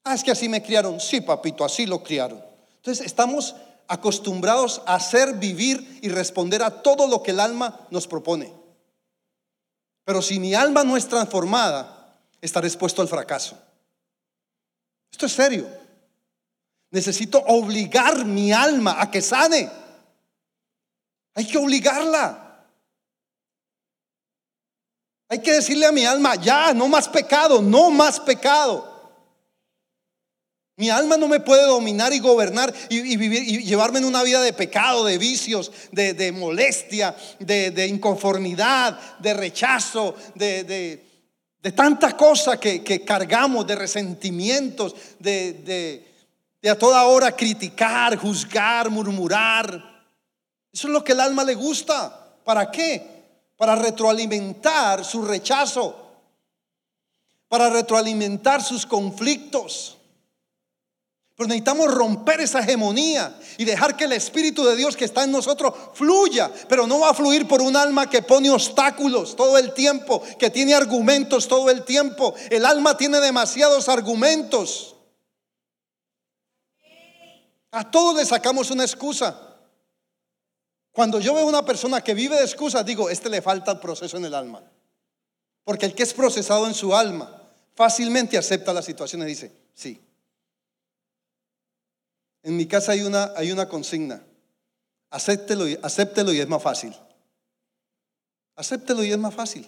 Ah, 0.04 0.14
es 0.14 0.22
que 0.22 0.30
así 0.30 0.48
me 0.48 0.62
criaron. 0.62 1.00
Sí, 1.00 1.20
papito, 1.20 1.64
así 1.64 1.86
lo 1.86 2.02
criaron. 2.02 2.40
Entonces 2.76 3.04
estamos 3.04 3.56
acostumbrados 3.88 4.82
a 4.86 4.94
hacer, 4.94 5.34
vivir 5.34 5.98
y 6.02 6.08
responder 6.08 6.62
a 6.62 6.82
todo 6.82 7.06
lo 7.06 7.22
que 7.22 7.32
el 7.32 7.40
alma 7.40 7.86
nos 7.90 8.06
propone. 8.06 8.52
Pero 10.04 10.20
si 10.22 10.38
mi 10.38 10.54
alma 10.54 10.84
no 10.84 10.96
es 10.96 11.08
transformada, 11.08 12.16
estaré 12.40 12.68
expuesto 12.68 13.02
al 13.02 13.08
fracaso. 13.08 13.58
Esto 15.10 15.26
es 15.26 15.32
serio. 15.32 15.66
Necesito 16.90 17.38
obligar 17.46 18.24
mi 18.24 18.52
alma 18.52 19.00
a 19.00 19.10
que 19.10 19.22
sane. 19.22 19.70
Hay 21.34 21.46
que 21.46 21.58
obligarla. 21.58 22.66
Hay 25.28 25.40
que 25.40 25.52
decirle 25.52 25.86
a 25.86 25.92
mi 25.92 26.04
alma, 26.04 26.36
ya, 26.36 26.72
no 26.74 26.86
más 26.86 27.08
pecado, 27.08 27.62
no 27.62 27.90
más 27.90 28.20
pecado. 28.20 28.93
Mi 30.76 30.90
alma 30.90 31.16
no 31.16 31.28
me 31.28 31.38
puede 31.38 31.66
dominar 31.66 32.12
y 32.12 32.18
gobernar 32.18 32.74
y, 32.88 33.16
vivir 33.16 33.44
y 33.44 33.62
llevarme 33.62 34.00
en 34.00 34.06
una 34.06 34.24
vida 34.24 34.42
de 34.42 34.52
pecado, 34.52 35.04
de 35.04 35.18
vicios, 35.18 35.70
de, 35.92 36.32
molestia, 36.32 37.14
de, 37.38 37.86
inconformidad, 37.86 38.98
de 39.20 39.34
rechazo, 39.34 40.16
de, 40.34 41.00
tanta 41.76 42.16
cosa 42.16 42.58
que, 42.58 42.82
que, 42.82 43.04
cargamos, 43.04 43.64
de 43.68 43.76
resentimientos, 43.76 44.96
de, 45.20 46.04
a 46.68 46.74
toda 46.74 47.04
hora 47.04 47.36
criticar, 47.36 48.16
juzgar, 48.16 48.90
murmurar. 48.90 49.70
Eso 50.72 50.88
es 50.88 50.92
lo 50.92 51.04
que 51.04 51.12
el 51.12 51.20
alma 51.20 51.44
le 51.44 51.54
gusta. 51.54 52.40
¿Para 52.44 52.72
qué? 52.72 53.22
Para 53.56 53.76
retroalimentar 53.76 55.04
su 55.04 55.24
rechazo, 55.24 56.10
para 57.46 57.70
retroalimentar 57.70 58.60
sus 58.60 58.84
conflictos. 58.84 59.98
Pero 61.36 61.48
necesitamos 61.48 61.92
romper 61.92 62.40
esa 62.40 62.60
hegemonía 62.60 63.36
y 63.58 63.64
dejar 63.64 63.96
que 63.96 64.04
el 64.04 64.12
Espíritu 64.12 64.64
de 64.64 64.76
Dios 64.76 64.96
que 64.96 65.04
está 65.04 65.24
en 65.24 65.32
nosotros 65.32 65.74
fluya. 65.94 66.50
Pero 66.68 66.86
no 66.86 67.00
va 67.00 67.10
a 67.10 67.14
fluir 67.14 67.48
por 67.48 67.60
un 67.60 67.76
alma 67.76 68.08
que 68.08 68.22
pone 68.22 68.50
obstáculos 68.50 69.34
todo 69.34 69.58
el 69.58 69.74
tiempo, 69.74 70.22
que 70.38 70.50
tiene 70.50 70.74
argumentos 70.74 71.48
todo 71.48 71.70
el 71.70 71.84
tiempo. 71.84 72.34
El 72.50 72.64
alma 72.64 72.96
tiene 72.96 73.18
demasiados 73.18 73.88
argumentos. 73.88 74.94
A 77.72 77.90
todos 77.90 78.14
le 78.14 78.24
sacamos 78.24 78.70
una 78.70 78.84
excusa. 78.84 79.56
Cuando 80.92 81.18
yo 81.18 81.34
veo 81.34 81.46
una 81.46 81.64
persona 81.64 82.00
que 82.00 82.14
vive 82.14 82.36
de 82.36 82.44
excusas, 82.44 82.86
digo, 82.86 83.10
este 83.10 83.28
le 83.28 83.42
falta 83.42 83.80
proceso 83.80 84.16
en 84.16 84.26
el 84.26 84.34
alma. 84.34 84.62
Porque 85.64 85.86
el 85.86 85.96
que 85.96 86.04
es 86.04 86.14
procesado 86.14 86.68
en 86.68 86.74
su 86.74 86.94
alma 86.94 87.42
fácilmente 87.74 88.38
acepta 88.38 88.72
la 88.72 88.82
situación 88.82 89.22
y 89.22 89.24
dice, 89.24 89.50
sí. 89.74 90.03
En 92.44 92.56
mi 92.56 92.66
casa 92.66 92.92
hay 92.92 93.00
una, 93.00 93.32
hay 93.36 93.50
una 93.50 93.68
consigna. 93.68 94.22
Acéptelo 95.10 95.66
y, 95.66 95.78
acéptelo 95.82 96.32
y 96.32 96.40
es 96.40 96.48
más 96.48 96.62
fácil. 96.62 96.94
Acéptelo 98.54 99.02
y 99.02 99.10
es 99.10 99.18
más 99.18 99.34
fácil. 99.34 99.66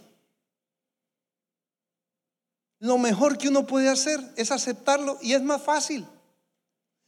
Lo 2.79 2.99
mejor 2.99 3.39
que 3.39 3.49
uno 3.49 3.66
puede 3.66 3.89
hacer 3.89 4.20
es 4.37 4.53
aceptarlo 4.53 5.18
y 5.22 5.33
es 5.33 5.43
más 5.43 5.62
fácil. 5.62 6.07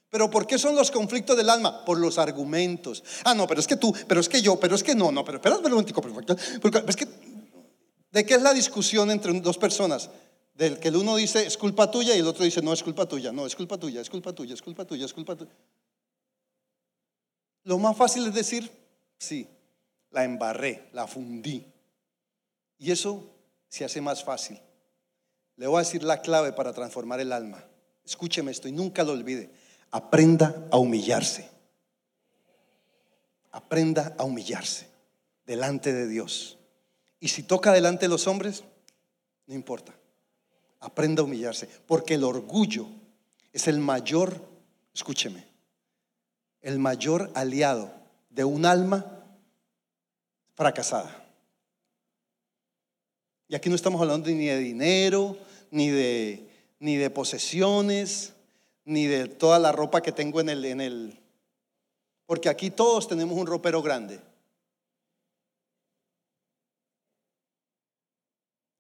Pero 0.09 0.31
¿por 0.31 0.47
qué 0.47 0.59
son 0.59 0.75
los 0.75 0.91
conflictos 0.91 1.37
del 1.37 1.51
alma? 1.51 1.85
Por 1.85 1.99
los 1.99 2.17
argumentos. 2.17 3.05
Ah, 3.25 3.35
no, 3.35 3.47
pero 3.47 3.61
es 3.61 3.67
que 3.67 3.77
tú, 3.77 3.95
pero 4.09 4.21
es 4.21 4.29
que 4.29 4.41
yo, 4.41 4.59
pero 4.59 4.75
es 4.75 4.83
que 4.83 4.95
no, 4.95 5.13
no, 5.13 5.23
pero 5.23 5.37
espera 5.37 5.59
un 5.59 5.63
momentico, 5.63 6.01
perfecto. 6.01 6.35
Porque 6.63 6.83
es 6.89 6.97
que, 6.97 7.07
¿de 8.11 8.25
qué 8.25 8.35
es 8.35 8.43
la 8.43 8.55
discusión 8.55 9.11
entre 9.11 9.39
dos 9.41 9.59
personas? 9.59 10.09
Del 10.59 10.81
que 10.81 10.89
el 10.89 10.97
uno 10.97 11.15
dice 11.15 11.47
es 11.47 11.57
culpa 11.57 11.89
tuya 11.89 12.17
y 12.17 12.19
el 12.19 12.27
otro 12.27 12.45
dice 12.45 12.61
no 12.63 12.73
es 12.73 12.83
culpa 12.83 13.07
tuya, 13.07 13.31
no 13.31 13.47
es 13.47 13.55
culpa 13.55 13.79
tuya, 13.79 14.01
es 14.01 14.11
culpa 14.11 14.33
tuya, 14.33 14.55
es 14.55 14.61
culpa 14.61 14.85
tuya, 14.85 15.05
es 15.05 15.15
culpa 15.15 15.37
tuya. 15.37 15.53
Lo 17.63 17.79
más 17.79 17.97
fácil 17.97 18.27
es 18.27 18.35
decir, 18.35 18.69
sí, 19.19 19.49
la 20.11 20.25
embarré, 20.25 20.89
la 20.93 21.07
fundí. 21.07 21.65
Y 22.77 22.91
eso 22.91 23.31
se 23.69 23.85
hace 23.85 24.01
más 24.01 24.25
fácil. 24.25 24.61
Le 25.55 25.69
voy 25.69 25.77
a 25.77 25.85
decir 25.85 26.03
la 26.03 26.23
clave 26.23 26.53
para 26.53 26.73
transformar 26.73 27.21
el 27.21 27.33
alma. 27.33 27.65
Escúcheme 28.05 28.51
esto 28.51 28.67
y 28.67 28.73
nunca 28.73 29.05
lo 29.05 29.13
olvide. 29.13 29.53
Aprenda 29.93 30.67
a 30.73 30.79
humillarse. 30.79 31.49
Aprenda 33.53 34.17
a 34.19 34.25
humillarse 34.25 34.89
delante 35.47 35.93
de 35.93 36.09
Dios. 36.09 36.59
Y 37.21 37.29
si 37.29 37.45
toca 37.45 37.71
delante 37.71 38.07
de 38.07 38.11
los 38.11 38.27
hombres, 38.27 38.65
no 39.47 39.55
importa. 39.55 39.98
Aprenda 40.81 41.23
a 41.23 41.25
humillarse. 41.25 41.69
Porque 41.87 42.15
el 42.15 42.25
orgullo 42.25 42.87
es 43.53 43.69
el 43.69 43.79
mayor, 43.79 44.41
escúcheme, 44.95 45.45
el 46.61 46.79
mayor 46.79 47.31
aliado 47.35 47.93
de 48.31 48.45
un 48.45 48.67
alma 48.67 49.25
fracasada. 50.55 51.25
Y 53.49 53.55
aquí 53.55 53.69
no 53.69 53.75
estamos 53.75 54.01
hablando 54.01 54.29
ni 54.29 54.47
de 54.47 54.59
dinero, 54.59 55.37
ni 55.71 55.89
de, 55.89 56.49
ni 56.79 56.97
de 56.97 57.11
posesiones, 57.11 58.35
ni 58.85 59.07
de 59.07 59.27
toda 59.27 59.59
la 59.59 59.73
ropa 59.73 60.03
que 60.03 60.13
tengo 60.13 60.41
en 60.41 60.51
el, 60.51 60.65
en 60.65 60.81
el... 60.81 61.19
Porque 62.27 62.49
aquí 62.49 62.71
todos 62.71 63.09
tenemos 63.09 63.39
un 63.39 63.47
ropero 63.47 63.81
grande. 63.81 64.21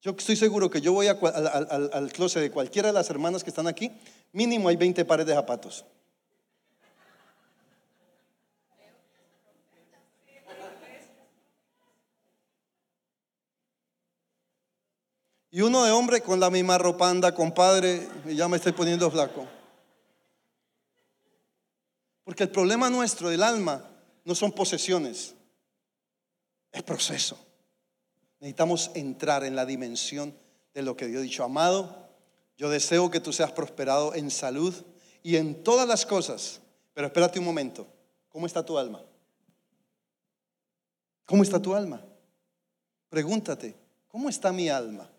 Yo 0.00 0.12
estoy 0.16 0.36
seguro 0.36 0.70
que 0.70 0.80
yo 0.80 0.92
voy 0.92 1.08
al, 1.08 1.18
al, 1.22 1.90
al 1.92 2.12
closet 2.12 2.42
de 2.42 2.50
cualquiera 2.50 2.88
de 2.88 2.94
las 2.94 3.10
hermanas 3.10 3.42
que 3.42 3.50
están 3.50 3.66
aquí, 3.66 3.90
mínimo 4.32 4.68
hay 4.68 4.76
20 4.76 5.04
pares 5.04 5.26
de 5.26 5.34
zapatos. 5.34 5.84
Y 15.50 15.62
uno 15.62 15.82
de 15.82 15.90
hombre 15.90 16.20
con 16.20 16.38
la 16.38 16.50
misma 16.50 16.78
ropa 16.78 17.08
anda, 17.08 17.34
compadre, 17.34 18.06
ya 18.26 18.48
me 18.48 18.58
estoy 18.58 18.72
poniendo 18.72 19.10
flaco. 19.10 19.46
Porque 22.22 22.42
el 22.42 22.50
problema 22.50 22.90
nuestro 22.90 23.30
del 23.30 23.42
alma 23.42 23.90
no 24.24 24.34
son 24.34 24.52
posesiones, 24.52 25.34
es 26.70 26.82
proceso. 26.82 27.47
Necesitamos 28.40 28.90
entrar 28.94 29.44
en 29.44 29.56
la 29.56 29.66
dimensión 29.66 30.34
de 30.74 30.82
lo 30.82 30.96
que 30.96 31.06
Dios 31.06 31.20
ha 31.20 31.22
dicho. 31.22 31.44
Amado, 31.44 32.08
yo 32.56 32.70
deseo 32.70 33.10
que 33.10 33.20
tú 33.20 33.32
seas 33.32 33.52
prosperado 33.52 34.14
en 34.14 34.30
salud 34.30 34.74
y 35.22 35.36
en 35.36 35.62
todas 35.62 35.88
las 35.88 36.06
cosas. 36.06 36.60
Pero 36.94 37.08
espérate 37.08 37.38
un 37.38 37.44
momento. 37.44 37.86
¿Cómo 38.28 38.46
está 38.46 38.64
tu 38.64 38.78
alma? 38.78 39.02
¿Cómo 41.24 41.42
está 41.42 41.60
tu 41.60 41.74
alma? 41.74 42.02
Pregúntate, 43.10 43.74
¿cómo 44.08 44.28
está 44.28 44.52
mi 44.52 44.68
alma? 44.68 45.10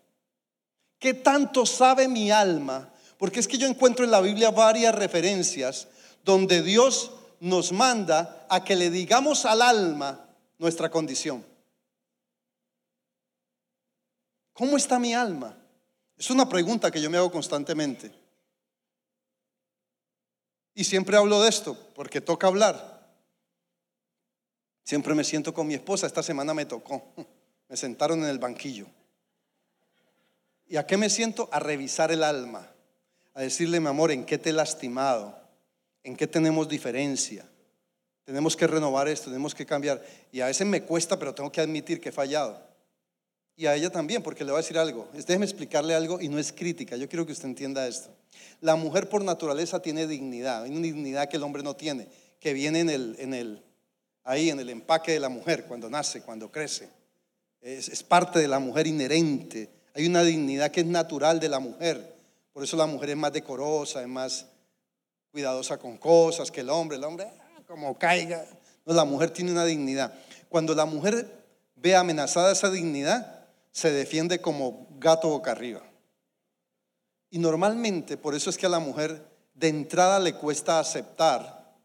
¿Qué 0.98 1.14
tanto 1.14 1.64
sabe 1.66 2.08
mi 2.08 2.30
alma? 2.30 2.92
Porque 3.16 3.40
es 3.40 3.48
que 3.48 3.58
yo 3.58 3.66
encuentro 3.66 4.04
en 4.04 4.10
la 4.10 4.20
Biblia 4.20 4.50
varias 4.50 4.94
referencias 4.94 5.88
donde 6.24 6.62
Dios 6.62 7.12
nos 7.40 7.72
manda 7.72 8.46
a 8.48 8.64
que 8.64 8.76
le 8.76 8.90
digamos 8.90 9.44
al 9.44 9.62
alma 9.62 10.26
nuestra 10.58 10.90
condición. 10.90 11.44
¿Cómo 14.60 14.76
está 14.76 14.98
mi 14.98 15.14
alma? 15.14 15.56
Es 16.18 16.28
una 16.28 16.46
pregunta 16.46 16.90
que 16.90 17.00
yo 17.00 17.08
me 17.08 17.16
hago 17.16 17.32
constantemente. 17.32 18.12
Y 20.74 20.84
siempre 20.84 21.16
hablo 21.16 21.40
de 21.40 21.48
esto, 21.48 21.78
porque 21.94 22.20
toca 22.20 22.46
hablar. 22.46 23.10
Siempre 24.84 25.14
me 25.14 25.24
siento 25.24 25.54
con 25.54 25.66
mi 25.66 25.72
esposa, 25.72 26.06
esta 26.06 26.22
semana 26.22 26.52
me 26.52 26.66
tocó. 26.66 27.02
Me 27.70 27.76
sentaron 27.76 28.18
en 28.18 28.28
el 28.28 28.38
banquillo. 28.38 28.86
¿Y 30.66 30.76
a 30.76 30.86
qué 30.86 30.96
me 30.96 31.08
siento? 31.08 31.48
A 31.52 31.60
revisar 31.60 32.10
el 32.10 32.24
alma, 32.24 32.68
a 33.32 33.42
decirle, 33.42 33.78
mi 33.78 33.86
amor, 33.86 34.10
¿en 34.10 34.26
qué 34.26 34.38
te 34.38 34.50
he 34.50 34.52
lastimado? 34.52 35.40
¿En 36.02 36.16
qué 36.16 36.26
tenemos 36.26 36.68
diferencia? 36.68 37.48
Tenemos 38.24 38.56
que 38.56 38.66
renovar 38.66 39.06
esto, 39.06 39.26
tenemos 39.26 39.54
que 39.54 39.64
cambiar. 39.64 40.04
Y 40.32 40.40
a 40.40 40.46
veces 40.46 40.66
me 40.66 40.82
cuesta, 40.82 41.16
pero 41.16 41.32
tengo 41.32 41.52
que 41.52 41.60
admitir 41.60 42.00
que 42.00 42.08
he 42.08 42.12
fallado. 42.12 42.69
Y 43.56 43.66
a 43.66 43.74
ella 43.74 43.90
también, 43.90 44.22
porque 44.22 44.44
le 44.44 44.52
voy 44.52 44.58
a 44.58 44.62
decir 44.62 44.78
algo. 44.78 45.08
Déjeme 45.12 45.44
explicarle 45.44 45.94
algo 45.94 46.20
y 46.20 46.28
no 46.28 46.38
es 46.38 46.52
crítica. 46.52 46.96
Yo 46.96 47.08
quiero 47.08 47.26
que 47.26 47.32
usted 47.32 47.46
entienda 47.46 47.86
esto. 47.86 48.10
La 48.60 48.76
mujer 48.76 49.08
por 49.08 49.22
naturaleza 49.22 49.80
tiene 49.82 50.06
dignidad. 50.06 50.66
Una 50.66 50.80
dignidad 50.80 51.28
que 51.28 51.36
el 51.36 51.42
hombre 51.42 51.62
no 51.62 51.76
tiene, 51.76 52.08
que 52.38 52.54
viene 52.54 52.80
en 52.80 52.90
el, 52.90 53.16
en 53.18 53.34
el, 53.34 53.62
ahí 54.24 54.48
en 54.48 54.60
el 54.60 54.70
empaque 54.70 55.12
de 55.12 55.20
la 55.20 55.28
mujer, 55.28 55.64
cuando 55.66 55.90
nace, 55.90 56.22
cuando 56.22 56.50
crece. 56.50 56.88
Es, 57.60 57.88
es 57.88 58.02
parte 58.02 58.38
de 58.38 58.48
la 58.48 58.58
mujer 58.58 58.86
inherente 58.86 59.68
hay 59.94 60.06
una 60.06 60.22
dignidad 60.22 60.70
que 60.70 60.80
es 60.80 60.86
natural 60.86 61.40
de 61.40 61.48
la 61.48 61.58
mujer. 61.58 62.14
Por 62.52 62.62
eso 62.62 62.76
la 62.76 62.86
mujer 62.86 63.10
es 63.10 63.16
más 63.16 63.32
decorosa, 63.32 64.02
es 64.02 64.08
más 64.08 64.46
cuidadosa 65.30 65.78
con 65.78 65.96
cosas 65.96 66.50
que 66.50 66.60
el 66.60 66.70
hombre. 66.70 66.96
El 66.96 67.04
hombre, 67.04 67.26
ah, 67.28 67.62
como 67.66 67.98
caiga. 67.98 68.44
No, 68.86 68.94
la 68.94 69.04
mujer 69.04 69.30
tiene 69.30 69.52
una 69.52 69.64
dignidad. 69.64 70.12
Cuando 70.48 70.74
la 70.74 70.84
mujer 70.84 71.28
ve 71.76 71.96
amenazada 71.96 72.52
esa 72.52 72.70
dignidad, 72.70 73.39
se 73.72 73.90
defiende 73.90 74.40
como 74.40 74.88
gato 74.98 75.28
boca 75.28 75.52
arriba. 75.52 75.82
Y 77.30 77.38
normalmente, 77.38 78.16
por 78.16 78.34
eso 78.34 78.50
es 78.50 78.58
que 78.58 78.66
a 78.66 78.70
la 78.70 78.80
mujer 78.80 79.28
de 79.54 79.68
entrada 79.68 80.18
le 80.18 80.34
cuesta 80.34 80.80
aceptar 80.80 81.76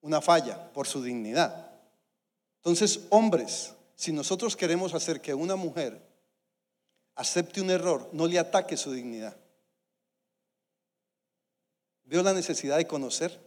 una 0.00 0.20
falla 0.20 0.72
por 0.72 0.86
su 0.86 1.02
dignidad. 1.02 1.72
Entonces, 2.56 3.00
hombres, 3.10 3.74
si 3.94 4.12
nosotros 4.12 4.56
queremos 4.56 4.94
hacer 4.94 5.20
que 5.20 5.34
una 5.34 5.56
mujer 5.56 6.00
acepte 7.14 7.60
un 7.60 7.70
error, 7.70 8.08
no 8.12 8.26
le 8.26 8.38
ataque 8.38 8.76
su 8.76 8.92
dignidad. 8.92 9.36
Veo 12.04 12.22
la 12.22 12.32
necesidad 12.32 12.76
de 12.76 12.86
conocer. 12.86 13.40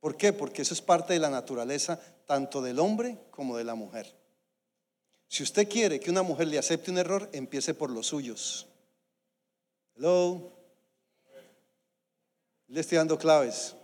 ¿Por 0.00 0.16
qué? 0.16 0.32
Porque 0.32 0.62
eso 0.62 0.74
es 0.74 0.80
parte 0.80 1.12
de 1.12 1.18
la 1.18 1.30
naturaleza 1.30 2.00
tanto 2.26 2.62
del 2.62 2.78
hombre 2.78 3.18
como 3.30 3.56
de 3.56 3.64
la 3.64 3.74
mujer. 3.74 4.19
Si 5.30 5.44
usted 5.44 5.68
quiere 5.68 6.00
que 6.00 6.10
una 6.10 6.24
mujer 6.24 6.48
le 6.48 6.58
acepte 6.58 6.90
un 6.90 6.98
error, 6.98 7.30
empiece 7.32 7.72
por 7.72 7.88
los 7.88 8.08
suyos. 8.08 8.66
Hello. 9.96 10.52
Le 12.66 12.80
estoy 12.80 12.98
dando 12.98 13.16
claves. 13.16 13.76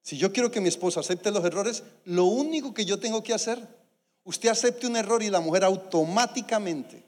Si 0.00 0.16
yo 0.16 0.32
quiero 0.32 0.50
que 0.50 0.62
mi 0.62 0.68
esposo 0.68 0.98
acepte 0.98 1.30
los 1.30 1.44
errores, 1.44 1.82
lo 2.06 2.24
único 2.24 2.72
que 2.72 2.86
yo 2.86 2.98
tengo 2.98 3.22
que 3.22 3.34
hacer 3.34 3.68
usted 4.24 4.48
acepte 4.48 4.86
un 4.86 4.96
error 4.96 5.22
y 5.22 5.28
la 5.28 5.40
mujer 5.40 5.62
automáticamente, 5.64 7.04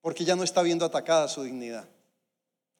porque 0.00 0.24
ya 0.24 0.34
no 0.34 0.42
está 0.42 0.62
viendo 0.62 0.86
atacada 0.86 1.28
su 1.28 1.42
dignidad. 1.44 1.86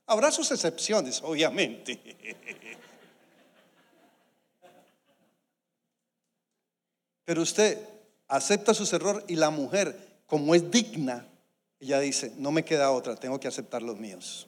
Habrá 0.06 0.32
sus 0.32 0.50
excepciones, 0.50 1.22
obviamente. 1.22 2.00
Pero 7.26 7.42
usted 7.42 7.97
acepta 8.28 8.74
sus 8.74 8.92
errores 8.92 9.24
y 9.26 9.36
la 9.36 9.50
mujer, 9.50 10.20
como 10.26 10.54
es 10.54 10.70
digna, 10.70 11.26
ella 11.80 12.00
dice, 12.00 12.32
no 12.36 12.50
me 12.50 12.64
queda 12.64 12.90
otra, 12.90 13.16
tengo 13.16 13.40
que 13.40 13.48
aceptar 13.48 13.82
los 13.82 13.98
míos. 13.98 14.46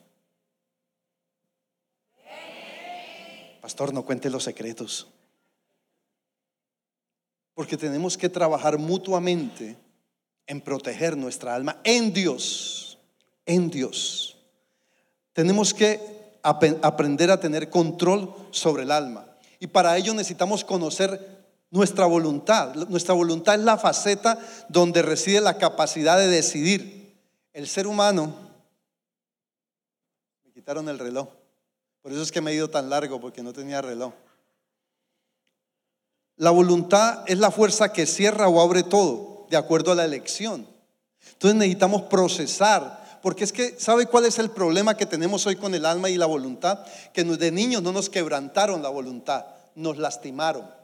Pastor, 3.61 3.93
no 3.93 4.05
cuente 4.05 4.31
los 4.31 4.45
secretos. 4.45 5.09
Porque 7.55 7.76
tenemos 7.76 8.16
que 8.16 8.28
trabajar 8.28 8.78
mutuamente 8.78 9.76
en 10.47 10.61
proteger 10.61 11.16
nuestra 11.16 11.55
alma 11.55 11.81
en 11.85 12.12
Dios, 12.12 12.99
en 13.47 13.70
Dios. 13.70 14.39
Tenemos 15.33 15.74
que 15.74 16.01
aprender 16.43 17.31
a 17.31 17.39
tener 17.39 17.70
control 17.70 18.35
sobre 18.51 18.83
el 18.83 18.91
alma. 18.91 19.26
Y 19.61 19.66
para 19.66 19.97
ello 19.97 20.14
necesitamos 20.14 20.64
conocer 20.64 21.39
nuestra 21.71 22.07
voluntad. 22.07 22.75
Nuestra 22.75 23.14
voluntad 23.14 23.55
es 23.55 23.62
la 23.62 23.79
faceta 23.79 24.39
donde 24.68 25.03
reside 25.03 25.41
la 25.41 25.59
capacidad 25.59 26.18
de 26.18 26.29
decidir. 26.29 27.18
El 27.53 27.66
ser 27.66 27.87
humano, 27.87 28.35
me 30.45 30.53
quitaron 30.53 30.89
el 30.89 30.99
reloj, 30.99 31.29
por 32.03 32.12
eso 32.12 32.23
es 32.23 32.33
que 32.33 32.41
me 32.41 32.53
he 32.53 32.55
ido 32.55 32.71
tan 32.71 32.89
largo, 32.91 33.21
porque 33.21 33.43
no 33.43 33.53
tenía 33.53 33.83
reloj. 33.83 34.12
La 36.37 36.51
voluntad 36.51 37.25
es 37.27 37.39
la 37.39 37.51
fuerza 37.51 37.93
que 37.93 38.07
cierra 38.07 38.49
o 38.49 38.61
abre 38.61 38.83
todo, 38.83 39.47
de 39.51 39.57
acuerdo 39.57 39.93
a 39.93 39.95
la 39.95 40.05
elección. 40.05 40.66
Entonces 41.33 41.57
necesitamos 41.57 42.03
procesar, 42.03 43.21
porque 43.21 43.45
es 43.45 43.53
que, 43.53 43.79
¿sabe 43.79 44.07
cuál 44.07 44.25
es 44.25 44.39
el 44.39 44.51
problema 44.51 44.97
que 44.97 45.05
tenemos 45.05 45.47
hoy 45.47 45.57
con 45.57 45.75
el 45.75 45.85
alma 45.85 46.09
y 46.09 46.16
la 46.16 46.27
voluntad? 46.27 46.87
Que 47.12 47.25
de 47.25 47.51
niños 47.51 47.83
no 47.83 47.93
nos 47.93 48.09
quebrantaron 48.09 48.83
la 48.83 48.89
voluntad, 48.89 49.45
nos 49.75 49.99
lastimaron. 49.99 50.80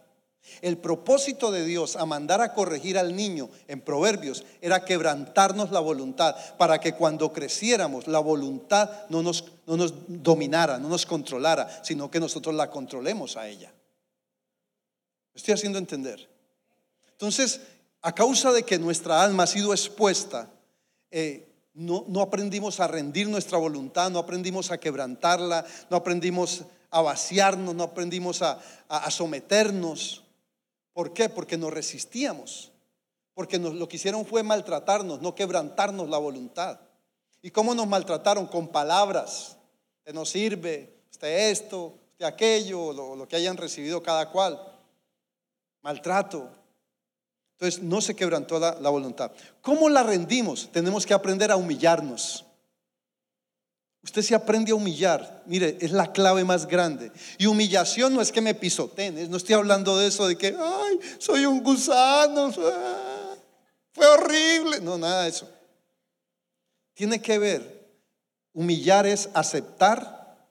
El 0.62 0.78
propósito 0.78 1.50
de 1.50 1.64
Dios 1.64 1.96
a 1.96 2.06
mandar 2.06 2.40
a 2.40 2.54
corregir 2.54 2.98
al 2.98 3.14
niño 3.14 3.50
en 3.68 3.80
Proverbios 3.80 4.44
era 4.60 4.84
quebrantarnos 4.84 5.70
la 5.70 5.80
voluntad 5.80 6.34
para 6.56 6.78
que 6.80 6.94
cuando 6.94 7.32
creciéramos 7.32 8.06
la 8.06 8.20
voluntad 8.20 8.90
no 9.08 9.22
nos, 9.22 9.44
no 9.66 9.76
nos 9.76 9.94
dominara, 10.06 10.78
no 10.78 10.88
nos 10.88 11.04
controlara, 11.04 11.84
sino 11.84 12.10
que 12.10 12.20
nosotros 12.20 12.54
la 12.54 12.70
controlemos 12.70 13.36
a 13.36 13.48
ella. 13.48 13.72
estoy 15.34 15.54
haciendo 15.54 15.78
entender. 15.78 16.28
Entonces, 17.10 17.60
a 18.02 18.14
causa 18.14 18.52
de 18.52 18.62
que 18.62 18.78
nuestra 18.78 19.22
alma 19.22 19.44
ha 19.44 19.46
sido 19.46 19.72
expuesta, 19.72 20.50
eh, 21.10 21.48
no, 21.74 22.04
no, 22.08 22.20
aprendimos 22.22 22.80
a 22.80 22.86
rendir 22.86 23.28
nuestra 23.28 23.58
voluntad, 23.58 24.10
no 24.10 24.18
aprendimos 24.18 24.70
a 24.70 24.78
quebrantarla, 24.78 25.66
no 25.90 25.96
aprendimos 25.96 26.64
a 26.90 27.02
vaciarnos, 27.02 27.74
no 27.74 27.84
aprendimos 27.84 28.42
a, 28.42 28.60
a 28.88 29.10
someternos. 29.10 30.25
¿Por 30.96 31.12
qué? 31.12 31.28
Porque 31.28 31.58
nos 31.58 31.74
resistíamos. 31.74 32.72
Porque 33.34 33.58
nos, 33.58 33.74
lo 33.74 33.86
que 33.86 33.96
hicieron 33.96 34.24
fue 34.24 34.42
maltratarnos, 34.42 35.20
no 35.20 35.34
quebrantarnos 35.34 36.08
la 36.08 36.16
voluntad. 36.16 36.80
¿Y 37.42 37.50
cómo 37.50 37.74
nos 37.74 37.86
maltrataron? 37.86 38.46
Con 38.46 38.68
palabras. 38.68 39.58
Usted 39.98 40.14
no 40.14 40.24
sirve, 40.24 41.02
usted 41.10 41.50
esto, 41.50 41.98
usted 42.12 42.24
aquello, 42.24 42.94
lo, 42.94 43.28
que 43.28 43.36
hayan 43.36 43.58
recibido 43.58 44.02
cada 44.02 44.30
cual. 44.30 44.58
Maltrato. 45.82 46.48
Entonces 47.58 47.82
no 47.82 48.00
se 48.00 48.16
quebrantó 48.16 48.58
la, 48.58 48.80
la 48.80 48.88
voluntad. 48.88 49.32
¿Cómo 49.60 49.90
la 49.90 50.02
rendimos? 50.02 50.70
Tenemos 50.72 51.04
que 51.04 51.12
aprender 51.12 51.50
a 51.50 51.56
humillarnos. 51.56 52.45
Usted 54.02 54.22
se 54.22 54.34
aprende 54.34 54.72
a 54.72 54.76
humillar. 54.76 55.42
Mire, 55.46 55.78
es 55.80 55.90
la 55.90 56.12
clave 56.12 56.44
más 56.44 56.66
grande. 56.66 57.10
Y 57.38 57.46
humillación 57.46 58.14
no 58.14 58.20
es 58.20 58.30
que 58.30 58.40
me 58.40 58.54
pisoteen. 58.54 59.30
No 59.30 59.36
estoy 59.36 59.54
hablando 59.54 59.96
de 59.96 60.06
eso 60.06 60.26
de 60.28 60.38
que, 60.38 60.56
ay, 60.58 61.00
soy 61.18 61.44
un 61.44 61.62
gusano. 61.62 62.52
Ah, 62.56 63.34
fue 63.92 64.06
horrible. 64.06 64.80
No, 64.80 64.96
nada 64.96 65.24
de 65.24 65.30
eso. 65.30 65.48
Tiene 66.94 67.20
que 67.20 67.38
ver. 67.38 67.76
Humillar 68.52 69.06
es 69.06 69.28
aceptar 69.34 70.46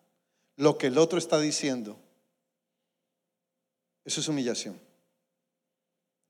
lo 0.58 0.78
que 0.78 0.88
el 0.88 0.98
otro 0.98 1.18
está 1.18 1.40
diciendo. 1.40 1.98
Eso 4.04 4.20
es 4.20 4.28
humillación. 4.28 4.80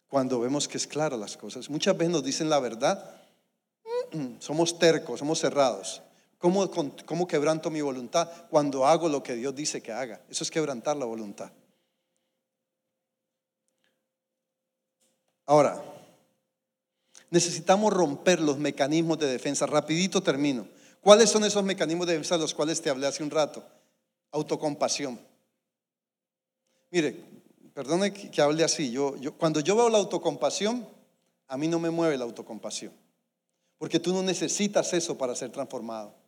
Cuando 0.08 0.40
vemos 0.40 0.68
que 0.68 0.78
es 0.78 0.88
clara 0.88 1.18
las 1.18 1.36
cosas. 1.36 1.70
Muchas 1.70 1.98
veces 1.98 2.12
nos 2.12 2.24
dicen 2.24 2.50
la 2.50 2.60
verdad. 2.60 3.20
Mm, 4.12 4.40
somos 4.40 4.80
tercos, 4.80 5.20
somos 5.20 5.40
cerrados. 5.40 6.02
¿Cómo, 7.06 7.28
quebranto 7.28 7.72
mi 7.72 7.82
voluntad? 7.82 8.30
Cuando 8.52 8.86
hago 8.86 9.10
lo 9.10 9.24
que 9.24 9.34
Dios 9.34 9.56
dice 9.56 9.82
que 9.82 9.92
haga. 9.92 10.22
Eso 10.30 10.44
es 10.44 10.52
quebrantar 10.52 10.96
la 10.96 11.06
voluntad. 11.06 11.52
Ahora, 15.48 15.84
necesitamos 17.32 17.92
romper 17.92 18.42
los 18.42 18.60
mecanismos 18.60 19.18
de 19.18 19.26
defensa. 19.26 19.66
Rapidito 19.66 20.22
termino. 20.22 20.68
¿Cuáles 21.02 21.32
son 21.32 21.46
esos 21.46 21.64
mecanismos 21.64 22.06
de 22.06 22.14
defensa 22.14 22.36
de 22.36 22.42
los 22.42 22.54
cuales 22.54 22.80
te 22.80 22.92
hablé 22.92 23.08
hace 23.08 23.24
un 23.24 23.32
rato? 23.32 23.66
Autocompasión. 24.30 25.20
Mire, 26.92 27.24
perdone 27.74 28.14
que, 28.14 28.40
hable 28.40 28.64
así. 28.64 28.92
Yo, 28.92 29.16
cuando 29.40 29.62
yo 29.62 29.76
veo 29.76 29.90
la 29.90 29.98
autocompasión, 29.98 30.88
a 31.48 31.58
mí 31.58 31.68
no 31.68 31.80
me 31.80 31.90
mueve 31.90 32.20
la 32.20 32.26
autocompasión. 32.26 32.94
Porque 33.80 34.00
tú 34.00 34.14
no 34.14 34.22
necesitas 34.22 34.94
eso 34.94 35.18
para 35.18 35.36
ser 35.36 35.50
transformado 35.50 36.25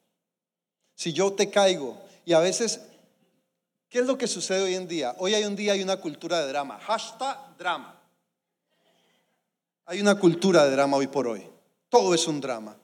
si 0.97 1.13
yo 1.13 1.31
te 1.31 1.49
caigo. 1.49 1.95
Y 2.25 2.33
a 2.33 2.39
veces, 2.39 2.81
¿qué 3.87 3.99
es 3.99 4.05
lo 4.05 4.17
que 4.17 4.27
sucede 4.27 4.63
hoy 4.63 4.73
en 4.73 4.87
día? 4.87 5.15
Hoy 5.19 5.35
hay 5.35 5.45
un 5.45 5.55
día, 5.55 5.73
hay 5.73 5.83
una 5.83 5.97
cultura 5.97 6.41
de 6.41 6.47
drama. 6.47 6.79
Hashtag 6.79 7.55
drama. 7.57 8.01
Hay 9.85 10.01
una 10.01 10.19
cultura 10.19 10.65
de 10.65 10.71
drama 10.71 10.97
hoy 10.97 11.07
por 11.07 11.27
hoy. 11.27 11.47
Todo 11.87 12.13
es 12.13 12.27
un 12.27 12.41
drama. 12.41 12.75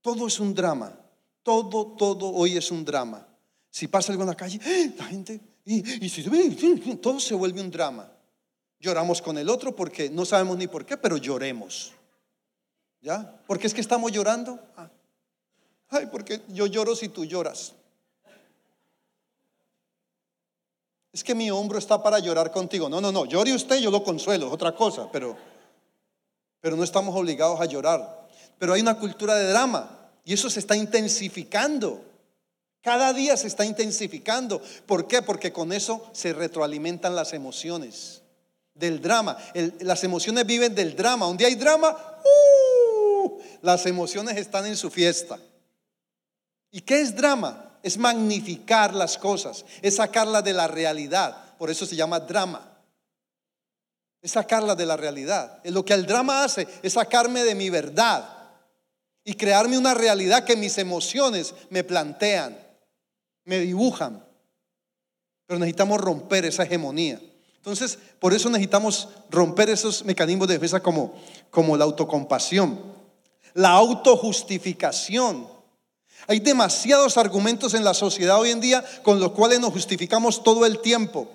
Todo 0.00 0.28
es 0.28 0.38
un 0.38 0.54
drama. 0.54 0.96
Todo, 1.42 1.96
todo 1.98 2.32
hoy 2.32 2.56
es 2.56 2.70
un 2.70 2.84
drama. 2.84 3.26
Si 3.68 3.88
pasa 3.88 4.12
algo 4.12 4.22
en 4.22 4.28
la 4.28 4.36
calle, 4.36 4.60
¡eh! 4.64 4.94
la 4.96 5.04
gente, 5.04 5.40
y, 5.64 6.06
y 6.06 6.08
si 6.08 6.22
todo 7.02 7.18
se 7.18 7.34
vuelve 7.34 7.60
un 7.60 7.70
drama. 7.70 8.10
Lloramos 8.78 9.20
con 9.20 9.36
el 9.38 9.48
otro 9.48 9.74
porque 9.74 10.08
no 10.08 10.24
sabemos 10.24 10.56
ni 10.56 10.68
por 10.68 10.86
qué, 10.86 10.96
pero 10.96 11.16
lloremos. 11.16 11.92
¿Ya? 13.00 13.42
¿Por 13.46 13.58
qué 13.58 13.66
es 13.66 13.74
que 13.74 13.80
estamos 13.80 14.12
llorando? 14.12 14.60
Ah, 14.76 14.88
Porque 16.10 16.42
yo 16.48 16.66
lloro 16.66 16.94
si 16.96 17.08
tú 17.08 17.24
lloras. 17.24 17.72
Es 21.12 21.22
que 21.22 21.34
mi 21.34 21.48
hombro 21.50 21.78
está 21.78 22.02
para 22.02 22.18
llorar 22.18 22.50
contigo. 22.50 22.88
No, 22.88 23.00
no, 23.00 23.12
no, 23.12 23.24
llore 23.24 23.54
usted, 23.54 23.78
yo 23.78 23.90
lo 23.90 24.02
consuelo, 24.02 24.48
es 24.48 24.52
otra 24.52 24.74
cosa, 24.74 25.08
pero, 25.12 25.36
pero 26.60 26.76
no 26.76 26.82
estamos 26.82 27.14
obligados 27.14 27.60
a 27.60 27.66
llorar. 27.66 28.26
Pero 28.58 28.72
hay 28.72 28.80
una 28.80 28.98
cultura 28.98 29.36
de 29.36 29.48
drama 29.48 30.10
y 30.24 30.32
eso 30.32 30.50
se 30.50 30.58
está 30.58 30.74
intensificando. 30.76 32.02
Cada 32.82 33.12
día 33.12 33.36
se 33.36 33.46
está 33.46 33.64
intensificando. 33.64 34.60
¿Por 34.86 35.06
qué? 35.06 35.22
Porque 35.22 35.52
con 35.52 35.72
eso 35.72 36.04
se 36.12 36.32
retroalimentan 36.32 37.14
las 37.14 37.32
emociones 37.32 38.22
del 38.74 39.00
drama. 39.00 39.38
las 39.80 40.02
emociones 40.02 40.44
viven 40.44 40.74
del 40.74 40.96
drama. 40.96 41.28
Un 41.28 41.36
día 41.36 41.46
hay 41.46 41.54
drama, 41.54 41.96
¡uh! 42.24 43.38
las 43.62 43.86
emociones 43.86 44.36
están 44.36 44.66
en 44.66 44.76
su 44.76 44.90
fiesta. 44.90 45.38
¿Y 46.74 46.80
qué 46.80 47.00
es 47.00 47.14
drama? 47.14 47.78
Es 47.84 47.96
magnificar 47.98 48.94
las 48.94 49.16
cosas, 49.16 49.64
es 49.80 49.94
sacarlas 49.94 50.42
de 50.42 50.52
la 50.52 50.66
realidad. 50.66 51.54
Por 51.56 51.70
eso 51.70 51.86
se 51.86 51.94
llama 51.94 52.18
drama. 52.18 52.68
Es 54.20 54.32
sacarlas 54.32 54.76
de 54.76 54.84
la 54.84 54.96
realidad. 54.96 55.60
Lo 55.66 55.84
que 55.84 55.92
el 55.94 56.04
drama 56.04 56.42
hace 56.42 56.66
es 56.82 56.94
sacarme 56.94 57.44
de 57.44 57.54
mi 57.54 57.70
verdad 57.70 58.28
y 59.22 59.34
crearme 59.34 59.78
una 59.78 59.94
realidad 59.94 60.42
que 60.42 60.56
mis 60.56 60.76
emociones 60.78 61.54
me 61.70 61.84
plantean, 61.84 62.58
me 63.44 63.60
dibujan. 63.60 64.26
Pero 65.46 65.60
necesitamos 65.60 66.00
romper 66.00 66.44
esa 66.44 66.64
hegemonía. 66.64 67.20
Entonces, 67.54 68.00
por 68.18 68.34
eso 68.34 68.50
necesitamos 68.50 69.10
romper 69.30 69.70
esos 69.70 70.04
mecanismos 70.04 70.48
de 70.48 70.54
defensa 70.54 70.80
como, 70.80 71.14
como 71.50 71.76
la 71.76 71.84
autocompasión, 71.84 72.80
la 73.52 73.70
autojustificación. 73.70 75.53
Hay 76.26 76.40
demasiados 76.40 77.16
argumentos 77.16 77.74
en 77.74 77.84
la 77.84 77.94
sociedad 77.94 78.38
hoy 78.38 78.50
en 78.50 78.60
día 78.60 78.84
con 79.02 79.20
los 79.20 79.32
cuales 79.32 79.60
nos 79.60 79.72
justificamos 79.72 80.42
todo 80.42 80.64
el 80.64 80.80
tiempo. 80.80 81.28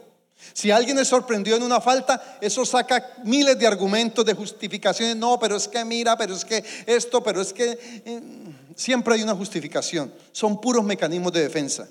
Si 0.54 0.72
alguien 0.72 0.98
es 0.98 1.08
sorprendido 1.08 1.58
en 1.58 1.64
una 1.64 1.82
falta, 1.82 2.38
eso 2.42 2.66
saca 2.66 3.14
miles 3.24 3.60
de 3.60 3.68
argumentos 3.68 4.26
de 4.26 4.34
justificaciones. 4.34 5.16
No, 5.16 5.40
pero 5.40 5.58
es 5.58 5.68
que 5.68 5.84
mira, 5.86 6.18
pero 6.18 6.34
es 6.34 6.46
que 6.46 6.64
esto, 6.86 7.22
pero 7.22 7.42
es 7.42 7.54
que 7.54 7.78
eh, 8.06 8.22
siempre 8.76 9.16
hay 9.16 9.24
una 9.24 9.36
justificación. 9.36 10.14
Son 10.32 10.60
puros 10.60 10.84
mecanismos 10.84 11.34
de 11.34 11.44
defensa. 11.44 11.88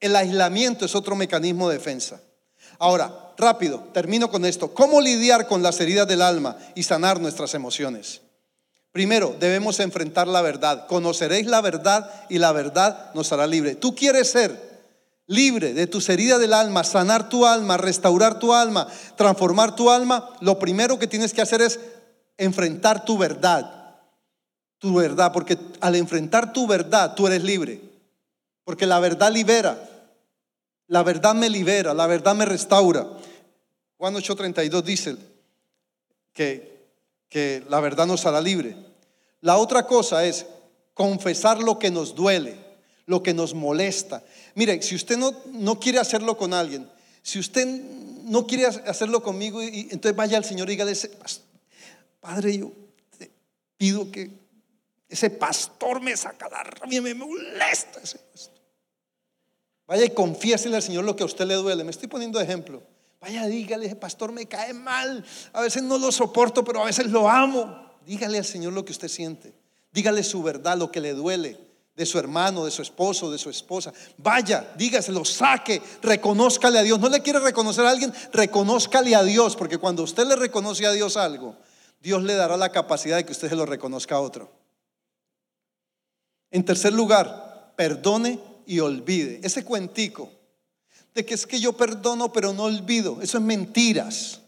El 0.00 0.14
aislamiento 0.14 0.84
es 0.84 0.94
otro 0.94 1.16
mecanismo 1.16 1.68
de 1.68 1.78
defensa. 1.78 2.20
Ahora, 2.78 3.32
rápido, 3.36 3.88
termino 3.92 4.30
con 4.30 4.44
esto. 4.44 4.72
¿Cómo 4.74 5.00
lidiar 5.00 5.46
con 5.46 5.62
las 5.62 5.80
heridas 5.80 6.06
del 6.06 6.22
alma 6.22 6.56
y 6.74 6.82
sanar 6.82 7.20
nuestras 7.20 7.54
emociones? 7.54 8.20
Primero, 8.92 9.36
debemos 9.38 9.80
enfrentar 9.80 10.26
la 10.26 10.42
verdad. 10.42 10.86
Conoceréis 10.86 11.46
la 11.46 11.60
verdad 11.60 12.10
y 12.28 12.38
la 12.38 12.52
verdad 12.52 13.12
nos 13.14 13.32
hará 13.32 13.46
libre. 13.46 13.74
Tú 13.74 13.94
quieres 13.94 14.30
ser 14.30 14.68
libre 15.26 15.74
de 15.74 15.86
tus 15.86 16.08
heridas 16.08 16.40
del 16.40 16.54
alma, 16.54 16.82
sanar 16.84 17.28
tu 17.28 17.46
alma, 17.46 17.76
restaurar 17.76 18.38
tu 18.38 18.54
alma, 18.54 18.88
transformar 19.16 19.76
tu 19.76 19.90
alma. 19.90 20.30
Lo 20.40 20.58
primero 20.58 20.98
que 20.98 21.06
tienes 21.06 21.32
que 21.32 21.42
hacer 21.42 21.62
es 21.62 21.78
enfrentar 22.38 23.04
tu 23.04 23.18
verdad. 23.18 23.96
Tu 24.78 24.94
verdad, 24.94 25.32
porque 25.32 25.58
al 25.80 25.96
enfrentar 25.96 26.52
tu 26.52 26.66
verdad, 26.66 27.14
tú 27.14 27.26
eres 27.26 27.42
libre. 27.42 27.80
Porque 28.64 28.86
la 28.86 29.00
verdad 29.00 29.30
libera. 29.32 29.78
La 30.86 31.02
verdad 31.02 31.34
me 31.34 31.50
libera, 31.50 31.92
la 31.92 32.06
verdad 32.06 32.34
me 32.34 32.46
restaura. 32.46 33.06
Juan 33.98 34.14
8:32 34.14 34.82
dice 34.82 35.16
que 36.32 36.77
que 37.28 37.64
la 37.68 37.80
verdad 37.80 38.06
nos 38.06 38.26
hará 38.26 38.40
libre. 38.40 38.76
La 39.40 39.56
otra 39.56 39.86
cosa 39.86 40.24
es 40.24 40.46
confesar 40.94 41.62
lo 41.62 41.78
que 41.78 41.90
nos 41.90 42.14
duele, 42.14 42.56
lo 43.06 43.22
que 43.22 43.34
nos 43.34 43.54
molesta. 43.54 44.22
Mire, 44.54 44.82
si 44.82 44.94
usted 44.94 45.16
no, 45.16 45.32
no 45.52 45.78
quiere 45.78 45.98
hacerlo 45.98 46.36
con 46.36 46.52
alguien, 46.52 46.90
si 47.22 47.38
usted 47.38 47.66
no 47.66 48.46
quiere 48.46 48.66
hacerlo 48.66 49.22
conmigo 49.22 49.62
entonces 49.62 50.16
vaya 50.16 50.36
al 50.36 50.44
Señor 50.44 50.68
y 50.68 50.72
dígale, 50.72 50.92
Padre, 52.20 52.58
yo 52.58 52.72
te 53.16 53.30
pido 53.76 54.10
que 54.10 54.30
ese 55.08 55.30
pastor 55.30 56.00
me 56.00 56.16
saca 56.16 56.48
la 56.48 56.62
rabia, 56.62 57.00
me 57.00 57.14
molesta 57.14 58.00
ese 58.02 58.18
pastor. 58.18 58.58
Vaya 59.86 60.04
y 60.04 60.10
confiésele 60.10 60.76
al 60.76 60.82
Señor 60.82 61.04
lo 61.04 61.16
que 61.16 61.22
a 61.22 61.26
usted 61.26 61.46
le 61.46 61.54
duele. 61.54 61.82
Me 61.82 61.90
estoy 61.90 62.08
poniendo 62.08 62.38
ejemplo. 62.40 62.82
Vaya, 63.20 63.46
dígale, 63.46 63.94
pastor 63.96 64.32
me 64.32 64.46
cae 64.46 64.72
mal. 64.72 65.24
A 65.52 65.62
veces 65.62 65.82
no 65.82 65.98
lo 65.98 66.12
soporto, 66.12 66.64
pero 66.64 66.82
a 66.82 66.86
veces 66.86 67.06
lo 67.06 67.28
amo. 67.28 67.98
Dígale 68.06 68.38
al 68.38 68.44
Señor 68.44 68.72
lo 68.72 68.84
que 68.84 68.92
usted 68.92 69.08
siente. 69.08 69.54
Dígale 69.92 70.22
su 70.22 70.42
verdad, 70.42 70.78
lo 70.78 70.92
que 70.92 71.00
le 71.00 71.14
duele 71.14 71.68
de 71.98 72.06
su 72.06 72.16
hermano, 72.16 72.64
de 72.64 72.70
su 72.70 72.80
esposo, 72.80 73.28
de 73.28 73.38
su 73.38 73.50
esposa. 73.50 73.92
Vaya, 74.18 74.72
dígaselo, 74.76 75.24
saque, 75.24 75.82
reconózcale 76.00 76.78
a 76.78 76.82
Dios. 76.82 77.00
No 77.00 77.08
le 77.08 77.20
quiere 77.22 77.40
reconocer 77.40 77.84
a 77.84 77.90
alguien, 77.90 78.14
reconózcale 78.32 79.16
a 79.16 79.24
Dios, 79.24 79.56
porque 79.56 79.78
cuando 79.78 80.04
usted 80.04 80.24
le 80.24 80.36
reconoce 80.36 80.86
a 80.86 80.92
Dios 80.92 81.16
algo, 81.16 81.56
Dios 82.00 82.22
le 82.22 82.34
dará 82.34 82.56
la 82.56 82.70
capacidad 82.70 83.16
de 83.16 83.26
que 83.26 83.32
usted 83.32 83.48
se 83.48 83.56
lo 83.56 83.66
reconozca 83.66 84.14
a 84.14 84.20
otro. 84.20 84.48
En 86.52 86.64
tercer 86.64 86.92
lugar, 86.92 87.74
perdone 87.76 88.38
y 88.64 88.78
olvide. 88.78 89.40
Ese 89.42 89.64
cuentico 89.64 90.30
de 91.14 91.24
que 91.26 91.34
es 91.34 91.46
que 91.46 91.60
yo 91.60 91.72
perdono 91.72 92.32
pero 92.32 92.52
no 92.52 92.64
olvido, 92.64 93.20
eso 93.22 93.38
es 93.38 93.44
mentiras. 93.44 94.40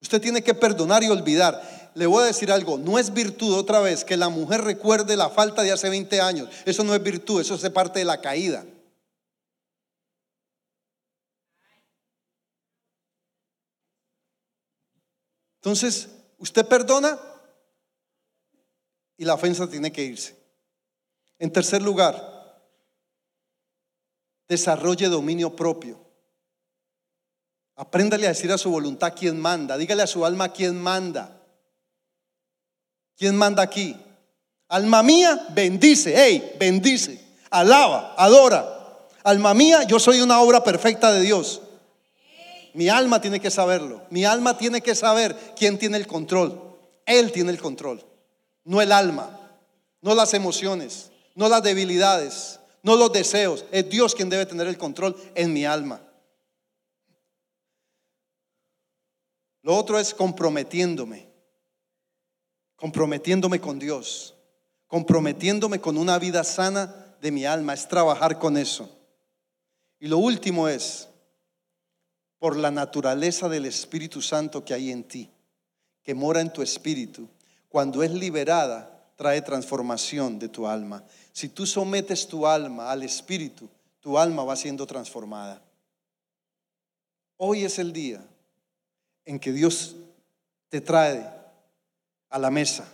Usted 0.00 0.20
tiene 0.20 0.42
que 0.42 0.54
perdonar 0.54 1.02
y 1.02 1.08
olvidar. 1.08 1.92
Le 1.94 2.06
voy 2.06 2.22
a 2.22 2.26
decir 2.26 2.50
algo, 2.50 2.78
no 2.78 2.98
es 2.98 3.12
virtud 3.12 3.54
otra 3.54 3.80
vez 3.80 4.04
que 4.04 4.16
la 4.16 4.28
mujer 4.28 4.62
recuerde 4.62 5.16
la 5.16 5.28
falta 5.28 5.62
de 5.62 5.72
hace 5.72 5.88
20 5.88 6.20
años. 6.20 6.48
Eso 6.64 6.84
no 6.84 6.94
es 6.94 7.02
virtud, 7.02 7.40
eso 7.40 7.54
es 7.54 7.70
parte 7.70 7.98
de 7.98 8.04
la 8.04 8.20
caída. 8.20 8.64
Entonces, 15.56 16.08
usted 16.38 16.66
perdona 16.66 17.20
y 19.18 19.26
la 19.26 19.34
ofensa 19.34 19.68
tiene 19.68 19.92
que 19.92 20.02
irse. 20.02 20.34
En 21.38 21.52
tercer 21.52 21.82
lugar, 21.82 22.39
desarrolle 24.50 25.08
dominio 25.08 25.54
propio. 25.54 25.96
Apréndale 27.76 28.26
a 28.26 28.30
decir 28.30 28.50
a 28.50 28.58
su 28.58 28.68
voluntad 28.68 29.14
quién 29.16 29.40
manda. 29.40 29.78
Dígale 29.78 30.02
a 30.02 30.08
su 30.08 30.26
alma 30.26 30.52
quién 30.52 30.78
manda. 30.78 31.40
¿Quién 33.16 33.36
manda 33.36 33.62
aquí? 33.62 33.96
Alma 34.68 35.04
mía, 35.04 35.46
bendice. 35.54 36.12
Hey, 36.16 36.56
bendice. 36.58 37.24
Alaba, 37.50 38.14
adora. 38.18 39.08
Alma 39.22 39.54
mía, 39.54 39.84
yo 39.84 40.00
soy 40.00 40.20
una 40.20 40.40
obra 40.40 40.64
perfecta 40.64 41.12
de 41.12 41.20
Dios. 41.20 41.62
Mi 42.74 42.88
alma 42.88 43.20
tiene 43.20 43.38
que 43.38 43.50
saberlo. 43.50 44.02
Mi 44.10 44.24
alma 44.24 44.58
tiene 44.58 44.80
que 44.80 44.96
saber 44.96 45.54
quién 45.56 45.78
tiene 45.78 45.96
el 45.96 46.08
control. 46.08 46.60
Él 47.06 47.30
tiene 47.32 47.50
el 47.50 47.60
control, 47.60 48.04
no 48.64 48.80
el 48.80 48.92
alma, 48.92 49.40
no 50.00 50.14
las 50.14 50.32
emociones 50.34 51.10
no 51.40 51.48
las 51.48 51.62
debilidades, 51.62 52.59
no 52.82 52.96
los 52.96 53.12
deseos. 53.12 53.64
Es 53.70 53.88
Dios 53.88 54.14
quien 54.14 54.30
debe 54.30 54.46
tener 54.46 54.66
el 54.66 54.78
control 54.78 55.16
en 55.34 55.52
mi 55.52 55.64
alma. 55.64 56.00
Lo 59.62 59.76
otro 59.76 59.98
es 59.98 60.14
comprometiéndome, 60.14 61.28
comprometiéndome 62.76 63.60
con 63.60 63.78
Dios, 63.78 64.34
comprometiéndome 64.86 65.80
con 65.80 65.98
una 65.98 66.18
vida 66.18 66.44
sana 66.44 67.14
de 67.20 67.30
mi 67.30 67.44
alma, 67.44 67.74
es 67.74 67.86
trabajar 67.86 68.38
con 68.38 68.56
eso. 68.56 68.88
Y 69.98 70.08
lo 70.08 70.16
último 70.16 70.66
es, 70.68 71.08
por 72.38 72.56
la 72.56 72.70
naturaleza 72.70 73.50
del 73.50 73.66
Espíritu 73.66 74.22
Santo 74.22 74.64
que 74.64 74.72
hay 74.72 74.90
en 74.90 75.04
ti, 75.04 75.30
que 76.02 76.14
mora 76.14 76.40
en 76.40 76.50
tu 76.50 76.62
espíritu, 76.62 77.28
cuando 77.68 78.02
es 78.02 78.10
liberada, 78.10 79.12
trae 79.16 79.42
transformación 79.42 80.38
de 80.38 80.48
tu 80.48 80.66
alma. 80.66 81.04
Si 81.32 81.48
tú 81.48 81.66
sometes 81.66 82.26
tu 82.26 82.46
alma 82.46 82.90
al 82.90 83.02
Espíritu, 83.02 83.68
tu 84.00 84.18
alma 84.18 84.44
va 84.44 84.56
siendo 84.56 84.86
transformada. 84.86 85.62
Hoy 87.36 87.64
es 87.64 87.78
el 87.78 87.92
día 87.92 88.24
en 89.24 89.38
que 89.38 89.52
Dios 89.52 89.96
te 90.68 90.80
trae 90.80 91.30
a 92.28 92.38
la 92.38 92.50
mesa 92.50 92.88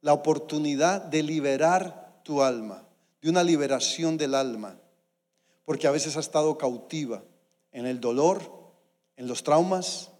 la 0.00 0.12
oportunidad 0.12 1.02
de 1.02 1.22
liberar 1.22 2.20
tu 2.24 2.42
alma, 2.42 2.86
de 3.20 3.30
una 3.30 3.42
liberación 3.42 4.16
del 4.16 4.34
alma, 4.34 4.78
porque 5.64 5.86
a 5.86 5.90
veces 5.90 6.16
ha 6.16 6.20
estado 6.20 6.56
cautiva 6.56 7.22
en 7.72 7.86
el 7.86 8.00
dolor, 8.00 8.40
en 9.16 9.28
los 9.28 9.42
traumas, 9.44 10.10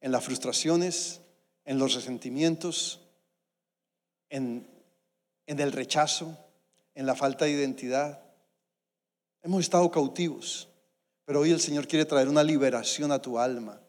en 0.00 0.12
las 0.12 0.24
frustraciones, 0.24 1.22
en 1.64 1.78
los 1.78 1.94
resentimientos, 1.94 3.00
en, 4.28 4.68
el 5.46 5.72
rechazo, 5.72 6.36
en 6.94 7.06
la 7.06 7.14
falta 7.14 7.44
de 7.44 7.52
identidad. 7.52 8.22
Hemos 9.42 9.60
estado 9.60 9.90
cautivos, 9.90 10.68
pero 11.24 11.40
hoy 11.40 11.50
el 11.50 11.60
Señor 11.60 11.86
quiere 11.86 12.04
traer 12.04 12.28
una 12.28 12.42
liberación 12.42 13.12
a 13.12 13.20
tu 13.20 13.38
alma, 13.38 13.80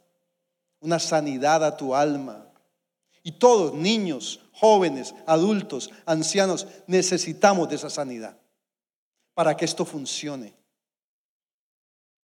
una 0.80 1.00
sanidad 1.00 1.64
a 1.64 1.78
tu 1.78 1.96
alma. 1.96 2.52
Y 3.24 3.34
todos, 3.34 3.74
niños, 3.74 4.42
jóvenes, 4.54 5.16
adultos, 5.26 5.92
ancianos, 6.06 6.68
necesitamos 6.88 7.70
de 7.70 7.76
esa 7.76 7.90
sanidad 7.90 8.38
para 9.34 9.56
que 9.58 9.66
esto 9.66 9.86
funcione. 9.86 10.54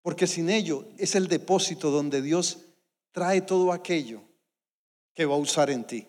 Porque 0.03 0.27
sin 0.27 0.51
ello 0.51 0.89
es 0.97 1.15
el 1.15 1.29
depósito 1.29 1.91
donde 1.91 2.23
Dios 2.23 2.59
trae 3.13 3.41
todo 3.43 3.73
aquello 3.73 4.23
que 5.15 5.27
va 5.27 5.35
a 5.35 5.39
usar 5.39 5.71
en 5.71 5.85
ti. 5.85 6.07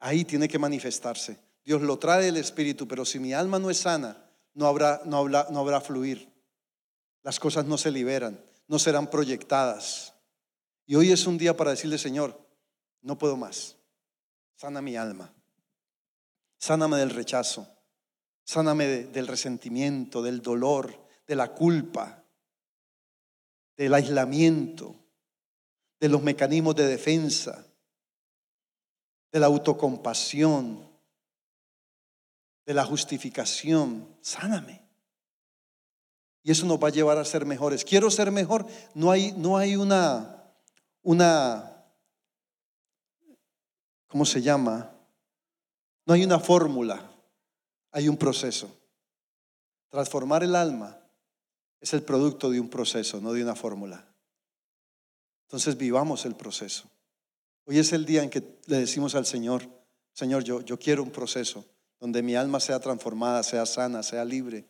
Ahí 0.00 0.24
tiene 0.24 0.48
que 0.48 0.58
manifestarse. 0.58 1.47
Dios 1.68 1.82
lo 1.82 1.98
trae 1.98 2.28
el 2.28 2.38
Espíritu, 2.38 2.88
pero 2.88 3.04
si 3.04 3.18
mi 3.18 3.34
alma 3.34 3.58
no 3.58 3.68
es 3.68 3.76
sana, 3.76 4.16
no 4.54 4.66
habrá, 4.66 5.02
no 5.04 5.28
no 5.28 5.60
habrá 5.60 5.82
fluir. 5.82 6.32
Las 7.22 7.38
cosas 7.38 7.66
no 7.66 7.76
se 7.76 7.90
liberan, 7.90 8.42
no 8.68 8.78
serán 8.78 9.10
proyectadas. 9.10 10.14
Y 10.86 10.94
hoy 10.94 11.12
es 11.12 11.26
un 11.26 11.36
día 11.36 11.54
para 11.54 11.72
decirle, 11.72 11.98
Señor, 11.98 12.40
no 13.02 13.18
puedo 13.18 13.36
más. 13.36 13.76
Sana 14.56 14.80
mi 14.80 14.96
alma. 14.96 15.30
Sáname 16.56 16.96
del 16.96 17.10
rechazo. 17.10 17.68
Sáname 18.44 18.86
del 18.86 19.26
resentimiento, 19.26 20.22
del 20.22 20.40
dolor, 20.40 21.06
de 21.26 21.36
la 21.36 21.52
culpa, 21.52 22.24
del 23.76 23.92
aislamiento, 23.92 24.96
de 26.00 26.08
los 26.08 26.22
mecanismos 26.22 26.76
de 26.76 26.86
defensa, 26.86 27.66
de 29.30 29.38
la 29.38 29.48
autocompasión, 29.48 30.87
de 32.68 32.74
la 32.74 32.84
justificación. 32.84 34.06
Sáname. 34.20 34.82
Y 36.42 36.50
eso 36.50 36.66
nos 36.66 36.78
va 36.78 36.88
a 36.88 36.90
llevar 36.90 37.16
a 37.16 37.24
ser 37.24 37.46
mejores. 37.46 37.82
Quiero 37.82 38.10
ser 38.10 38.30
mejor. 38.30 38.66
No 38.92 39.10
hay, 39.10 39.32
no 39.38 39.56
hay 39.56 39.74
una, 39.74 40.52
una, 41.00 41.82
¿cómo 44.06 44.26
se 44.26 44.42
llama? 44.42 44.92
No 46.04 46.12
hay 46.12 46.22
una 46.24 46.38
fórmula. 46.38 47.10
Hay 47.90 48.06
un 48.06 48.18
proceso. 48.18 48.70
Transformar 49.88 50.42
el 50.42 50.54
alma 50.54 51.00
es 51.80 51.94
el 51.94 52.02
producto 52.02 52.50
de 52.50 52.60
un 52.60 52.68
proceso, 52.68 53.18
no 53.22 53.32
de 53.32 53.42
una 53.42 53.54
fórmula. 53.54 54.06
Entonces 55.46 55.78
vivamos 55.78 56.26
el 56.26 56.34
proceso. 56.34 56.86
Hoy 57.64 57.78
es 57.78 57.94
el 57.94 58.04
día 58.04 58.22
en 58.22 58.28
que 58.28 58.58
le 58.66 58.76
decimos 58.76 59.14
al 59.14 59.24
Señor, 59.24 59.66
Señor, 60.12 60.44
yo, 60.44 60.60
yo 60.60 60.78
quiero 60.78 61.02
un 61.02 61.10
proceso 61.10 61.64
donde 62.00 62.22
mi 62.22 62.34
alma 62.34 62.60
sea 62.60 62.80
transformada, 62.80 63.42
sea 63.42 63.66
sana, 63.66 64.02
sea 64.02 64.24
libre, 64.24 64.68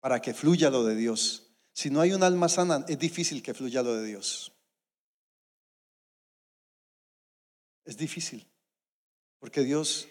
para 0.00 0.20
que 0.20 0.34
fluya 0.34 0.70
lo 0.70 0.84
de 0.84 0.96
Dios. 0.96 1.54
Si 1.72 1.90
no 1.90 2.00
hay 2.00 2.12
un 2.12 2.22
alma 2.22 2.48
sana, 2.48 2.84
es 2.88 2.98
difícil 2.98 3.42
que 3.42 3.54
fluya 3.54 3.82
lo 3.82 3.94
de 3.96 4.06
Dios. 4.06 4.52
Es 7.84 7.96
difícil, 7.96 8.50
porque 9.38 9.62
Dios 9.62 10.08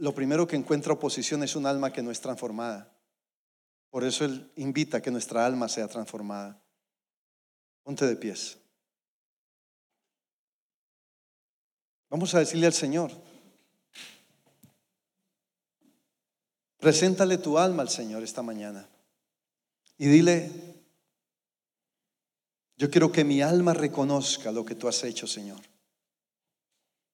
lo 0.00 0.14
primero 0.14 0.46
que 0.46 0.56
encuentra 0.56 0.94
oposición 0.94 1.42
es 1.42 1.54
un 1.56 1.66
alma 1.66 1.92
que 1.92 2.02
no 2.02 2.10
es 2.10 2.22
transformada. 2.22 2.90
Por 3.90 4.02
eso 4.02 4.24
Él 4.24 4.50
invita 4.56 4.96
a 4.96 5.02
que 5.02 5.10
nuestra 5.10 5.44
alma 5.44 5.68
sea 5.68 5.88
transformada. 5.88 6.58
Ponte 7.82 8.06
de 8.06 8.16
pies. 8.16 8.58
Vamos 12.08 12.34
a 12.34 12.38
decirle 12.38 12.66
al 12.66 12.72
Señor, 12.72 13.12
Preséntale 16.80 17.36
tu 17.36 17.58
alma 17.58 17.82
al 17.82 17.90
Señor 17.90 18.22
esta 18.22 18.42
mañana 18.42 18.88
y 19.98 20.06
dile, 20.08 20.50
yo 22.78 22.90
quiero 22.90 23.12
que 23.12 23.22
mi 23.22 23.42
alma 23.42 23.74
reconozca 23.74 24.50
lo 24.50 24.64
que 24.64 24.74
tú 24.74 24.88
has 24.88 25.04
hecho, 25.04 25.26
Señor. 25.26 25.60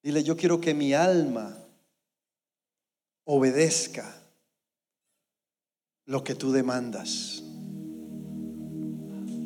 Dile, 0.04 0.22
yo 0.22 0.36
quiero 0.36 0.60
que 0.60 0.72
mi 0.72 0.94
alma 0.94 1.58
obedezca 3.24 4.22
lo 6.04 6.22
que 6.22 6.36
tú 6.36 6.52
demandas. 6.52 7.42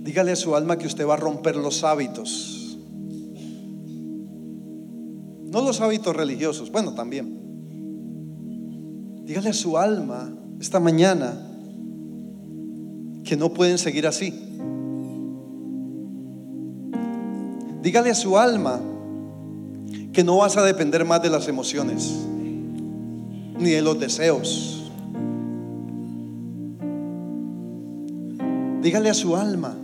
Dígale 0.03 0.33
a 0.33 0.37
su 0.37 0.55
alma 0.55 0.77
que 0.77 0.87
usted 0.87 1.07
va 1.07 1.15
a 1.15 1.17
romper 1.17 1.57
los 1.57 1.83
hábitos. 1.83 2.77
No 5.47 5.63
los 5.63 5.81
hábitos 5.81 6.15
religiosos, 6.15 6.71
bueno, 6.71 6.95
también. 6.95 7.40
Dígale 9.31 9.51
a 9.51 9.53
su 9.53 9.79
alma 9.79 10.29
esta 10.59 10.81
mañana 10.81 11.33
que 13.23 13.37
no 13.37 13.55
pueden 13.55 13.79
seguir 13.79 14.09
así. 14.09 14.35
Dígale 17.81 18.11
a 18.11 18.15
su 18.17 18.37
alma 18.37 18.81
que 20.13 20.25
no 20.25 20.39
vas 20.39 20.57
a 20.57 20.65
depender 20.65 21.05
más 21.05 21.23
de 21.23 21.31
las 21.31 21.47
emociones 21.47 22.13
ni 23.57 23.71
de 23.71 23.83
los 23.83 24.01
deseos. 24.01 24.91
Dígale 28.83 29.11
a 29.11 29.15
su 29.15 29.37
alma 29.37 29.77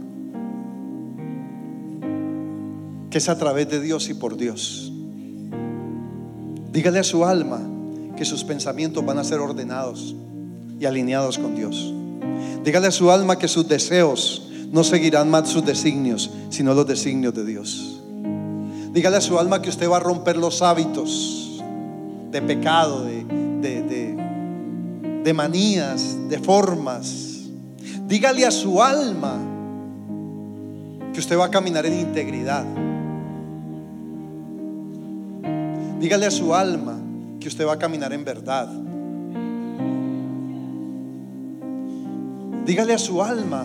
que 3.10 3.18
es 3.18 3.28
a 3.28 3.38
través 3.38 3.70
de 3.70 3.80
Dios 3.80 4.08
y 4.08 4.14
por 4.14 4.36
Dios. 4.36 4.92
Dígale 6.72 6.98
a 6.98 7.04
su 7.04 7.24
alma 7.24 7.75
que 8.16 8.24
sus 8.24 8.44
pensamientos 8.44 9.04
van 9.04 9.18
a 9.18 9.24
ser 9.24 9.40
ordenados 9.40 10.14
y 10.80 10.84
alineados 10.86 11.38
con 11.38 11.54
Dios. 11.54 11.92
Dígale 12.64 12.88
a 12.88 12.92
su 12.92 13.10
alma 13.10 13.38
que 13.38 13.48
sus 13.48 13.68
deseos 13.68 14.48
no 14.72 14.82
seguirán 14.82 15.30
más 15.30 15.48
sus 15.48 15.64
designios, 15.64 16.30
sino 16.50 16.74
los 16.74 16.86
designios 16.86 17.34
de 17.34 17.44
Dios. 17.44 18.02
Dígale 18.92 19.18
a 19.18 19.20
su 19.20 19.38
alma 19.38 19.62
que 19.62 19.68
usted 19.68 19.88
va 19.88 19.98
a 19.98 20.00
romper 20.00 20.36
los 20.36 20.62
hábitos 20.62 21.62
de 22.30 22.42
pecado, 22.42 23.04
de, 23.04 23.24
de, 25.22 25.32
manías, 25.34 26.16
de 26.28 26.38
formas. 26.38 27.44
Dígale 28.06 28.46
a 28.46 28.50
su 28.50 28.82
alma 28.82 29.38
que 31.12 31.20
usted 31.20 31.38
va 31.38 31.46
a 31.46 31.50
caminar 31.50 31.86
en 31.86 31.98
integridad. 31.98 32.64
Dígale 36.00 36.26
a 36.26 36.30
su 36.30 36.54
alma 36.54 36.95
que 37.46 37.50
usted 37.50 37.64
va 37.64 37.74
a 37.74 37.78
caminar 37.78 38.12
en 38.12 38.24
verdad. 38.24 38.66
Dígale 42.66 42.92
a 42.92 42.98
su 42.98 43.22
alma 43.22 43.64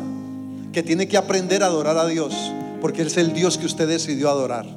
que 0.71 0.83
tiene 0.83 1.07
que 1.07 1.17
aprender 1.17 1.63
a 1.63 1.65
adorar 1.65 1.97
a 1.97 2.05
Dios, 2.05 2.35
porque 2.79 3.01
es 3.01 3.17
el 3.17 3.33
Dios 3.33 3.57
que 3.57 3.65
usted 3.65 3.87
decidió 3.87 4.29
adorar. 4.29 4.67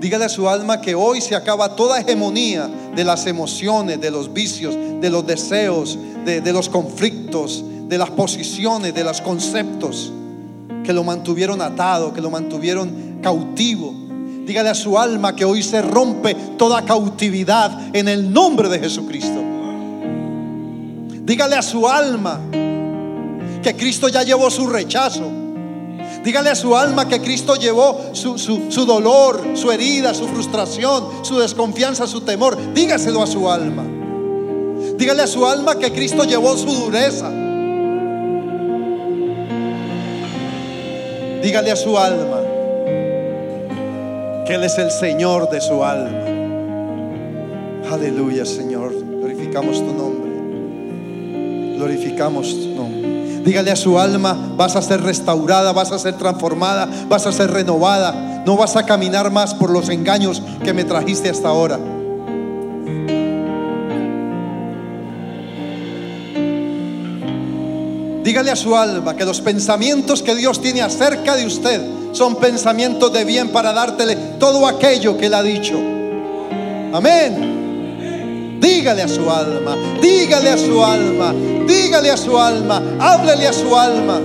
Dígale 0.00 0.26
a 0.26 0.28
su 0.28 0.48
alma 0.48 0.80
que 0.80 0.94
hoy 0.94 1.20
se 1.20 1.34
acaba 1.34 1.74
toda 1.74 1.98
hegemonía 1.98 2.70
de 2.94 3.02
las 3.02 3.26
emociones, 3.26 4.00
de 4.00 4.12
los 4.12 4.32
vicios, 4.32 4.76
de 5.00 5.10
los 5.10 5.26
deseos, 5.26 5.98
de, 6.24 6.52
los 6.52 6.68
conflictos, 6.68 7.64
de 7.88 7.98
las 7.98 8.10
posiciones, 8.10 8.94
de 8.94 9.02
los 9.02 9.20
conceptos 9.20 10.12
que 10.84 10.92
lo 10.92 11.02
mantuvieron 11.02 11.60
atado, 11.60 12.14
que 12.14 12.20
lo 12.20 12.30
mantuvieron 12.30 13.05
cautivo. 13.22 13.94
Dígale 14.46 14.70
a 14.70 14.74
su 14.74 14.98
alma 14.98 15.34
que 15.34 15.44
hoy 15.44 15.62
se 15.62 15.82
rompe 15.82 16.34
toda 16.56 16.84
cautividad 16.84 17.94
en 17.94 18.08
el 18.08 18.32
nombre 18.32 18.68
de 18.68 18.78
Jesucristo. 18.78 19.42
Dígale 21.24 21.56
a 21.56 21.62
su 21.62 21.88
alma 21.88 22.40
que 22.50 23.74
Cristo 23.76 24.08
ya 24.08 24.22
llevó 24.22 24.48
su 24.50 24.68
rechazo 24.68 25.46
Dígale 26.26 26.50
a 26.50 26.56
su 26.56 26.74
alma 26.76 27.06
que 27.06 27.20
Cristo 27.20 27.54
llevó 27.54 28.10
su, 28.12 28.84
dolor, 28.84 29.44
su 29.54 29.70
herida, 29.70 30.12
su 30.12 30.26
frustración, 30.26 31.24
su 31.24 31.38
desconfianza, 31.38 32.08
su 32.08 32.22
temor. 32.22 32.58
Dígaselo 32.74 33.22
a 33.22 33.28
su 33.28 33.48
alma. 33.48 33.84
Dígale 34.98 35.22
a 35.22 35.26
su 35.28 35.46
alma 35.46 35.78
que 35.78 35.92
Cristo 35.92 36.24
llevó 36.24 36.56
su 36.56 36.66
dureza. 36.66 37.30
Dígale 41.40 41.70
a 41.70 41.76
su 41.76 41.96
alma 41.96 42.45
que 44.46 44.54
Él 44.54 44.64
es 44.64 44.78
el 44.78 44.90
Señor 44.90 45.50
de 45.50 45.60
su 45.60 45.82
alma. 45.82 46.36
Aleluya, 47.90 48.46
Señor. 48.46 48.92
Glorificamos 48.94 49.78
tu 49.78 49.92
nombre. 49.92 51.76
Glorificamos 51.76 52.48
tu 52.50 52.68
nombre. 52.74 53.42
Dígale 53.44 53.70
a 53.70 53.76
su 53.76 53.98
alma, 53.98 54.54
vas 54.56 54.76
a 54.76 54.82
ser 54.82 55.02
restaurada, 55.02 55.72
vas 55.72 55.92
a 55.92 55.98
ser 55.98 56.14
transformada, 56.14 56.88
vas 57.08 57.26
a 57.26 57.32
ser 57.32 57.50
renovada. 57.50 58.42
No 58.46 58.56
vas 58.56 58.76
a 58.76 58.86
caminar 58.86 59.30
más 59.30 59.54
por 59.54 59.70
los 59.70 59.88
engaños 59.88 60.42
que 60.64 60.72
me 60.72 60.84
trajiste 60.84 61.28
hasta 61.28 61.48
ahora. 61.48 61.78
Dígale 68.22 68.50
a 68.50 68.56
su 68.56 68.76
alma 68.76 69.16
que 69.16 69.24
los 69.24 69.40
pensamientos 69.40 70.22
que 70.22 70.34
Dios 70.34 70.60
tiene 70.60 70.82
acerca 70.82 71.36
de 71.36 71.46
usted 71.46 71.80
son 72.12 72.36
pensamientos 72.36 73.12
de 73.12 73.24
bien 73.24 73.50
para 73.50 73.72
dártele 73.72 74.16
todo 74.38 74.66
aquello 74.66 75.16
que 75.16 75.26
Él 75.26 75.34
ha 75.34 75.42
dicho. 75.42 75.74
Amén. 76.92 77.56
Dígale 78.60 79.02
a 79.02 79.08
su 79.08 79.30
alma, 79.30 79.76
dígale 80.00 80.50
a 80.50 80.58
su 80.58 80.82
alma, 80.82 81.34
dígale 81.66 82.10
a 82.10 82.16
su 82.16 82.38
alma, 82.38 82.82
háblele 82.98 83.46
a 83.46 83.52
su 83.52 83.76
alma, 83.76 84.20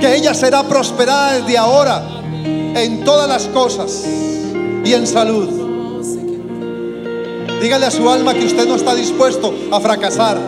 que 0.00 0.16
ella 0.16 0.34
será 0.34 0.62
prosperada 0.62 1.34
desde 1.34 1.58
ahora 1.58 2.02
en 2.44 3.04
todas 3.04 3.28
las 3.28 3.46
cosas 3.48 4.04
y 4.84 4.92
en 4.92 5.06
salud. 5.06 5.48
Dígale 7.60 7.86
a 7.86 7.90
su 7.90 8.08
alma 8.08 8.34
que 8.34 8.46
usted 8.46 8.66
no 8.66 8.76
está 8.76 8.94
dispuesto 8.94 9.54
a 9.72 9.80
fracasar. 9.80 10.38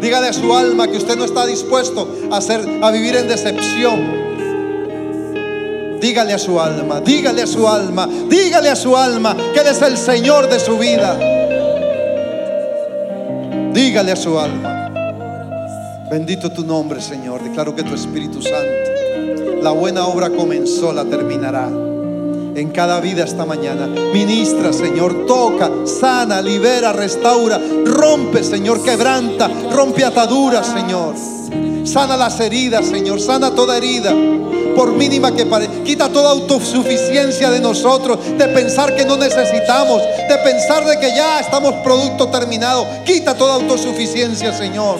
Dígale 0.00 0.28
a 0.28 0.32
su 0.32 0.54
alma 0.54 0.88
que 0.88 0.98
usted 0.98 1.16
no 1.16 1.24
está 1.24 1.46
dispuesto 1.46 2.08
a, 2.30 2.36
hacer, 2.36 2.80
a 2.82 2.90
vivir 2.90 3.16
en 3.16 3.28
decepción. 3.28 4.25
Dígale 6.00 6.34
a 6.34 6.38
su 6.38 6.60
alma, 6.60 7.00
dígale 7.00 7.42
a 7.42 7.46
su 7.46 7.66
alma, 7.66 8.08
dígale 8.28 8.68
a 8.68 8.76
su 8.76 8.96
alma 8.96 9.36
que 9.54 9.60
Él 9.60 9.66
es 9.68 9.82
el 9.82 9.96
Señor 9.96 10.48
de 10.48 10.60
su 10.60 10.78
vida. 10.78 11.18
Dígale 13.72 14.12
a 14.12 14.16
su 14.16 14.38
alma. 14.38 14.90
Bendito 16.10 16.50
tu 16.50 16.64
nombre, 16.64 17.00
Señor. 17.00 17.42
Declaro 17.42 17.74
que 17.74 17.82
tu 17.82 17.94
Espíritu 17.94 18.40
Santo, 18.40 19.60
la 19.62 19.70
buena 19.70 20.06
obra 20.06 20.30
comenzó, 20.30 20.92
la 20.92 21.04
terminará. 21.04 21.68
En 21.68 22.70
cada 22.70 23.00
vida 23.00 23.24
esta 23.24 23.44
mañana. 23.44 23.86
Ministra, 23.86 24.72
Señor. 24.72 25.26
Toca, 25.26 25.70
sana, 25.84 26.40
libera, 26.40 26.92
restaura. 26.92 27.60
Rompe, 27.84 28.42
Señor. 28.42 28.82
Quebranta. 28.82 29.50
Rompe 29.70 30.04
ataduras, 30.04 30.66
Señor. 30.66 31.14
Sana 31.84 32.16
las 32.16 32.40
heridas, 32.40 32.86
Señor. 32.86 33.20
Sana 33.20 33.50
toda 33.50 33.76
herida 33.76 34.14
por 34.74 34.92
mínima 34.92 35.34
que 35.34 35.46
parezca. 35.46 35.65
Quita 35.86 36.08
toda 36.08 36.30
autosuficiencia 36.30 37.48
de 37.48 37.60
nosotros, 37.60 38.18
de 38.36 38.48
pensar 38.48 38.96
que 38.96 39.04
no 39.04 39.16
necesitamos, 39.16 40.02
de 40.02 40.36
pensar 40.42 40.84
de 40.84 40.98
que 40.98 41.10
ya 41.10 41.38
estamos 41.38 41.74
producto 41.84 42.28
terminado. 42.28 42.84
Quita 43.04 43.34
toda 43.34 43.54
autosuficiencia, 43.54 44.52
Señor. 44.52 44.98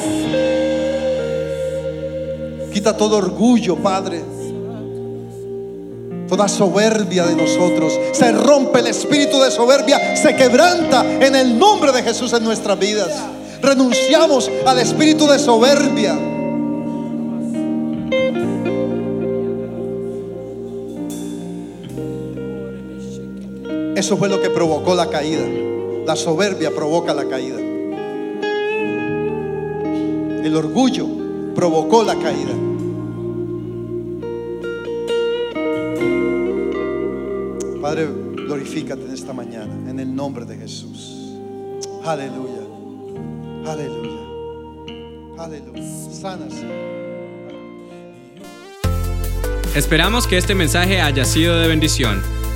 Quita 2.72 2.96
todo 2.96 3.16
orgullo, 3.16 3.76
Padre. 3.76 4.22
Toda 6.28 6.46
soberbia 6.46 7.24
de 7.24 7.34
nosotros. 7.34 7.92
Se 8.12 8.30
rompe 8.30 8.78
el 8.78 8.86
espíritu 8.86 9.40
de 9.40 9.50
soberbia, 9.50 10.16
se 10.16 10.36
quebranta 10.36 11.04
en 11.04 11.34
el 11.34 11.58
nombre 11.58 11.90
de 11.90 12.04
Jesús 12.04 12.32
en 12.32 12.44
nuestras 12.44 12.78
vidas. 12.78 13.10
Renunciamos 13.60 14.50
al 14.64 14.78
espíritu 14.78 15.26
de 15.26 15.38
soberbia. 15.38 16.35
Eso 23.96 24.18
fue 24.18 24.28
lo 24.28 24.42
que 24.42 24.50
provocó 24.50 24.94
la 24.94 25.08
caída. 25.08 25.42
La 26.06 26.16
soberbia 26.16 26.70
provoca 26.70 27.14
la 27.14 27.26
caída. 27.26 27.58
El 30.44 30.54
orgullo 30.54 31.06
provocó 31.54 32.04
la 32.04 32.14
caída. 32.16 32.52
Padre, 37.80 38.06
glorifícate 38.34 39.02
en 39.02 39.12
esta 39.12 39.32
mañana, 39.32 39.72
en 39.90 39.98
el 39.98 40.14
nombre 40.14 40.44
de 40.44 40.58
Jesús. 40.58 41.32
Aleluya. 42.04 42.66
Aleluya. 43.66 44.20
Aleluya. 45.38 46.12
Sanas. 46.12 46.52
Esperamos 49.74 50.26
que 50.26 50.36
este 50.36 50.54
mensaje 50.54 51.00
haya 51.00 51.24
sido 51.24 51.58
de 51.58 51.68
bendición. 51.68 52.36